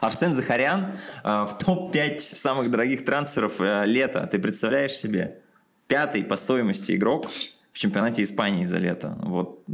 Арсен 0.00 0.34
Захарян 0.34 0.96
э, 1.24 1.28
в 1.28 1.56
топ-5 1.58 2.18
самых 2.18 2.70
дорогих 2.70 3.04
трансферов 3.04 3.60
лета. 3.60 4.26
Ты 4.26 4.38
представляешь 4.38 4.92
себе? 4.92 5.38
Пятый 5.86 6.22
по 6.24 6.36
стоимости 6.36 6.92
игрок 6.92 7.26
в 7.72 7.78
чемпионате 7.78 8.22
Испании 8.22 8.64
за 8.64 8.78
лето. 8.78 9.16
Вот 9.22 9.64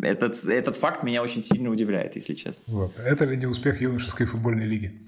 этот, 0.00 0.44
этот 0.44 0.76
факт 0.76 1.02
меня 1.02 1.22
очень 1.22 1.42
сильно 1.42 1.70
удивляет, 1.70 2.16
если 2.16 2.34
честно. 2.34 2.64
Вот. 2.66 2.98
Это 2.98 3.24
ли 3.24 3.36
не 3.36 3.46
успех 3.46 3.80
юношеской 3.80 4.26
футбольной 4.26 4.66
лиги? 4.66 5.06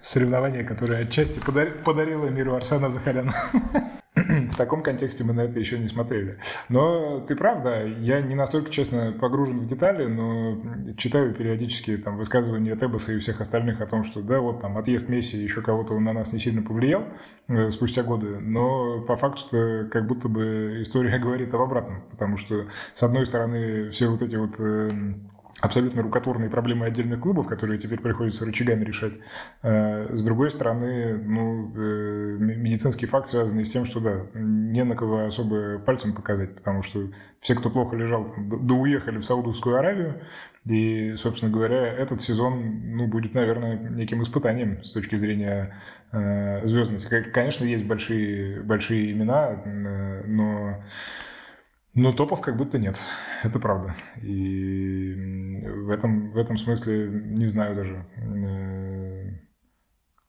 Соревнование, 0.00 0.64
которое 0.64 1.02
отчасти 1.02 1.40
подарило 1.84 2.28
миру 2.28 2.54
Арсена 2.54 2.90
Захаряна. 2.90 3.34
в 4.50 4.56
таком 4.56 4.82
контексте 4.82 5.24
мы 5.24 5.32
на 5.32 5.40
это 5.40 5.58
еще 5.58 5.76
не 5.76 5.88
смотрели. 5.88 6.38
Но 6.68 7.18
ты 7.20 7.34
прав, 7.34 7.64
да, 7.64 7.82
я 7.82 8.20
не 8.20 8.36
настолько, 8.36 8.70
честно, 8.70 9.12
погружен 9.12 9.58
в 9.58 9.66
детали, 9.66 10.06
но 10.06 10.56
читаю 10.96 11.34
периодически 11.34 11.96
там 11.96 12.16
высказывания 12.16 12.76
Тебаса 12.76 13.12
и 13.12 13.18
всех 13.18 13.40
остальных 13.40 13.80
о 13.80 13.86
том, 13.86 14.04
что 14.04 14.22
да, 14.22 14.38
вот 14.38 14.60
там 14.60 14.78
отъезд 14.78 15.08
Месси 15.08 15.38
еще 15.38 15.62
кого-то 15.62 15.98
на 15.98 16.12
нас 16.12 16.32
не 16.32 16.38
сильно 16.38 16.62
повлиял 16.62 17.04
э, 17.48 17.70
спустя 17.70 18.04
годы, 18.04 18.38
но 18.38 19.00
по 19.00 19.16
факту-то 19.16 19.88
как 19.90 20.06
будто 20.06 20.28
бы 20.28 20.78
история 20.80 21.18
говорит 21.24 21.52
об 21.52 21.62
обратном, 21.62 22.04
потому 22.10 22.36
что, 22.36 22.66
с 22.94 23.02
одной 23.02 23.26
стороны, 23.26 23.90
все 23.90 24.08
вот 24.08 24.22
эти 24.22 24.36
вот 24.36 24.60
э, 24.60 24.92
абсолютно 25.64 26.02
рукотворные 26.02 26.50
проблемы 26.50 26.86
отдельных 26.86 27.20
клубов, 27.20 27.46
которые 27.46 27.78
теперь 27.78 27.98
приходится 27.98 28.44
рычагами 28.44 28.84
решать. 28.84 29.14
Э, 29.62 30.14
с 30.14 30.22
другой 30.22 30.50
стороны, 30.50 31.16
ну, 31.16 31.72
э, 31.74 32.36
медицинский 32.38 33.06
факт, 33.06 33.28
связанный 33.28 33.64
с 33.64 33.70
тем, 33.70 33.86
что, 33.86 34.00
да, 34.00 34.26
не 34.34 34.84
на 34.84 34.94
кого 34.94 35.24
особо 35.24 35.78
пальцем 35.78 36.14
показать, 36.14 36.54
потому 36.54 36.82
что 36.82 37.08
все, 37.40 37.54
кто 37.54 37.70
плохо 37.70 37.96
лежал, 37.96 38.30
да 38.36 38.74
уехали 38.74 39.16
в 39.16 39.24
Саудовскую 39.24 39.78
Аравию, 39.78 40.20
и, 40.66 41.14
собственно 41.16 41.50
говоря, 41.50 41.86
этот 41.86 42.20
сезон, 42.20 42.96
ну, 42.96 43.06
будет, 43.06 43.32
наверное, 43.32 43.76
неким 43.76 44.22
испытанием 44.22 44.84
с 44.84 44.92
точки 44.92 45.16
зрения 45.16 45.74
э, 46.12 46.66
звездности. 46.66 47.08
Конечно, 47.32 47.64
есть 47.64 47.84
большие, 47.84 48.60
большие 48.62 49.12
имена, 49.12 49.62
но 50.26 50.82
но 51.94 52.12
топов 52.12 52.40
как 52.40 52.56
будто 52.56 52.78
нет, 52.78 53.00
это 53.42 53.58
правда. 53.58 53.94
И 54.22 55.14
в 55.64 55.90
этом, 55.90 56.30
в 56.30 56.38
этом 56.38 56.56
смысле 56.56 57.08
не 57.08 57.46
знаю 57.46 57.76
даже. 57.76 58.06
Э, 58.16 59.44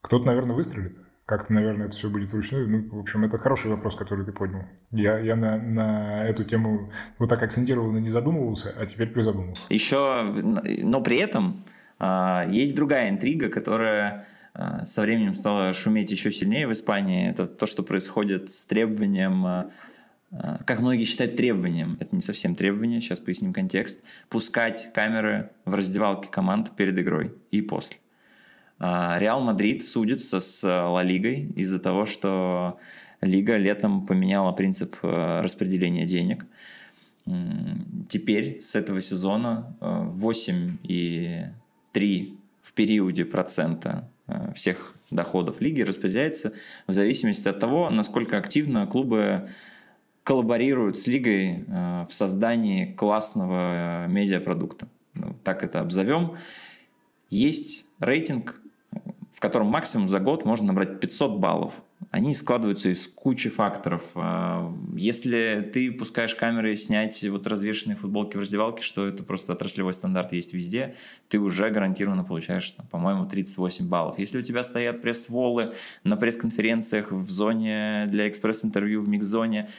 кто-то, 0.01 0.26
наверное, 0.26 0.55
выстрелит. 0.55 0.97
Как-то, 1.26 1.53
наверное, 1.53 1.88
это 1.88 1.95
все 1.95 2.09
будет 2.09 2.32
вручную. 2.32 2.70
Ну, 2.70 2.97
в 2.97 2.99
общем, 2.99 3.26
это 3.26 3.39
хороший 3.39 3.72
вопрос, 3.72 3.95
который 3.95 4.26
ты 4.26 4.32
поднял. 4.32 4.61
Я, 4.91 5.18
я 5.18 5.36
на, 5.36 5.57
на 5.57 6.24
эту 6.24 6.43
тему 6.43 6.91
вот 7.18 7.30
так 7.30 7.41
акцентированно 7.41 7.97
не 7.97 8.11
задумывался, 8.11 8.72
а 8.78 8.86
теперь 8.86 9.07
призадумался. 9.07 9.63
Еще, 9.70 10.24
но 10.24 11.01
при 11.01 11.18
этом 11.18 11.63
а, 11.97 12.45
есть 12.47 12.76
другая 12.76 13.09
интрига, 13.09 13.49
которая 13.49 14.28
а, 14.53 14.86
со 14.86 15.01
временем 15.01 15.34
стала 15.34 15.74
шуметь 15.74 16.11
еще 16.11 16.32
сильнее 16.32 16.68
в 16.68 16.74
Испании. 16.74 17.28
Это 17.28 17.47
то, 17.47 17.66
что 17.66 17.82
происходит 17.82 18.51
с 18.51 18.66
требованием 18.68 19.45
а, 19.45 19.72
как 20.65 20.80
многие 20.80 21.05
считают 21.05 21.36
требованием, 21.36 21.97
это 21.99 22.15
не 22.15 22.21
совсем 22.21 22.55
требование, 22.55 22.99
сейчас 22.99 23.19
поясним 23.19 23.53
контекст, 23.53 24.01
пускать 24.30 24.91
камеры 24.93 25.51
в 25.65 25.73
раздевалке 25.73 26.30
команд 26.30 26.76
перед 26.76 26.97
игрой 26.97 27.34
и 27.51 27.61
после. 27.61 27.97
А, 28.80 29.17
Реал 29.19 29.41
Мадрид 29.41 29.84
судится 29.84 30.39
с 30.39 30.63
Ла 30.63 31.03
Лигой 31.03 31.51
из-за 31.55 31.80
того, 31.80 32.05
что 32.05 32.80
Лига 33.21 33.57
летом 33.57 34.05
поменяла 34.05 34.51
принцип 34.51 34.95
э, 35.01 35.41
распределения 35.41 36.05
денег. 36.05 36.45
Теперь 38.07 38.61
с 38.61 38.76
этого 38.76 39.01
сезона 39.01 39.76
8,3 39.82 41.51
э, 41.93 42.34
в 42.61 42.73
периоде 42.73 43.26
процента 43.26 44.07
э, 44.28 44.53
всех 44.53 44.95
доходов 45.09 45.59
лиги 45.59 45.82
распределяется 45.82 46.53
в 46.88 46.93
зависимости 46.93 47.47
от 47.47 47.59
того, 47.59 47.89
насколько 47.89 48.38
активно 48.38 48.86
клубы 48.86 49.49
коллаборируют 50.26 50.99
с 50.99 51.07
лигой 51.07 51.63
в 51.67 52.09
создании 52.09 52.93
классного 52.93 54.07
медиапродукта. 54.07 54.89
Ну, 55.13 55.34
так 55.45 55.63
это 55.63 55.80
обзовем. 55.80 56.36
Есть 57.30 57.86
рейтинг 57.99 58.59
в 59.36 59.41
котором 59.41 59.67
максимум 59.67 60.07
за 60.07 60.21
год 60.21 60.45
можно 60.45 60.67
набрать 60.67 61.01
500 61.01 61.39
баллов. 61.39 61.84
Они 62.09 62.34
складываются 62.34 62.88
из 62.88 63.05
кучи 63.05 63.49
факторов. 63.49 64.11
А, 64.15 64.73
если 64.95 65.69
ты 65.73 65.91
пускаешь 65.91 66.34
камеры 66.36 66.78
снять 66.78 67.21
вот 67.28 67.45
развешенные 67.45 67.97
футболки 67.97 68.38
в 68.38 68.39
раздевалке, 68.39 68.82
что 68.82 69.05
это 69.05 69.23
просто 69.23 69.51
отраслевой 69.51 69.93
стандарт 69.93 70.32
есть 70.32 70.53
везде, 70.53 70.95
ты 71.28 71.38
уже 71.39 71.69
гарантированно 71.69 72.23
получаешь, 72.23 72.73
по-моему, 72.89 73.26
38 73.26 73.89
баллов. 73.89 74.19
Если 74.19 74.38
у 74.38 74.41
тебя 74.41 74.63
стоят 74.63 75.01
пресс-волы 75.01 75.73
на 76.05 76.15
пресс-конференциях 76.15 77.11
в 77.11 77.30
зоне 77.30 78.05
для 78.07 78.30
экспресс-интервью 78.30 79.01
в 79.01 79.09
микс-зоне, 79.09 79.69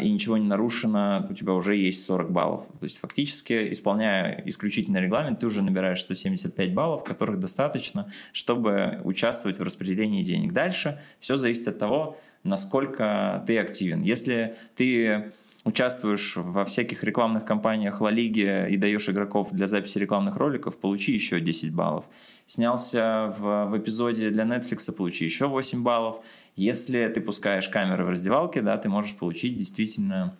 и 0.00 0.10
ничего 0.10 0.36
не 0.36 0.46
нарушено, 0.46 1.26
у 1.28 1.34
тебя 1.34 1.52
уже 1.52 1.76
есть 1.76 2.04
40 2.04 2.30
баллов. 2.30 2.68
То 2.78 2.84
есть 2.84 2.98
фактически, 2.98 3.72
исполняя 3.72 4.42
исключительный 4.46 5.00
регламент, 5.00 5.40
ты 5.40 5.46
уже 5.46 5.62
набираешь 5.62 6.02
175 6.02 6.74
баллов, 6.74 7.04
которых 7.04 7.40
достаточно, 7.40 8.12
чтобы 8.32 9.00
участвовать 9.04 9.58
в 9.58 9.62
распределении 9.62 10.22
денег. 10.22 10.52
Дальше 10.52 11.00
все 11.18 11.36
зависит 11.36 11.68
от 11.68 11.78
того, 11.78 12.18
насколько 12.44 13.42
ты 13.46 13.58
активен. 13.58 14.02
Если 14.02 14.56
ты 14.74 15.32
участвуешь 15.66 16.36
во 16.36 16.64
всяких 16.64 17.02
рекламных 17.02 17.44
кампаниях 17.44 18.00
Ла 18.00 18.12
Лиги 18.12 18.68
и 18.70 18.76
даешь 18.76 19.08
игроков 19.08 19.48
для 19.50 19.66
записи 19.66 19.98
рекламных 19.98 20.36
роликов, 20.36 20.78
получи 20.78 21.12
еще 21.12 21.40
10 21.40 21.74
баллов. 21.74 22.08
Снялся 22.46 23.34
в, 23.36 23.66
в 23.66 23.76
эпизоде 23.76 24.30
для 24.30 24.44
Netflix, 24.44 24.92
получи 24.92 25.24
еще 25.24 25.48
8 25.48 25.82
баллов. 25.82 26.24
Если 26.54 27.04
ты 27.08 27.20
пускаешь 27.20 27.68
камеры 27.68 28.04
в 28.04 28.10
раздевалке, 28.10 28.62
да, 28.62 28.78
ты 28.78 28.88
можешь 28.88 29.16
получить 29.16 29.58
действительно, 29.58 30.38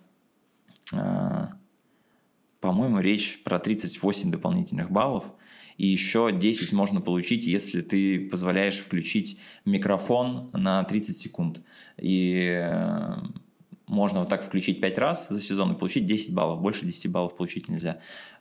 э, 0.93 1.47
по-моему, 2.61 3.01
речь 3.01 3.43
про 3.43 3.59
38 3.59 4.31
дополнительных 4.31 4.93
баллов. 4.93 5.33
И 5.77 5.89
еще 5.89 6.31
10 6.33 6.73
можно 6.73 7.01
получить, 7.01 7.47
если 7.47 7.81
ты 7.81 8.29
позволяешь 8.31 8.79
включить 8.79 9.39
микрофон 9.65 10.51
на 10.53 10.85
30 10.85 11.17
секунд. 11.17 11.63
И 11.99 12.47
э, 12.63 13.15
можно 13.89 14.21
вот 14.21 14.29
так 14.29 14.43
включить 14.43 14.81
5 14.81 14.99
раз 14.99 15.29
за 15.29 15.41
сезон 15.41 15.73
и 15.73 15.79
получить 15.79 16.07
10 16.07 16.33
баллов. 16.33 16.61
Больше 16.61 16.85
10 16.85 17.11
баллов 17.11 17.37
получить 17.37 17.69
нельзя. 17.69 18.01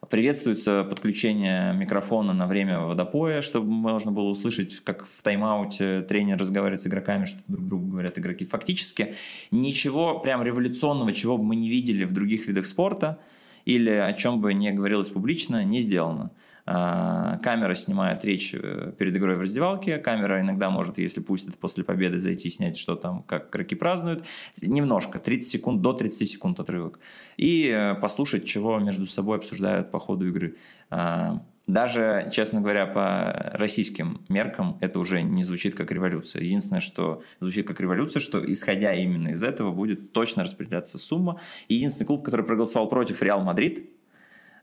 Приветствуется 0.10 0.84
подключение 0.84 1.74
микрофона 1.74 2.34
на 2.34 2.48
время 2.48 2.80
водопоя, 2.80 3.42
чтобы 3.42 3.72
можно 3.72 4.12
было 4.12 4.26
услышать, 4.30 4.80
как 4.84 5.06
в 5.06 5.22
тайм-ауте 5.22 6.02
тренер 6.02 6.38
разговаривает 6.38 6.82
с 6.82 6.88
игроками, 6.88 7.26
что 7.26 7.40
друг 7.48 7.66
другу 7.68 7.88
говорят 7.88 8.18
игроки. 8.18 8.46
Фактически 8.46 9.16
ничего 9.52 10.20
прям 10.20 10.42
революционного, 10.42 11.14
чего 11.14 11.38
бы 11.38 11.44
мы 11.44 11.56
не 11.56 11.70
видели 11.70 12.06
в 12.06 12.14
других 12.14 12.48
видах 12.48 12.66
спорта 12.66 13.20
или 13.66 13.92
о 13.92 14.14
чем 14.14 14.42
бы 14.42 14.54
не 14.54 14.72
говорилось 14.72 15.10
публично, 15.10 15.64
не 15.64 15.82
сделано. 15.82 16.32
А, 16.68 17.38
камера 17.44 17.76
снимает 17.76 18.26
речь 18.26 18.56
э, 18.56 18.92
перед 18.98 19.16
игрой 19.16 19.38
в 19.38 19.42
раздевалке. 19.42 20.00
Камера 20.00 20.42
иногда 20.42 20.72
может, 20.72 20.98
если 20.98 21.22
пустят 21.22 21.58
после 21.58 21.84
победы, 21.84 22.20
зайти 22.20 22.50
снять, 22.50 22.76
что 22.76 22.96
там, 22.96 23.22
как 23.24 23.50
игроки 23.50 23.76
празднуют. 23.76 24.26
Немножко, 24.62 25.20
30 25.20 25.50
секунд, 25.50 25.82
до 25.82 25.94
30 25.94 26.28
секунд 26.28 26.60
отрывок. 26.60 27.00
И 27.38 27.68
э, 27.68 27.94
послушать, 27.96 28.46
чего 28.46 28.80
между 28.80 29.06
собой 29.06 29.38
обсуждают 29.38 29.92
по 29.92 30.00
ходу 30.00 30.28
игры. 30.28 30.56
А, 30.90 31.44
даже, 31.68 32.30
честно 32.32 32.62
говоря, 32.62 32.88
по 32.88 33.52
российским 33.54 34.22
меркам 34.30 34.78
это 34.82 35.00
уже 35.00 35.22
не 35.22 35.44
звучит 35.44 35.76
как 35.76 35.92
революция. 35.92 36.44
Единственное, 36.44 36.82
что 36.82 37.24
звучит 37.40 37.68
как 37.68 37.80
революция, 37.80 38.20
что 38.20 38.44
исходя 38.52 38.94
именно 38.94 39.30
из 39.30 39.44
этого 39.44 39.72
будет 39.72 40.14
точно 40.14 40.44
распределяться 40.44 40.98
сумма. 40.98 41.40
единственный 41.68 42.08
клуб, 42.08 42.24
который 42.24 42.46
проголосовал 42.46 42.88
против 42.88 43.22
Реал 43.22 43.44
Мадрид, 43.44 43.90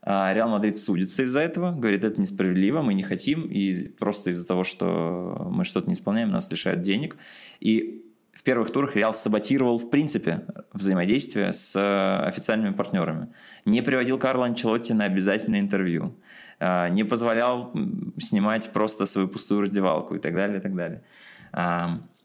а 0.05 0.33
Реал 0.35 0.49
Мадрид 0.49 0.79
судится 0.79 1.23
из-за 1.23 1.41
этого, 1.41 1.73
говорит, 1.73 2.03
это 2.03 2.21
несправедливо, 2.21 2.83
мы 2.83 2.95
не 2.95 3.05
хотим, 3.05 3.43
и 3.43 3.89
просто 3.89 4.31
из-за 4.31 4.47
того, 4.47 4.65
что 4.65 5.49
мы 5.51 5.65
что-то 5.65 5.89
не 5.89 5.95
исполняем, 5.95 6.31
нас 6.31 6.51
лишают 6.51 6.83
денег. 6.83 7.17
И 7.61 8.05
в 8.33 8.43
первых 8.43 8.73
турах 8.73 8.97
Реал 8.97 9.15
саботировал, 9.15 9.79
в 9.79 9.91
принципе, 9.91 10.45
взаимодействие 10.73 11.53
с 11.53 11.77
э, 11.77 12.27
официальными 12.27 12.75
партнерами. 12.75 13.29
Не 13.65 13.83
приводил 13.83 14.19
Карло 14.19 14.47
Анчелотти 14.47 14.93
на 14.93 15.05
обязательное 15.05 15.61
интервью. 15.61 16.17
А, 16.59 16.89
не 16.89 17.05
позволял 17.05 17.73
снимать 18.19 18.73
просто 18.73 19.07
свою 19.07 19.29
пустую 19.29 19.61
раздевалку 19.61 20.17
и 20.17 20.19
так 20.19 20.35
далее, 20.35 20.59
и 20.59 20.61
так 20.61 20.75
далее. 20.75 21.03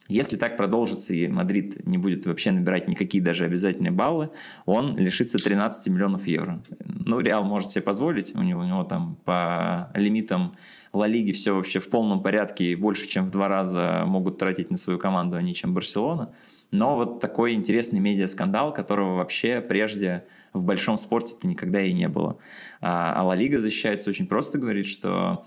Если 0.08 0.38
так 0.38 0.56
продолжится 0.56 1.14
и 1.14 1.28
Мадрид 1.28 1.86
не 1.86 1.98
будет 1.98 2.26
вообще 2.26 2.52
набирать 2.52 2.88
никакие 2.88 3.24
даже 3.24 3.44
обязательные 3.44 3.92
баллы, 3.92 4.30
он 4.66 4.98
лишится 4.98 5.38
13 5.38 5.88
миллионов 5.94 6.28
евро. 6.28 6.64
Ну, 6.86 7.20
Реал 7.20 7.44
может 7.44 7.72
себе 7.72 7.82
позволить, 7.82 8.34
у 8.36 8.42
него, 8.42 8.62
у 8.62 8.64
него 8.64 8.84
там 8.84 9.18
по 9.26 9.92
лимитам 9.96 10.56
Ла 10.94 11.08
Лиги 11.08 11.32
все 11.32 11.54
вообще 11.54 11.80
в 11.80 11.90
полном 11.90 12.24
порядке 12.24 12.72
и 12.72 12.76
больше, 12.76 13.08
чем 13.08 13.26
в 13.26 13.32
два 13.32 13.48
раза 13.48 14.04
могут 14.06 14.38
тратить 14.38 14.72
на 14.72 14.78
свою 14.78 14.98
команду 14.98 15.38
они, 15.38 15.54
чем 15.54 15.74
Барселона. 15.74 16.34
Но 16.72 16.96
вот 16.96 17.20
такой 17.20 17.54
интересный 17.54 18.00
медиаскандал, 18.00 18.74
которого 18.74 19.16
вообще 19.16 19.62
прежде 19.62 20.26
в 20.54 20.66
большом 20.66 20.98
спорте-то 20.98 21.48
никогда 21.48 21.82
и 21.82 21.94
не 21.94 22.08
было. 22.08 22.38
А, 22.82 23.14
а 23.16 23.24
Ла 23.24 23.36
Лига 23.36 23.60
защищается 23.60 24.10
очень 24.10 24.28
просто, 24.28 24.58
говорит, 24.58 24.86
что 24.86 25.46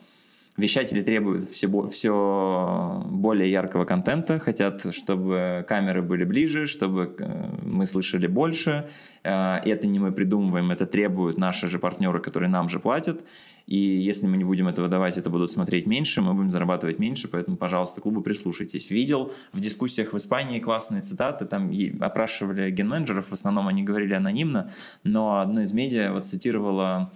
Вещатели 0.60 1.02
требуют 1.02 1.48
все, 1.48 1.68
все 1.86 3.02
более 3.10 3.50
яркого 3.50 3.86
контента, 3.86 4.38
хотят, 4.38 4.94
чтобы 4.94 5.64
камеры 5.66 6.02
были 6.02 6.24
ближе, 6.24 6.66
чтобы 6.66 7.14
э, 7.18 7.48
мы 7.62 7.86
слышали 7.86 8.26
больше. 8.26 8.90
Э, 9.24 9.56
это 9.64 9.86
не 9.86 9.98
мы 9.98 10.12
придумываем, 10.12 10.70
это 10.70 10.84
требуют 10.84 11.38
наши 11.38 11.66
же 11.66 11.78
партнеры, 11.78 12.20
которые 12.20 12.50
нам 12.50 12.68
же 12.68 12.78
платят. 12.78 13.24
И 13.66 13.78
если 13.78 14.26
мы 14.26 14.36
не 14.36 14.44
будем 14.44 14.68
этого 14.68 14.88
давать, 14.88 15.16
это 15.16 15.30
будут 15.30 15.50
смотреть 15.50 15.86
меньше, 15.86 16.20
мы 16.20 16.34
будем 16.34 16.50
зарабатывать 16.50 16.98
меньше, 16.98 17.28
поэтому, 17.28 17.56
пожалуйста, 17.56 18.02
клубы, 18.02 18.22
прислушайтесь. 18.22 18.90
Видел 18.90 19.32
в 19.54 19.60
дискуссиях 19.60 20.12
в 20.12 20.16
Испании 20.18 20.60
классные 20.60 21.00
цитаты, 21.00 21.46
там 21.46 21.72
опрашивали 22.00 22.70
ген-менеджеров, 22.70 23.28
в 23.28 23.32
основном 23.32 23.66
они 23.66 23.82
говорили 23.82 24.12
анонимно, 24.12 24.70
но 25.04 25.40
одно 25.40 25.62
из 25.62 25.72
медиа 25.72 26.12
вот 26.12 26.26
цитировало 26.26 27.12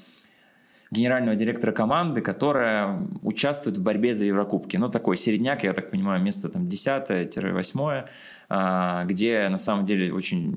генерального 0.94 1.36
директора 1.36 1.72
команды, 1.72 2.22
которая 2.22 3.06
участвует 3.22 3.76
в 3.76 3.82
борьбе 3.82 4.14
за 4.14 4.24
Еврокубки. 4.24 4.76
Ну, 4.76 4.88
такой 4.88 5.16
середняк, 5.16 5.64
я 5.64 5.72
так 5.72 5.90
понимаю, 5.90 6.22
место 6.22 6.48
там 6.48 6.66
10-8, 6.66 8.08
а, 8.48 9.04
где 9.04 9.48
на 9.48 9.58
самом 9.58 9.84
деле 9.84 10.12
очень 10.12 10.56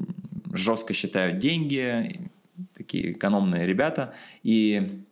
жестко 0.54 0.94
считают 0.94 1.40
деньги, 1.40 2.30
такие 2.74 3.12
экономные 3.12 3.66
ребята. 3.66 4.14
И 4.44 5.04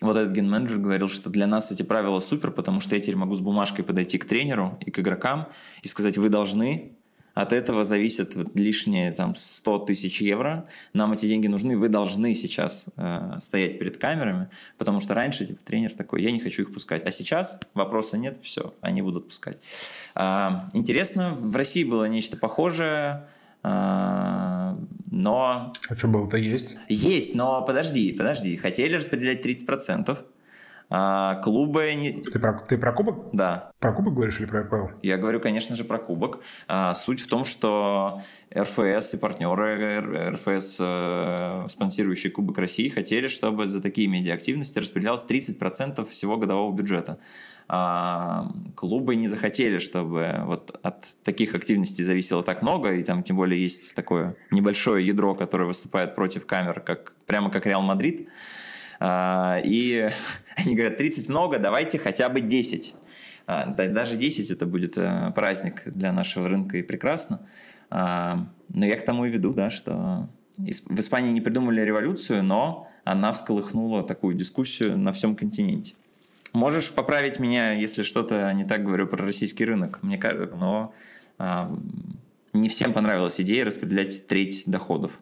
вот 0.00 0.16
этот 0.16 0.32
ген-менеджер 0.32 0.78
говорил, 0.78 1.08
что 1.08 1.30
для 1.30 1.46
нас 1.46 1.72
эти 1.72 1.82
правила 1.82 2.20
супер, 2.20 2.50
потому 2.50 2.80
что 2.80 2.94
я 2.94 3.00
теперь 3.00 3.16
могу 3.16 3.34
с 3.34 3.40
бумажкой 3.40 3.84
подойти 3.84 4.18
к 4.18 4.26
тренеру 4.26 4.78
и 4.84 4.90
к 4.90 4.98
игрокам 4.98 5.48
и 5.82 5.88
сказать, 5.88 6.18
вы 6.18 6.28
должны 6.28 6.97
от 7.38 7.52
этого 7.52 7.84
зависят 7.84 8.34
вот 8.34 8.56
лишние 8.56 9.12
там 9.12 9.36
100 9.36 9.78
тысяч 9.80 10.20
евро. 10.20 10.66
Нам 10.92 11.12
эти 11.12 11.26
деньги 11.26 11.46
нужны, 11.46 11.78
вы 11.78 11.88
должны 11.88 12.34
сейчас 12.34 12.86
э, 12.96 13.36
стоять 13.38 13.78
перед 13.78 13.96
камерами, 13.96 14.48
потому 14.76 15.00
что 15.00 15.14
раньше 15.14 15.46
типа, 15.46 15.60
тренер 15.64 15.94
такой, 15.94 16.20
я 16.24 16.32
не 16.32 16.40
хочу 16.40 16.62
их 16.62 16.74
пускать. 16.74 17.06
А 17.06 17.12
сейчас 17.12 17.60
вопроса 17.74 18.18
нет, 18.18 18.40
все, 18.42 18.74
они 18.80 19.02
будут 19.02 19.28
пускать. 19.28 19.58
А, 20.16 20.68
интересно, 20.72 21.32
в 21.32 21.54
России 21.54 21.84
было 21.84 22.06
нечто 22.06 22.36
похожее, 22.36 23.28
а, 23.62 24.76
но... 25.08 25.72
А 25.88 25.96
что 25.96 26.08
было-то 26.08 26.38
есть? 26.38 26.74
Есть, 26.88 27.36
но 27.36 27.64
подожди, 27.64 28.12
подожди. 28.14 28.56
Хотели 28.56 28.96
распределять 28.96 29.46
30%. 29.46 30.18
А, 30.90 31.36
клубы... 31.42 32.22
Ты 32.32 32.38
про, 32.38 32.64
ты 32.66 32.78
про 32.78 32.92
кубок? 32.92 33.30
Да. 33.32 33.72
Про 33.78 33.92
кубок 33.92 34.14
говоришь 34.14 34.40
или 34.40 34.46
про 34.46 34.62
РПЛ? 34.62 34.98
Я 35.02 35.18
говорю, 35.18 35.40
конечно 35.40 35.76
же, 35.76 35.84
про 35.84 35.98
кубок. 35.98 36.40
А, 36.66 36.94
суть 36.94 37.20
в 37.20 37.26
том, 37.26 37.44
что 37.44 38.22
РФС 38.56 39.14
и 39.14 39.18
партнеры 39.18 40.00
РФС, 40.30 40.78
э, 40.80 41.66
спонсирующие 41.68 42.32
Кубок 42.32 42.56
России, 42.58 42.88
хотели, 42.88 43.28
чтобы 43.28 43.68
за 43.68 43.82
такие 43.82 44.08
медиа-активности 44.08 44.78
распределялось 44.78 45.26
30% 45.26 46.08
всего 46.08 46.38
годового 46.38 46.74
бюджета. 46.74 47.18
А, 47.70 48.50
клубы 48.74 49.14
не 49.16 49.28
захотели, 49.28 49.78
чтобы 49.78 50.36
вот 50.44 50.78
от 50.82 51.06
таких 51.22 51.54
активностей 51.54 52.02
зависело 52.02 52.42
так 52.42 52.62
много, 52.62 52.94
и 52.94 53.04
там 53.04 53.22
тем 53.22 53.36
более 53.36 53.62
есть 53.62 53.94
такое 53.94 54.36
небольшое 54.50 55.06
ядро, 55.06 55.34
которое 55.34 55.66
выступает 55.66 56.14
против 56.14 56.46
камер, 56.46 56.80
как, 56.80 57.12
прямо 57.26 57.50
как 57.50 57.66
Реал 57.66 57.82
Мадрид. 57.82 58.28
А, 59.00 59.58
и 59.64 60.10
они 60.56 60.74
говорят, 60.74 60.96
30 60.96 61.28
много, 61.28 61.58
давайте 61.58 61.98
хотя 61.98 62.28
бы 62.28 62.40
10. 62.40 62.94
А, 63.46 63.66
даже 63.66 64.16
10 64.16 64.50
это 64.50 64.66
будет 64.66 64.98
э, 64.98 65.32
праздник 65.34 65.82
для 65.86 66.12
нашего 66.12 66.48
рынка 66.48 66.76
и 66.76 66.82
прекрасно. 66.82 67.40
Но 67.90 68.84
я 68.84 68.98
к 68.98 69.04
тому 69.06 69.24
и 69.24 69.30
веду, 69.30 69.54
да, 69.54 69.70
что 69.70 70.28
в 70.58 71.00
Испании 71.00 71.32
не 71.32 71.40
придумали 71.40 71.80
революцию, 71.80 72.42
но 72.42 72.86
она 73.04 73.32
всколыхнула 73.32 74.02
такую 74.02 74.34
дискуссию 74.34 74.98
на 74.98 75.14
всем 75.14 75.36
континенте. 75.36 75.94
Можешь 76.52 76.92
поправить 76.92 77.38
меня, 77.38 77.72
если 77.72 78.02
что-то 78.02 78.52
не 78.52 78.64
так 78.64 78.82
говорю 78.82 79.06
про 79.06 79.24
российский 79.24 79.64
рынок, 79.64 80.02
мне 80.02 80.18
кажется, 80.18 80.56
но 80.56 80.94
а, 81.38 81.74
не 82.52 82.68
всем 82.68 82.92
понравилась 82.92 83.40
идея 83.40 83.64
распределять 83.64 84.26
треть 84.26 84.62
доходов. 84.66 85.20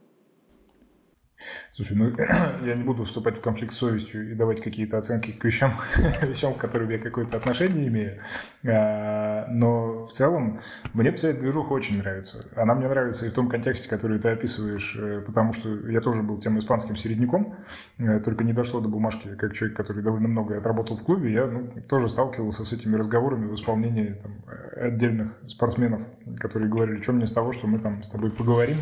Слушай, 1.72 1.96
ну 1.96 2.16
я 2.64 2.74
не 2.74 2.84
буду 2.84 3.04
вступать 3.04 3.38
в 3.38 3.40
конфликт 3.40 3.72
с 3.72 3.76
совестью 3.76 4.30
и 4.30 4.34
давать 4.34 4.62
какие-то 4.62 4.98
оценки 4.98 5.32
к 5.32 5.44
вещам, 5.44 5.74
вещам, 6.22 6.54
к 6.54 6.58
которым 6.58 6.90
я 6.90 6.98
какое-то 6.98 7.36
отношение 7.36 7.88
имею. 7.88 8.20
А, 8.66 9.46
но 9.48 9.95
в 10.06 10.12
целом 10.12 10.60
мне 10.94 11.12
вся 11.12 11.28
эта 11.28 11.40
движуха 11.40 11.72
очень 11.72 11.98
нравится. 11.98 12.46
Она 12.56 12.74
мне 12.74 12.88
нравится 12.88 13.26
и 13.26 13.30
в 13.30 13.32
том 13.32 13.48
контексте, 13.48 13.88
который 13.88 14.18
ты 14.18 14.28
описываешь, 14.28 14.96
э, 14.98 15.22
потому 15.24 15.52
что 15.52 15.68
я 15.88 16.00
тоже 16.00 16.22
был 16.22 16.38
тем 16.38 16.58
испанским 16.58 16.96
середняком, 16.96 17.54
э, 17.98 18.20
только 18.20 18.44
не 18.44 18.52
дошло 18.52 18.80
до 18.80 18.88
бумажки, 18.88 19.34
как 19.36 19.54
человек, 19.54 19.76
который 19.76 20.02
довольно 20.02 20.28
много 20.28 20.56
отработал 20.56 20.96
в 20.96 21.02
клубе, 21.02 21.32
я 21.32 21.46
ну, 21.46 21.70
тоже 21.88 22.08
сталкивался 22.08 22.64
с 22.64 22.72
этими 22.72 22.96
разговорами 22.96 23.46
в 23.46 23.54
исполнении 23.54 24.16
там, 24.22 24.32
отдельных 24.76 25.32
спортсменов, 25.46 26.02
которые 26.38 26.70
говорили, 26.70 27.00
что 27.00 27.12
мне 27.12 27.26
с 27.26 27.32
того, 27.32 27.52
что 27.52 27.66
мы 27.66 27.78
там 27.78 28.02
с 28.02 28.10
тобой 28.10 28.30
поговорим, 28.30 28.76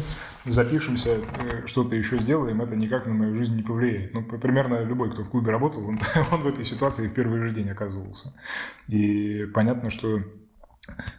запишемся, 0.47 1.11
э, 1.11 1.66
что-то 1.66 1.97
еще 1.97 2.18
сделаем, 2.18 2.61
это 2.61 2.77
никак 2.77 3.07
на 3.07 3.14
мою 3.14 3.35
жизнь 3.35 3.57
не 3.57 3.62
повлияет. 3.62 4.14
Ну, 4.14 4.22
примерно 4.22 4.83
любой, 4.83 5.11
кто 5.11 5.22
в 5.22 5.31
клубе 5.31 5.51
работал, 5.53 5.87
он, 5.87 5.99
он 6.33 6.43
в 6.43 6.47
этой 6.47 6.64
ситуации 6.64 7.09
в 7.09 7.14
первый 7.14 7.41
же 7.41 7.53
день 7.53 7.70
оказывался. 7.70 8.35
И 8.89 9.47
понятно, 9.55 9.91
что 9.91 10.20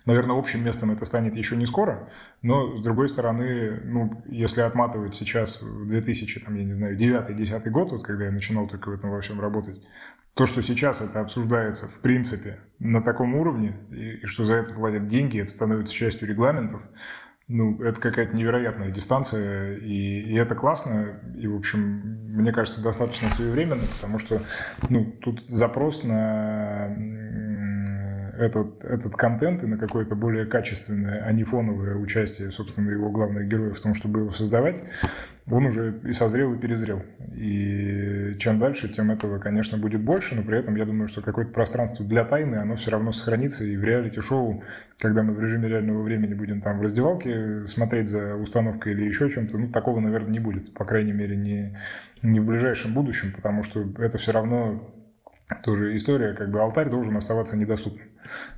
Наверное, 0.05 0.37
общим 0.37 0.63
местом 0.63 0.91
это 0.91 1.05
станет 1.05 1.35
еще 1.35 1.55
не 1.55 1.65
скоро, 1.65 2.09
но, 2.41 2.75
с 2.75 2.81
другой 2.81 3.09
стороны, 3.09 3.81
ну, 3.83 4.21
если 4.27 4.61
отматывать 4.61 5.15
сейчас 5.15 5.61
в 5.61 5.87
2000, 5.87 6.41
там, 6.41 6.55
я 6.55 6.63
не 6.63 6.73
знаю, 6.73 6.97
9-10 6.97 7.69
год, 7.69 7.91
вот 7.91 8.03
когда 8.03 8.25
я 8.25 8.31
начинал 8.31 8.67
только 8.67 8.89
в 8.89 8.93
этом 8.93 9.09
во 9.09 9.21
всем 9.21 9.41
работать, 9.41 9.81
то, 10.35 10.45
что 10.45 10.61
сейчас 10.61 11.01
это 11.01 11.21
обсуждается, 11.21 11.87
в 11.87 11.99
принципе, 11.99 12.59
на 12.79 13.01
таком 13.01 13.35
уровне, 13.35 13.77
и, 13.89 14.19
и 14.21 14.25
что 14.25 14.45
за 14.45 14.55
это 14.55 14.73
платят 14.73 15.07
деньги, 15.07 15.39
это 15.39 15.49
становится 15.49 15.93
частью 15.93 16.27
регламентов, 16.27 16.81
ну, 17.47 17.81
это 17.81 18.01
какая-то 18.01 18.35
невероятная 18.35 18.89
дистанция, 18.89 19.77
и, 19.77 20.21
и 20.21 20.35
это 20.35 20.55
классно, 20.55 21.19
и, 21.37 21.47
в 21.47 21.55
общем, 21.55 21.79
мне 21.79 22.51
кажется, 22.51 22.83
достаточно 22.83 23.29
своевременно, 23.29 23.83
потому 23.95 24.19
что, 24.19 24.41
ну, 24.89 25.05
тут 25.21 25.43
запрос 25.47 26.03
на 26.03 26.95
этот, 28.37 28.83
этот 28.83 29.15
контент 29.15 29.63
и 29.63 29.67
на 29.67 29.77
какое-то 29.77 30.15
более 30.15 30.45
качественное, 30.45 31.21
а 31.23 31.31
не 31.31 31.43
фоновое 31.43 31.95
участие, 31.95 32.51
собственно, 32.51 32.89
его 32.89 33.09
главных 33.09 33.47
героев 33.47 33.77
в 33.77 33.81
том, 33.81 33.93
чтобы 33.93 34.21
его 34.21 34.31
создавать, 34.31 34.77
он 35.49 35.65
уже 35.67 35.99
и 36.03 36.11
созрел, 36.11 36.53
и 36.53 36.57
перезрел. 36.57 37.03
И 37.33 38.35
чем 38.39 38.57
дальше, 38.57 38.89
тем 38.89 39.11
этого, 39.11 39.37
конечно, 39.37 39.77
будет 39.77 40.01
больше, 40.01 40.35
но 40.35 40.43
при 40.43 40.57
этом 40.57 40.75
я 40.75 40.85
думаю, 40.85 41.07
что 41.07 41.21
какое-то 41.21 41.51
пространство 41.51 42.05
для 42.05 42.25
тайны, 42.25 42.55
оно 42.55 42.75
все 42.75 42.91
равно 42.91 43.11
сохранится, 43.11 43.63
и 43.63 43.77
в 43.77 43.83
реалити-шоу, 43.83 44.63
когда 44.97 45.21
мы 45.21 45.33
в 45.33 45.39
режиме 45.39 45.69
реального 45.69 46.01
времени 46.01 46.33
будем 46.33 46.61
там 46.61 46.79
в 46.79 46.81
раздевалке 46.81 47.65
смотреть 47.67 48.09
за 48.09 48.35
установкой 48.35 48.93
или 48.93 49.05
еще 49.05 49.29
чем-то, 49.29 49.57
ну, 49.57 49.69
такого, 49.69 49.99
наверное, 49.99 50.31
не 50.31 50.39
будет, 50.39 50.73
по 50.73 50.85
крайней 50.85 51.13
мере, 51.13 51.35
не, 51.35 51.77
не 52.23 52.39
в 52.39 52.45
ближайшем 52.45 52.93
будущем, 52.93 53.31
потому 53.31 53.63
что 53.63 53.85
это 53.99 54.17
все 54.17 54.31
равно 54.31 54.91
тоже 55.63 55.95
история, 55.95 56.33
как 56.33 56.49
бы 56.49 56.59
алтарь 56.59 56.89
должен 56.89 57.15
оставаться 57.17 57.55
недоступным 57.55 58.07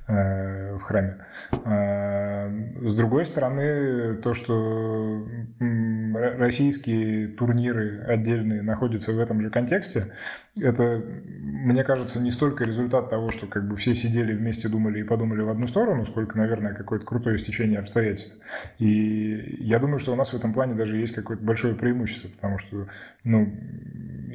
в 0.06 0.80
храме. 0.80 1.18
Э, 1.64 2.48
с 2.80 2.96
другой 2.96 3.26
стороны, 3.26 4.16
то, 4.16 4.32
что 4.32 5.26
российские 5.60 7.28
турниры 7.28 8.02
отдельные 8.06 8.62
находятся 8.62 9.12
в 9.12 9.18
этом 9.18 9.40
же 9.40 9.50
контексте, 9.50 10.12
это, 10.60 11.02
мне 11.26 11.84
кажется, 11.84 12.20
не 12.20 12.30
столько 12.30 12.64
результат 12.64 13.10
того, 13.10 13.30
что 13.30 13.46
как 13.46 13.68
бы 13.68 13.76
все 13.76 13.94
сидели 13.94 14.32
вместе, 14.32 14.68
думали 14.68 15.00
и 15.00 15.04
подумали 15.04 15.42
в 15.42 15.50
одну 15.50 15.66
сторону, 15.66 16.04
сколько, 16.04 16.38
наверное, 16.38 16.74
какое-то 16.74 17.04
крутое 17.04 17.38
стечение 17.38 17.78
обстоятельств. 17.78 18.38
И 18.78 19.56
я 19.60 19.78
думаю, 19.78 19.98
что 19.98 20.12
у 20.12 20.16
нас 20.16 20.32
в 20.32 20.36
этом 20.36 20.52
плане 20.52 20.74
даже 20.74 20.96
есть 20.96 21.14
какое-то 21.14 21.44
большое 21.44 21.74
преимущество, 21.74 22.28
потому 22.28 22.58
что, 22.58 22.88
ну, 23.24 23.52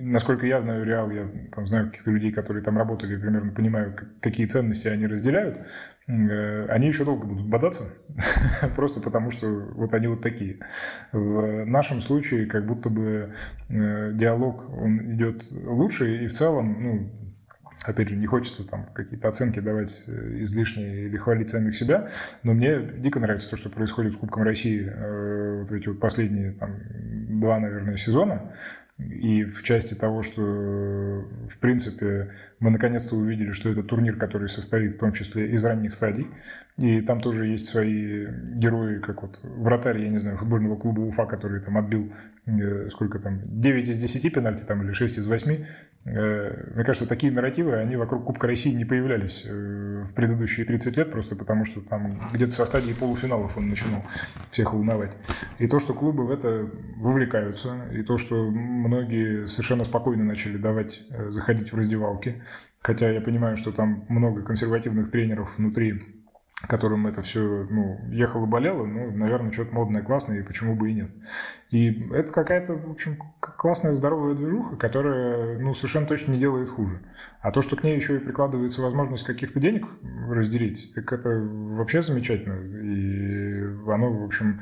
насколько 0.01 0.45
я 0.45 0.59
знаю 0.59 0.85
Реал, 0.85 1.09
я 1.11 1.27
там 1.53 1.67
знаю 1.67 1.87
каких-то 1.87 2.11
людей, 2.11 2.31
которые 2.31 2.63
там 2.63 2.77
работали, 2.77 3.15
примерно 3.15 3.51
понимаю, 3.51 3.95
какие 4.21 4.45
ценности 4.45 4.87
они 4.87 5.07
разделяют, 5.07 5.22
э, 6.07 6.65
они 6.67 6.87
еще 6.87 7.05
долго 7.05 7.25
будут 7.25 7.47
бодаться, 7.47 7.83
просто 8.75 9.01
потому 9.01 9.31
что 9.31 9.47
вот 9.47 9.93
они 9.93 10.07
вот 10.07 10.21
такие. 10.21 10.59
В 11.11 11.65
нашем 11.65 12.01
случае 12.01 12.45
как 12.45 12.65
будто 12.65 12.89
бы 12.89 13.33
э, 13.69 14.11
диалог, 14.13 14.69
он 14.69 15.15
идет 15.15 15.43
лучше, 15.51 16.23
и 16.23 16.27
в 16.27 16.33
целом, 16.33 16.83
ну, 16.83 17.11
опять 17.83 18.09
же, 18.09 18.15
не 18.15 18.25
хочется 18.25 18.67
там 18.67 18.87
какие-то 18.93 19.29
оценки 19.29 19.59
давать 19.59 20.05
э, 20.07 20.41
излишние 20.41 21.05
или 21.05 21.17
хвалить 21.17 21.49
самих 21.49 21.75
себя, 21.75 22.09
но 22.43 22.53
мне 22.53 22.79
дико 22.79 23.19
нравится 23.19 23.49
то, 23.49 23.57
что 23.57 23.69
происходит 23.69 24.13
с 24.13 24.17
Кубком 24.17 24.43
России 24.43 24.83
вот 25.61 25.71
эти 25.71 25.87
вот 25.87 25.99
последние 25.99 26.53
там 26.53 26.71
два, 27.39 27.59
наверное, 27.59 27.97
сезона. 27.97 28.53
И 29.09 29.43
в 29.43 29.63
части 29.63 29.93
того, 29.93 30.21
что, 30.21 30.41
в 30.41 31.57
принципе, 31.59 32.31
мы 32.59 32.69
наконец-то 32.69 33.15
увидели, 33.15 33.51
что 33.51 33.69
это 33.69 33.83
турнир, 33.83 34.15
который 34.17 34.49
состоит 34.49 34.95
в 34.95 34.99
том 34.99 35.13
числе 35.13 35.51
из 35.51 35.63
ранних 35.63 35.93
стадий. 35.93 36.27
И 36.77 37.01
там 37.01 37.21
тоже 37.21 37.47
есть 37.47 37.65
свои 37.65 38.25
герои, 38.55 38.99
как 38.99 39.21
вот 39.21 39.39
вратарь, 39.43 40.01
я 40.01 40.09
не 40.09 40.19
знаю, 40.19 40.37
футбольного 40.37 40.75
клуба 40.75 41.01
Уфа, 41.01 41.25
который 41.25 41.61
там 41.61 41.77
отбил 41.77 42.11
э, 42.11 42.32
сколько 42.89 43.19
там, 43.19 43.39
9 43.45 43.87
из 43.87 43.99
10 43.99 44.33
пенальти 44.33 44.63
там, 44.63 44.83
или 44.83 44.91
6 44.91 45.17
из 45.17 45.27
8. 45.27 45.65
Э, 46.05 46.71
мне 46.75 46.83
кажется, 46.83 47.07
такие 47.07 47.31
нарративы, 47.31 47.75
они 47.75 47.95
вокруг 47.95 48.25
Кубка 48.25 48.47
России 48.47 48.73
не 48.73 48.83
появлялись 48.83 49.43
э, 49.45 50.03
в 50.03 50.13
предыдущие 50.13 50.65
30 50.65 50.97
лет, 50.97 51.11
просто 51.11 51.35
потому 51.37 51.63
что 51.63 51.79
там 51.81 52.29
где-то 52.33 52.51
со 52.51 52.65
стадии 52.65 52.93
полуфиналов 52.93 53.55
он 53.55 53.69
начинал 53.69 54.03
всех 54.51 54.73
волновать. 54.73 55.15
И 55.59 55.67
то, 55.67 55.79
что 55.79 55.93
клубы 55.93 56.25
в 56.25 56.31
это 56.31 56.69
вовлекаются, 56.97 57.87
и 57.93 58.03
то, 58.03 58.17
что 58.17 58.43
многие 58.43 59.47
совершенно 59.47 59.85
спокойно 59.85 60.25
начали 60.25 60.57
давать 60.57 61.01
э, 61.09 61.29
заходить 61.29 61.71
в 61.71 61.77
раздевалки, 61.77 62.43
хотя 62.81 63.09
я 63.09 63.21
понимаю, 63.21 63.55
что 63.55 63.71
там 63.71 64.05
много 64.09 64.43
консервативных 64.43 65.11
тренеров 65.11 65.57
внутри 65.57 66.23
которым 66.67 67.07
это 67.07 67.21
все 67.21 67.67
ну, 67.69 67.99
ехало-болело, 68.09 68.85
ну, 68.85 69.11
наверное, 69.11 69.51
что-то 69.51 69.75
модное, 69.75 70.01
классное, 70.01 70.39
и 70.39 70.43
почему 70.43 70.75
бы 70.75 70.91
и 70.91 70.93
нет. 70.93 71.11
И 71.73 72.07
это 72.11 72.31
какая-то, 72.31 72.75
в 72.75 72.91
общем, 72.91 73.17
классная 73.39 73.95
здоровая 73.95 74.35
движуха, 74.35 74.75
которая, 74.75 75.57
ну, 75.57 75.73
совершенно 75.73 76.05
точно 76.05 76.33
не 76.33 76.39
делает 76.39 76.69
хуже. 76.69 76.99
А 77.41 77.51
то, 77.51 77.63
что 77.63 77.75
к 77.75 77.83
ней 77.83 77.95
еще 77.95 78.17
и 78.17 78.19
прикладывается 78.19 78.83
возможность 78.83 79.23
каких-то 79.23 79.59
денег 79.59 79.87
разделить, 80.29 80.93
так 80.93 81.11
это 81.11 81.29
вообще 81.29 82.03
замечательно. 82.03 82.53
И 82.53 83.89
оно, 83.91 84.13
в 84.13 84.23
общем, 84.23 84.61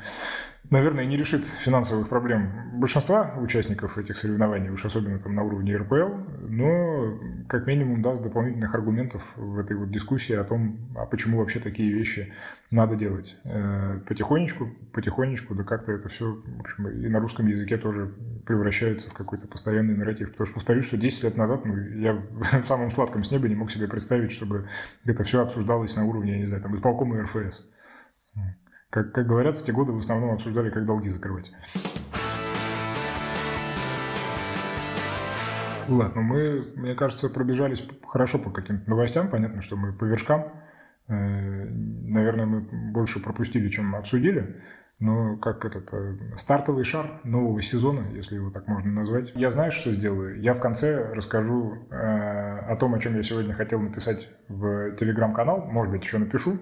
наверное, 0.70 1.04
не 1.04 1.16
решит 1.18 1.44
финансовых 1.44 2.08
проблем 2.08 2.50
большинства 2.80 3.34
участников 3.38 3.98
этих 3.98 4.16
соревнований, 4.16 4.70
уж 4.70 4.84
особенно 4.84 5.18
там 5.20 5.34
на 5.34 5.42
уровне 5.42 5.76
РПЛ, 5.76 6.14
но 6.48 7.18
как 7.48 7.66
минимум 7.66 8.00
даст 8.00 8.22
дополнительных 8.22 8.74
аргументов 8.74 9.22
в 9.36 9.58
этой 9.58 9.76
вот 9.76 9.90
дискуссии 9.90 10.34
о 10.34 10.44
том, 10.44 10.78
а 10.96 11.04
почему 11.06 11.38
вообще 11.38 11.60
такие 11.60 11.92
вещи 11.92 12.32
надо 12.70 12.96
делать. 12.96 13.36
Э, 13.44 14.00
потихонечку, 14.08 14.70
потихонечку, 14.92 15.54
да 15.54 15.62
как-то 15.62 15.92
это 15.92 16.08
все, 16.08 16.32
в 16.32 16.60
общем, 16.60 16.88
и 17.02 17.08
на 17.08 17.18
русском 17.18 17.46
языке 17.46 17.76
тоже 17.76 18.06
превращается 18.46 19.10
в 19.10 19.12
какой-то 19.12 19.48
постоянный 19.48 19.96
нарратив. 19.96 20.30
Потому 20.30 20.46
что, 20.46 20.54
повторюсь, 20.54 20.84
что 20.84 20.96
10 20.96 21.24
лет 21.24 21.36
назад 21.36 21.64
ну, 21.64 21.76
я 21.76 22.12
в 22.14 22.64
самом 22.64 22.90
сладком 22.90 23.24
с 23.24 23.30
неба 23.30 23.48
не 23.48 23.56
мог 23.56 23.70
себе 23.70 23.88
представить, 23.88 24.32
чтобы 24.32 24.68
это 25.04 25.24
все 25.24 25.42
обсуждалось 25.42 25.96
на 25.96 26.04
уровне, 26.04 26.32
я 26.32 26.38
не 26.38 26.46
знаю, 26.46 26.62
там, 26.62 26.76
исполкома 26.76 27.20
РФС. 27.22 27.66
Как, 28.90 29.12
как 29.12 29.26
говорят, 29.26 29.56
в 29.56 29.64
те 29.64 29.72
годы 29.72 29.92
в 29.92 29.98
основном 29.98 30.30
обсуждали, 30.34 30.70
как 30.70 30.84
долги 30.84 31.08
закрывать. 31.08 31.50
Ладно, 35.88 36.22
мы, 36.22 36.72
мне 36.76 36.94
кажется, 36.94 37.28
пробежались 37.28 37.84
хорошо 38.06 38.38
по 38.38 38.50
каким-то 38.50 38.88
новостям. 38.88 39.28
Понятно, 39.28 39.62
что 39.62 39.76
мы 39.76 39.92
по 39.92 40.04
вершкам. 40.04 40.52
Э, 41.08 41.14
наверное, 41.14 42.46
мы 42.46 42.60
больше 42.92 43.20
пропустили, 43.20 43.68
чем 43.68 43.96
обсудили. 43.96 44.62
Но 45.02 45.36
как 45.36 45.64
этот 45.64 45.92
э, 45.92 46.14
стартовый 46.36 46.84
шар 46.84 47.20
нового 47.24 47.60
сезона, 47.60 48.04
если 48.14 48.36
его 48.36 48.50
так 48.50 48.68
можно 48.68 48.92
назвать. 48.92 49.32
Я 49.34 49.50
знаю, 49.50 49.72
что 49.72 49.92
сделаю. 49.92 50.40
Я 50.40 50.54
в 50.54 50.60
конце 50.60 51.12
расскажу 51.12 51.76
э, 51.90 51.96
о 51.96 52.76
том, 52.76 52.94
о 52.94 53.00
чем 53.00 53.16
я 53.16 53.24
сегодня 53.24 53.52
хотел 53.52 53.80
написать 53.80 54.28
в 54.46 54.94
телеграм-канал. 54.94 55.66
Может 55.66 55.92
быть, 55.92 56.04
еще 56.04 56.18
напишу. 56.18 56.60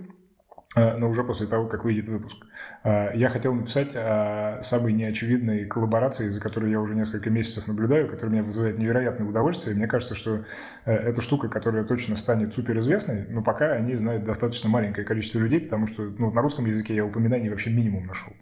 Э, 0.77 0.97
но 0.97 1.09
уже 1.09 1.25
после 1.25 1.49
того, 1.49 1.67
как 1.67 1.85
выйдет 1.85 2.09
выпуск. 2.09 2.47
Э, 2.85 3.11
я 3.15 3.29
хотел 3.29 3.53
написать 3.55 3.91
о 3.97 4.61
самой 4.63 4.93
неочевидной 4.93 5.65
коллаборации, 5.65 6.29
за 6.29 6.41
которой 6.41 6.71
я 6.71 6.81
уже 6.81 6.95
несколько 6.95 7.29
месяцев 7.29 7.67
наблюдаю, 7.67 8.09
которая 8.09 8.31
меня 8.31 8.43
вызывает 8.45 8.79
невероятное 8.79 9.27
удовольствие. 9.27 9.75
Мне 9.75 9.89
кажется, 9.89 10.15
что 10.15 10.45
э, 10.85 10.93
это 10.95 11.23
штука, 11.23 11.49
которая 11.49 11.83
точно 11.83 12.15
станет 12.15 12.55
суперизвестной, 12.55 13.27
но 13.29 13.43
пока 13.43 13.73
они 13.73 13.97
знают 13.97 14.23
достаточно 14.23 14.69
маленькое 14.69 15.05
количество 15.05 15.41
людей, 15.41 15.61
потому 15.61 15.89
что 15.89 16.03
ну, 16.03 16.31
на 16.31 16.41
русском 16.41 16.67
языке 16.67 16.95
я 16.95 17.05
упоминаний 17.05 17.49
вообще 17.49 17.71
минимум 17.71 18.07
нашел. 18.07 18.33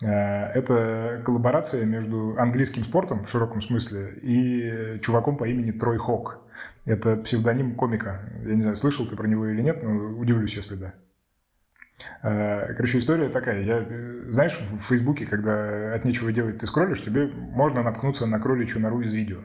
Это 0.00 1.20
коллаборация 1.24 1.84
между 1.84 2.36
английским 2.38 2.84
спортом 2.84 3.24
в 3.24 3.30
широком 3.30 3.60
смысле 3.60 4.14
и 4.22 4.98
чуваком 5.00 5.36
по 5.36 5.44
имени 5.44 5.72
Трой 5.72 5.98
Хок. 5.98 6.40
Это 6.84 7.16
псевдоним 7.16 7.74
комика. 7.74 8.20
Я 8.44 8.54
не 8.54 8.62
знаю, 8.62 8.76
слышал 8.76 9.06
ты 9.06 9.16
про 9.16 9.26
него 9.26 9.46
или 9.46 9.60
нет, 9.60 9.82
но 9.82 10.18
удивлюсь, 10.18 10.56
если 10.56 10.76
да. 10.76 10.94
Э, 12.22 12.74
короче, 12.74 12.98
история 12.98 13.28
такая. 13.28 13.62
Я, 13.62 13.84
э, 13.88 14.24
знаешь, 14.28 14.58
в 14.60 14.78
Фейсбуке, 14.78 15.26
когда 15.26 15.94
от 15.94 16.04
нечего 16.04 16.32
делать 16.32 16.58
ты 16.58 16.66
скроллишь, 16.66 17.02
тебе 17.02 17.26
можно 17.26 17.82
наткнуться 17.82 18.26
на 18.26 18.38
кроличью 18.38 18.80
нору 18.80 19.00
из 19.00 19.12
видео. 19.12 19.38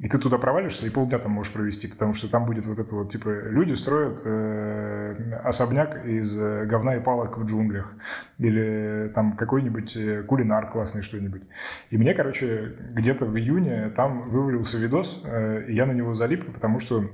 И 0.00 0.08
ты 0.08 0.18
туда 0.18 0.38
провалишься 0.38 0.86
и 0.86 0.90
полдня 0.90 1.20
там 1.20 1.30
можешь 1.32 1.52
провести, 1.52 1.86
потому 1.86 2.14
что 2.14 2.28
там 2.28 2.46
будет 2.46 2.66
вот 2.66 2.80
это 2.80 2.94
вот, 2.96 3.12
типа, 3.12 3.28
люди 3.48 3.74
строят 3.74 4.22
э, 4.24 5.34
особняк 5.44 6.04
из 6.04 6.36
э, 6.36 6.64
говна 6.66 6.96
и 6.96 7.00
палок 7.00 7.38
в 7.38 7.44
джунглях. 7.44 7.94
Или 8.38 9.12
там 9.14 9.36
какой-нибудь 9.36 10.26
кулинар 10.26 10.68
классный 10.70 11.02
что-нибудь. 11.02 11.42
И 11.90 11.96
мне, 11.96 12.12
короче, 12.12 12.74
где-то 12.90 13.24
в 13.24 13.38
июне 13.38 13.88
там 13.90 14.28
вывалился 14.28 14.78
видос, 14.78 15.22
э, 15.24 15.66
и 15.68 15.74
я 15.74 15.86
на 15.86 15.92
него 15.92 16.12
залип, 16.12 16.52
потому 16.52 16.80
что 16.80 17.08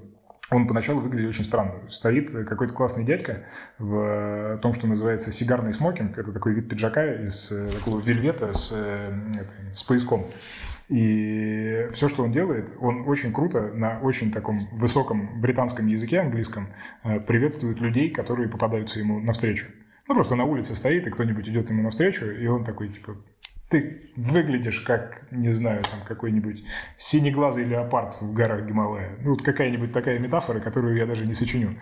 он 0.51 0.67
поначалу 0.67 1.01
выглядит 1.01 1.29
очень 1.29 1.45
странно. 1.45 1.75
Стоит 1.89 2.31
какой-то 2.31 2.75
классный 2.75 3.05
дядька 3.05 3.45
в 3.79 4.59
том, 4.63 4.75
что 4.75 4.87
называется 4.87 5.33
сигарный 5.33 5.73
смокинг. 5.73 6.19
Это 6.19 6.33
такой 6.33 6.55
вид 6.55 6.69
пиджака 6.69 7.05
из 7.15 7.53
э, 7.53 7.71
такого 7.73 8.01
вельвета 8.01 8.53
с, 8.53 8.71
э, 8.73 9.13
с 9.75 9.83
пояском. 9.85 10.27
И 10.89 11.89
все, 11.93 12.09
что 12.09 12.25
он 12.25 12.33
делает, 12.33 12.73
он 12.81 13.09
очень 13.09 13.33
круто 13.33 13.71
на 13.73 14.01
очень 14.01 14.33
таком 14.33 14.69
высоком 14.73 15.41
британском 15.41 15.87
языке, 15.87 16.19
английском, 16.19 16.69
э, 17.05 17.21
приветствует 17.21 17.79
людей, 17.79 18.11
которые 18.11 18.49
попадаются 18.49 18.99
ему 18.99 19.21
навстречу. 19.21 19.67
Ну, 20.09 20.15
просто 20.17 20.35
на 20.35 20.45
улице 20.45 20.75
стоит, 20.75 21.07
и 21.07 21.11
кто-нибудь 21.11 21.49
идет 21.49 21.71
ему 21.71 21.85
навстречу, 21.85 22.27
и 22.27 22.45
он 22.49 22.65
такой, 22.65 22.89
типа, 22.89 23.17
ты 23.71 24.11
выглядишь 24.17 24.81
как, 24.81 25.23
не 25.31 25.53
знаю, 25.53 25.83
там 25.85 26.01
какой-нибудь 26.07 26.65
синеглазый 26.99 27.65
леопард 27.65 28.21
в 28.21 28.33
горах 28.33 28.67
Гималая. 28.67 29.17
Ну, 29.23 29.31
вот 29.31 29.43
какая-нибудь 29.43 29.93
такая 29.93 30.19
метафора, 30.19 30.59
которую 30.61 30.97
я 30.97 31.07
даже 31.07 31.25
не 31.25 31.35
сочиню. 31.35 31.81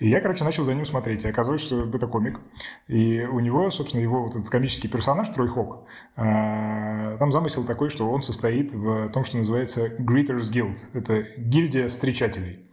И 0.00 0.08
я, 0.08 0.20
короче, 0.20 0.42
начал 0.42 0.64
за 0.64 0.74
ним 0.74 0.84
смотреть. 0.84 1.24
И 1.24 1.28
оказалось, 1.28 1.60
что 1.60 1.88
это 1.88 2.08
комик. 2.08 2.40
И 2.88 3.20
у 3.20 3.38
него, 3.38 3.70
собственно, 3.70 4.02
его 4.02 4.24
вот 4.24 4.34
этот 4.34 4.50
комический 4.50 4.88
персонаж, 4.88 5.28
Трой 5.28 5.48
Хок, 5.48 5.86
а, 6.16 7.16
там 7.18 7.30
замысел 7.30 7.62
такой, 7.64 7.88
что 7.88 8.10
он 8.10 8.22
состоит 8.22 8.72
в 8.72 9.08
том, 9.10 9.22
что 9.22 9.38
называется 9.38 9.86
Greeters 9.86 10.52
Guild. 10.52 10.78
Это 10.92 11.22
гильдия 11.38 11.88
встречателей. 11.88 12.66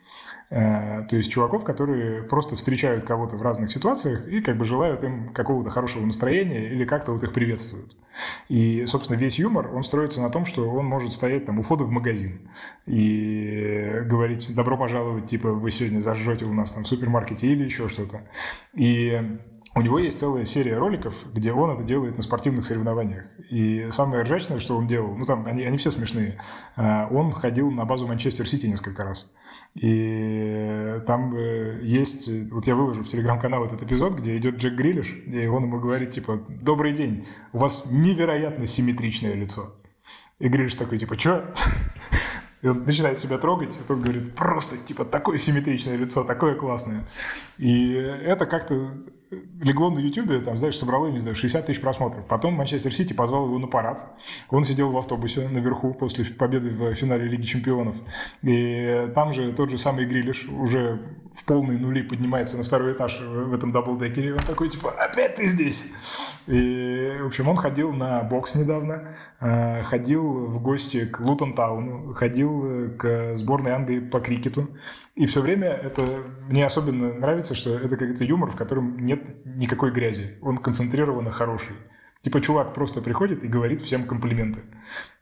Э, 0.51 1.03
то 1.07 1.15
есть 1.15 1.31
чуваков, 1.31 1.63
которые 1.63 2.23
просто 2.23 2.55
встречают 2.55 3.03
кого-то 3.03 3.37
в 3.37 3.41
разных 3.41 3.71
ситуациях 3.71 4.27
и 4.27 4.41
как 4.41 4.57
бы 4.57 4.65
желают 4.65 5.03
им 5.03 5.29
какого-то 5.29 5.69
хорошего 5.69 6.03
настроения 6.03 6.71
или 6.71 6.85
как-то 6.85 7.11
вот 7.11 7.23
их 7.23 7.33
приветствуют. 7.33 7.95
И, 8.47 8.85
собственно, 8.87 9.17
весь 9.17 9.37
юмор, 9.37 9.73
он 9.73 9.83
строится 9.83 10.21
на 10.21 10.31
том, 10.31 10.45
что 10.45 10.67
он 10.67 10.85
может 10.85 11.13
стоять 11.13 11.45
там 11.45 11.59
у 11.59 11.61
входа 11.61 11.83
в 11.83 11.91
магазин 11.91 12.49
и 12.87 14.01
говорить 14.05 14.53
«добро 14.55 14.75
пожаловать», 14.75 15.27
типа 15.27 15.51
«вы 15.51 15.69
сегодня 15.69 16.01
зажжете 16.01 16.45
у 16.45 16.53
нас 16.53 16.71
там 16.71 16.83
в 16.83 16.87
супермаркете» 16.87 17.47
или 17.47 17.63
еще 17.63 17.87
что-то. 17.87 18.23
И 18.73 19.39
у 19.75 19.81
него 19.81 19.99
есть 19.99 20.19
целая 20.19 20.45
серия 20.45 20.77
роликов, 20.77 21.25
где 21.31 21.53
он 21.53 21.69
это 21.69 21.83
делает 21.83 22.17
на 22.17 22.23
спортивных 22.23 22.65
соревнованиях. 22.65 23.25
И 23.51 23.89
самое 23.91 24.23
ржачное, 24.23 24.59
что 24.59 24.75
он 24.75 24.87
делал, 24.87 25.15
ну 25.15 25.25
там 25.25 25.45
они, 25.45 25.63
они 25.63 25.77
все 25.77 25.91
смешные, 25.91 26.41
э, 26.75 27.07
он 27.11 27.31
ходил 27.31 27.69
на 27.69 27.85
базу 27.85 28.07
Манчестер 28.07 28.47
Сити 28.47 28.65
несколько 28.65 29.03
раз. 29.03 29.31
И 29.75 31.01
там 31.05 31.35
э, 31.35 31.79
есть, 31.83 32.29
вот 32.51 32.67
я 32.67 32.75
выложу 32.75 33.03
в 33.03 33.07
телеграм-канал 33.07 33.65
этот 33.65 33.83
эпизод, 33.83 34.15
где 34.15 34.35
идет 34.37 34.55
Джек 34.55 34.73
Грилиш, 34.73 35.15
и 35.27 35.45
он 35.45 35.63
ему 35.63 35.79
говорит, 35.79 36.11
типа, 36.11 36.43
«Добрый 36.49 36.93
день, 36.93 37.25
у 37.53 37.59
вас 37.59 37.85
невероятно 37.89 38.67
симметричное 38.67 39.35
лицо». 39.35 39.75
И 40.39 40.47
Грилиш 40.47 40.75
такой, 40.75 40.97
типа, 40.97 41.15
«Чё?» 41.17 41.45
И 42.61 42.67
он 42.67 42.83
начинает 42.83 43.19
себя 43.19 43.37
трогать, 43.37 43.77
и 43.77 43.87
тот 43.87 43.99
говорит, 43.99 44.35
просто, 44.35 44.75
типа, 44.77 45.05
такое 45.05 45.37
симметричное 45.37 45.95
лицо, 45.95 46.25
такое 46.25 46.55
классное. 46.55 47.07
И 47.57 47.93
это 47.93 48.45
как-то 48.45 48.91
легло 49.31 49.89
на 49.89 49.99
Ютубе, 49.99 50.39
там, 50.41 50.57
знаешь, 50.57 50.77
собрало, 50.77 51.07
не 51.07 51.19
знаю, 51.19 51.35
60 51.35 51.65
тысяч 51.65 51.81
просмотров. 51.81 52.27
Потом 52.27 52.55
Манчестер 52.55 52.93
Сити 52.93 53.13
позвал 53.13 53.45
его 53.45 53.59
на 53.59 53.67
парад. 53.67 54.07
Он 54.49 54.63
сидел 54.63 54.91
в 54.91 54.97
автобусе 54.97 55.47
наверху 55.47 55.93
после 55.93 56.25
победы 56.25 56.69
в 56.69 56.93
финале 56.93 57.27
Лиги 57.27 57.43
Чемпионов. 57.43 57.97
И 58.41 59.09
там 59.13 59.33
же 59.33 59.53
тот 59.53 59.69
же 59.69 59.77
самый 59.77 60.05
Грилиш 60.05 60.47
уже 60.49 60.99
в 61.33 61.45
полные 61.45 61.77
нули 61.77 62.01
поднимается 62.01 62.57
на 62.57 62.63
второй 62.63 62.93
этаж 62.93 63.19
в 63.21 63.53
этом 63.53 63.71
даблдекере. 63.71 64.33
Он 64.33 64.39
такой, 64.39 64.69
типа, 64.69 64.91
опять 64.91 65.35
ты 65.35 65.47
здесь? 65.47 65.83
И, 66.47 67.17
в 67.21 67.27
общем, 67.27 67.47
он 67.47 67.55
ходил 67.55 67.93
на 67.93 68.23
бокс 68.23 68.55
недавно, 68.55 69.15
э, 69.39 69.83
ходил 69.83 70.47
в 70.47 70.61
гости 70.61 71.05
к 71.05 71.19
Лутон 71.19 71.53
Тауну, 71.53 72.13
ходил 72.13 72.91
к 72.97 73.37
сборной 73.37 73.71
Англии 73.71 73.99
по 73.99 74.19
крикету. 74.19 74.69
И 75.15 75.25
все 75.25 75.41
время 75.41 75.67
это 75.67 76.01
мне 76.47 76.65
особенно 76.65 77.13
нравится, 77.13 77.53
что 77.53 77.77
это 77.77 77.97
какой-то 77.97 78.23
юмор, 78.23 78.49
в 78.49 78.55
котором 78.55 79.05
нет 79.05 79.18
никакой 79.45 79.91
грязи. 79.91 80.37
Он 80.41 80.57
концентрированно 80.57 81.31
хороший. 81.31 81.75
Типа 82.21 82.41
чувак 82.41 82.73
просто 82.73 83.01
приходит 83.01 83.43
и 83.43 83.47
говорит 83.47 83.81
всем 83.81 84.05
комплименты. 84.05 84.61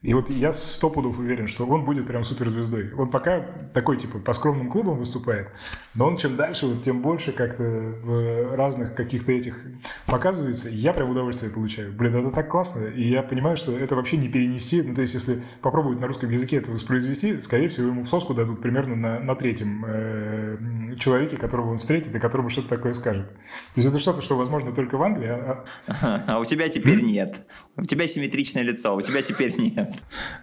И 0.04 0.14
вот 0.14 0.30
я 0.30 0.54
сто 0.54 0.92
пудов 0.92 1.18
уверен, 1.18 1.48
что 1.48 1.66
он 1.66 1.84
будет 1.84 2.06
прям 2.06 2.24
суперзвездой. 2.24 2.94
Он 2.94 3.10
пока 3.10 3.42
такой, 3.74 3.98
типа, 3.98 4.20
по 4.20 4.34
скромным 4.34 4.70
клубам 4.70 5.00
выступает, 5.00 5.50
но 5.96 6.06
он 6.06 6.18
чем 6.18 6.36
дальше, 6.36 6.68
вот 6.68 6.84
тем 6.84 7.02
больше 7.02 7.32
как-то 7.32 7.64
в 7.64 8.56
разных 8.56 8.94
каких-то 8.94 9.32
этих 9.32 9.60
показывается, 10.06 10.70
и 10.70 10.76
я 10.76 10.94
прям 10.94 11.10
удовольствие 11.10 11.52
получаю. 11.52 11.94
Блин, 11.94 12.16
это 12.16 12.30
так 12.30 12.48
классно, 12.48 12.86
и 12.86 13.10
я 13.10 13.24
понимаю, 13.24 13.58
что 13.58 13.76
это 13.76 13.96
вообще 13.96 14.18
не 14.18 14.30
перенести. 14.30 14.84
Ну, 14.84 14.94
то 14.94 15.02
есть, 15.02 15.16
если 15.16 15.44
попробовать 15.62 16.00
на 16.00 16.06
русском 16.06 16.30
языке 16.30 16.58
это 16.58 16.70
воспроизвести, 16.70 17.42
скорее 17.42 17.68
всего, 17.68 17.88
ему 17.88 18.04
в 18.04 18.08
соску 18.08 18.36
дадут 18.36 18.62
примерно 18.62 18.96
на, 18.96 19.20
на 19.20 19.36
третьем 19.36 19.84
э, 19.84 20.96
человеке, 21.00 21.38
которого 21.38 21.72
он 21.72 21.80
встретит, 21.80 22.16
и 22.16 22.20
которому 22.20 22.52
что-то 22.52 22.70
такое 22.70 22.94
скажет. 22.94 23.30
То 23.30 23.82
есть, 23.82 23.90
это 23.90 23.98
что-то, 23.98 24.22
что 24.22 24.38
возможно 24.38 24.72
только 24.74 24.96
в 24.96 25.02
Англии. 25.02 25.30
А, 25.30 25.66
а... 25.88 26.24
а 26.36 26.40
у 26.40 26.46
тебя 26.46 26.70
теперь 26.70 27.02
нет. 27.02 27.48
У 27.76 27.84
тебя 27.84 28.08
симметричное 28.08 28.62
лицо, 28.62 28.92
а 28.92 28.94
у 28.94 29.02
тебя 29.02 29.24
теперь 29.24 29.56
нет. 29.58 29.87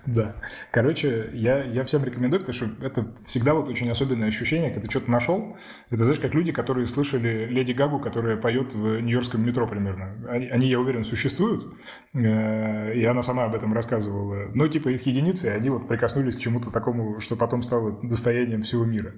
Да. 0.07 0.37
Короче, 0.71 1.31
я, 1.33 1.65
я 1.65 1.85
всем 1.85 2.05
рекомендую, 2.05 2.41
потому 2.41 2.55
что 2.55 2.85
это 2.85 3.07
всегда 3.27 3.55
вот 3.55 3.69
очень 3.69 3.91
особенное 3.91 4.29
ощущение, 4.29 4.71
когда 4.71 4.87
ты 4.87 4.91
что-то 4.91 5.11
нашел. 5.11 5.57
Это, 5.91 6.05
знаешь, 6.05 6.21
как 6.21 6.35
люди, 6.35 6.53
которые 6.53 6.87
слышали 6.87 7.47
Леди 7.47 7.73
Гагу, 7.73 8.01
которая 8.01 8.37
поет 8.37 8.75
в 8.75 9.01
Нью-Йоркском 9.01 9.45
метро 9.45 9.67
примерно. 9.67 10.15
Они, 10.29 10.49
они, 10.49 10.69
я 10.69 10.81
уверен, 10.81 11.05
существуют, 11.05 11.75
э, 12.13 12.95
и 12.95 13.05
она 13.05 13.23
сама 13.23 13.45
об 13.45 13.55
этом 13.55 13.73
рассказывала. 13.73 14.51
Но 14.55 14.69
типа 14.69 14.89
их 14.89 15.07
единицы, 15.07 15.47
они 15.47 15.71
вот 15.71 15.89
прикоснулись 15.89 16.37
к 16.37 16.41
чему-то 16.41 16.71
такому, 16.71 17.21
что 17.21 17.37
потом 17.37 17.63
стало 17.63 17.99
достоянием 18.03 18.63
всего 18.63 18.85
мира. 18.85 19.15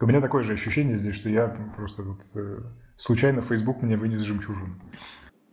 У 0.00 0.06
меня 0.06 0.20
такое 0.20 0.42
же 0.42 0.52
ощущение 0.52 0.96
здесь, 0.96 1.14
что 1.14 1.30
я 1.30 1.48
просто 1.76 2.02
вот 2.02 2.20
э, 2.34 2.60
случайно 2.96 3.42
Facebook 3.42 3.82
мне 3.82 3.96
вынес 3.96 4.22
жемчужину 4.22 4.76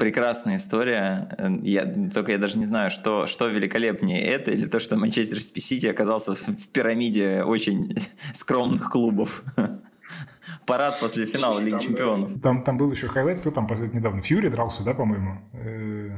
прекрасная 0.02 0.58
история. 0.58 1.30
Я, 1.62 1.86
только 2.12 2.32
я 2.32 2.40
даже 2.40 2.58
не 2.58 2.66
знаю, 2.66 2.90
что, 2.90 3.28
что 3.28 3.48
великолепнее 3.48 4.24
это 4.24 4.50
или 4.50 4.66
то, 4.66 4.80
что 4.80 4.98
Манчестер 4.98 5.40
Сити 5.40 5.86
оказался 5.86 6.34
в, 6.34 6.70
пирамиде 6.70 7.44
очень 7.44 7.96
скромных 8.34 8.90
клубов. 8.90 9.44
Парад 10.66 11.00
после 11.00 11.28
финала 11.28 11.60
Лиги 11.60 11.74
там, 11.74 11.80
Чемпионов. 11.82 12.42
Там, 12.42 12.64
там 12.64 12.78
был 12.80 12.92
еще 12.92 13.08
хайлайт, 13.08 13.42
кто 13.42 13.52
там 13.52 13.68
последний 13.68 14.00
недавно? 14.00 14.24
Фьюри 14.24 14.50
дрался, 14.50 14.84
да, 14.84 14.96
по-моему? 14.96 15.38
Э, 15.54 16.18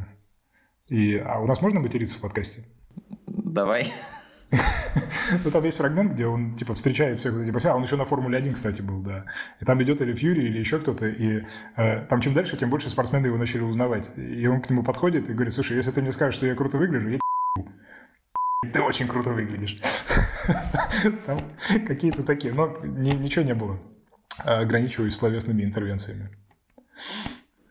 и, 0.87 1.17
а 1.17 1.39
у 1.41 1.45
нас 1.45 1.61
можно 1.61 1.81
материться 1.81 2.15
в 2.15 2.21
подкасте? 2.21 2.63
Давай. 3.27 3.91
Ну, 5.43 5.51
там 5.51 5.63
есть 5.63 5.77
фрагмент, 5.77 6.13
где 6.13 6.27
он, 6.27 6.55
типа, 6.55 6.75
встречает 6.75 7.19
всех 7.19 7.35
этих 7.35 7.65
а 7.65 7.75
он 7.75 7.83
еще 7.83 7.95
на 7.95 8.05
Формуле 8.05 8.37
1, 8.37 8.53
кстати, 8.53 8.81
был, 8.81 9.01
да. 9.01 9.25
И 9.59 9.65
там 9.65 9.81
идет 9.81 10.01
или 10.01 10.13
Фьюри, 10.13 10.43
или 10.45 10.59
еще 10.59 10.79
кто-то, 10.79 11.07
и 11.07 11.43
э, 11.75 12.05
там 12.05 12.21
чем 12.21 12.33
дальше, 12.33 12.57
тем 12.57 12.69
больше 12.69 12.89
спортсмены 12.89 13.27
его 13.27 13.37
начали 13.37 13.61
узнавать. 13.61 14.09
И 14.17 14.45
он 14.47 14.61
к 14.61 14.69
нему 14.69 14.83
подходит 14.83 15.29
и 15.29 15.33
говорит, 15.33 15.53
слушай, 15.53 15.75
если 15.75 15.91
ты 15.91 16.01
мне 16.01 16.11
скажешь, 16.11 16.35
что 16.35 16.45
я 16.45 16.55
круто 16.55 16.77
выгляжу, 16.77 17.09
я 17.09 17.19
ты 18.73 18.81
очень 18.81 19.07
круто 19.07 19.31
выглядишь. 19.31 19.77
Там 21.25 21.37
какие-то 21.87 22.23
такие, 22.23 22.53
но 22.53 22.77
ничего 22.83 23.45
не 23.45 23.53
было. 23.53 23.79
Ограничиваюсь 24.39 25.15
словесными 25.15 25.63
интервенциями. 25.63 26.29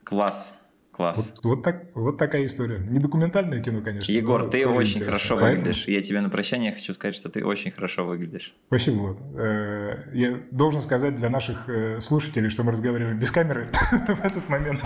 Класс. 0.05 0.57
Класс. 1.03 1.34
Вот, 1.42 1.44
вот, 1.44 1.62
так, 1.64 1.84
вот 1.94 2.16
такая 2.16 2.46
история. 2.46 2.78
Не 2.78 3.00
документальное 3.00 3.61
кино, 3.61 3.80
конечно. 3.82 4.12
Егор, 4.12 4.48
ты 4.48 4.64
очень 4.68 4.90
интересно. 4.90 5.07
хорошо 5.07 5.34
Поэтому... 5.34 5.64
выглядишь. 5.64 5.88
Я 5.88 6.00
тебе 6.00 6.20
на 6.20 6.30
прощание 6.30 6.72
хочу 6.72 6.94
сказать, 6.94 7.16
что 7.16 7.28
ты 7.28 7.44
очень 7.44 7.72
хорошо 7.72 8.05
выглядишь. 8.05 8.55
Спасибо. 8.68 9.16
Э, 9.36 10.05
я 10.12 10.38
должен 10.53 10.80
сказать 10.80 11.16
для 11.16 11.28
наших 11.28 11.68
э, 11.68 12.00
слушателей, 12.00 12.50
что 12.50 12.62
мы 12.62 12.70
разговариваем 12.70 13.18
без 13.18 13.32
камеры 13.32 13.68
в 13.90 14.24
этот 14.24 14.48
момент. 14.48 14.80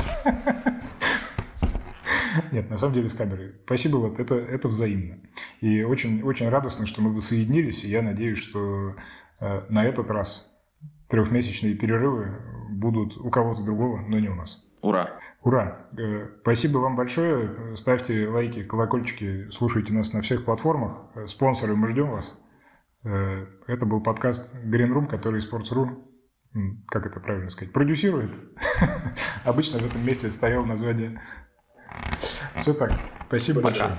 Нет, 2.50 2.70
на 2.70 2.78
самом 2.78 2.94
деле 2.94 3.10
с 3.10 3.14
камерой. 3.14 3.52
Спасибо, 3.66 3.96
вот 3.96 4.18
это, 4.18 4.36
это 4.36 4.68
взаимно. 4.68 5.18
И 5.60 5.82
очень, 5.82 6.22
очень 6.22 6.48
радостно, 6.48 6.86
что 6.86 7.02
мы 7.02 7.12
воссоединились, 7.12 7.84
и 7.84 7.90
я 7.90 8.00
надеюсь, 8.00 8.38
что 8.38 8.96
э, 9.40 9.62
на 9.68 9.84
этот 9.84 10.10
раз 10.10 10.50
трехмесячные 11.08 11.74
перерывы 11.74 12.40
будут 12.70 13.18
у 13.18 13.28
кого-то 13.28 13.62
другого, 13.62 14.00
но 14.00 14.18
не 14.18 14.28
у 14.28 14.34
нас. 14.34 14.62
Ура! 14.80 15.18
Ура! 15.46 15.86
Э, 15.96 16.26
спасибо 16.40 16.78
вам 16.78 16.96
большое. 16.96 17.76
Ставьте 17.76 18.26
лайки, 18.26 18.64
колокольчики, 18.64 19.48
слушайте 19.50 19.92
нас 19.92 20.12
на 20.12 20.20
всех 20.20 20.44
платформах. 20.44 21.04
Э, 21.14 21.28
спонсоры, 21.28 21.76
мы 21.76 21.86
ждем 21.86 22.10
вас. 22.10 22.40
Э, 23.04 23.46
это 23.68 23.86
был 23.86 24.02
подкаст 24.02 24.56
Green 24.56 24.92
Room, 24.92 25.06
который 25.06 25.40
Sports.ru, 25.40 26.02
как 26.88 27.06
это 27.06 27.20
правильно 27.20 27.48
сказать, 27.50 27.72
продюсирует. 27.72 28.34
Обычно 29.44 29.78
в 29.78 29.86
этом 29.86 30.04
месте 30.04 30.32
стояло 30.32 30.64
название. 30.64 31.22
Все 32.60 32.74
так. 32.74 32.90
Спасибо 33.28 33.60
большое. 33.60 33.92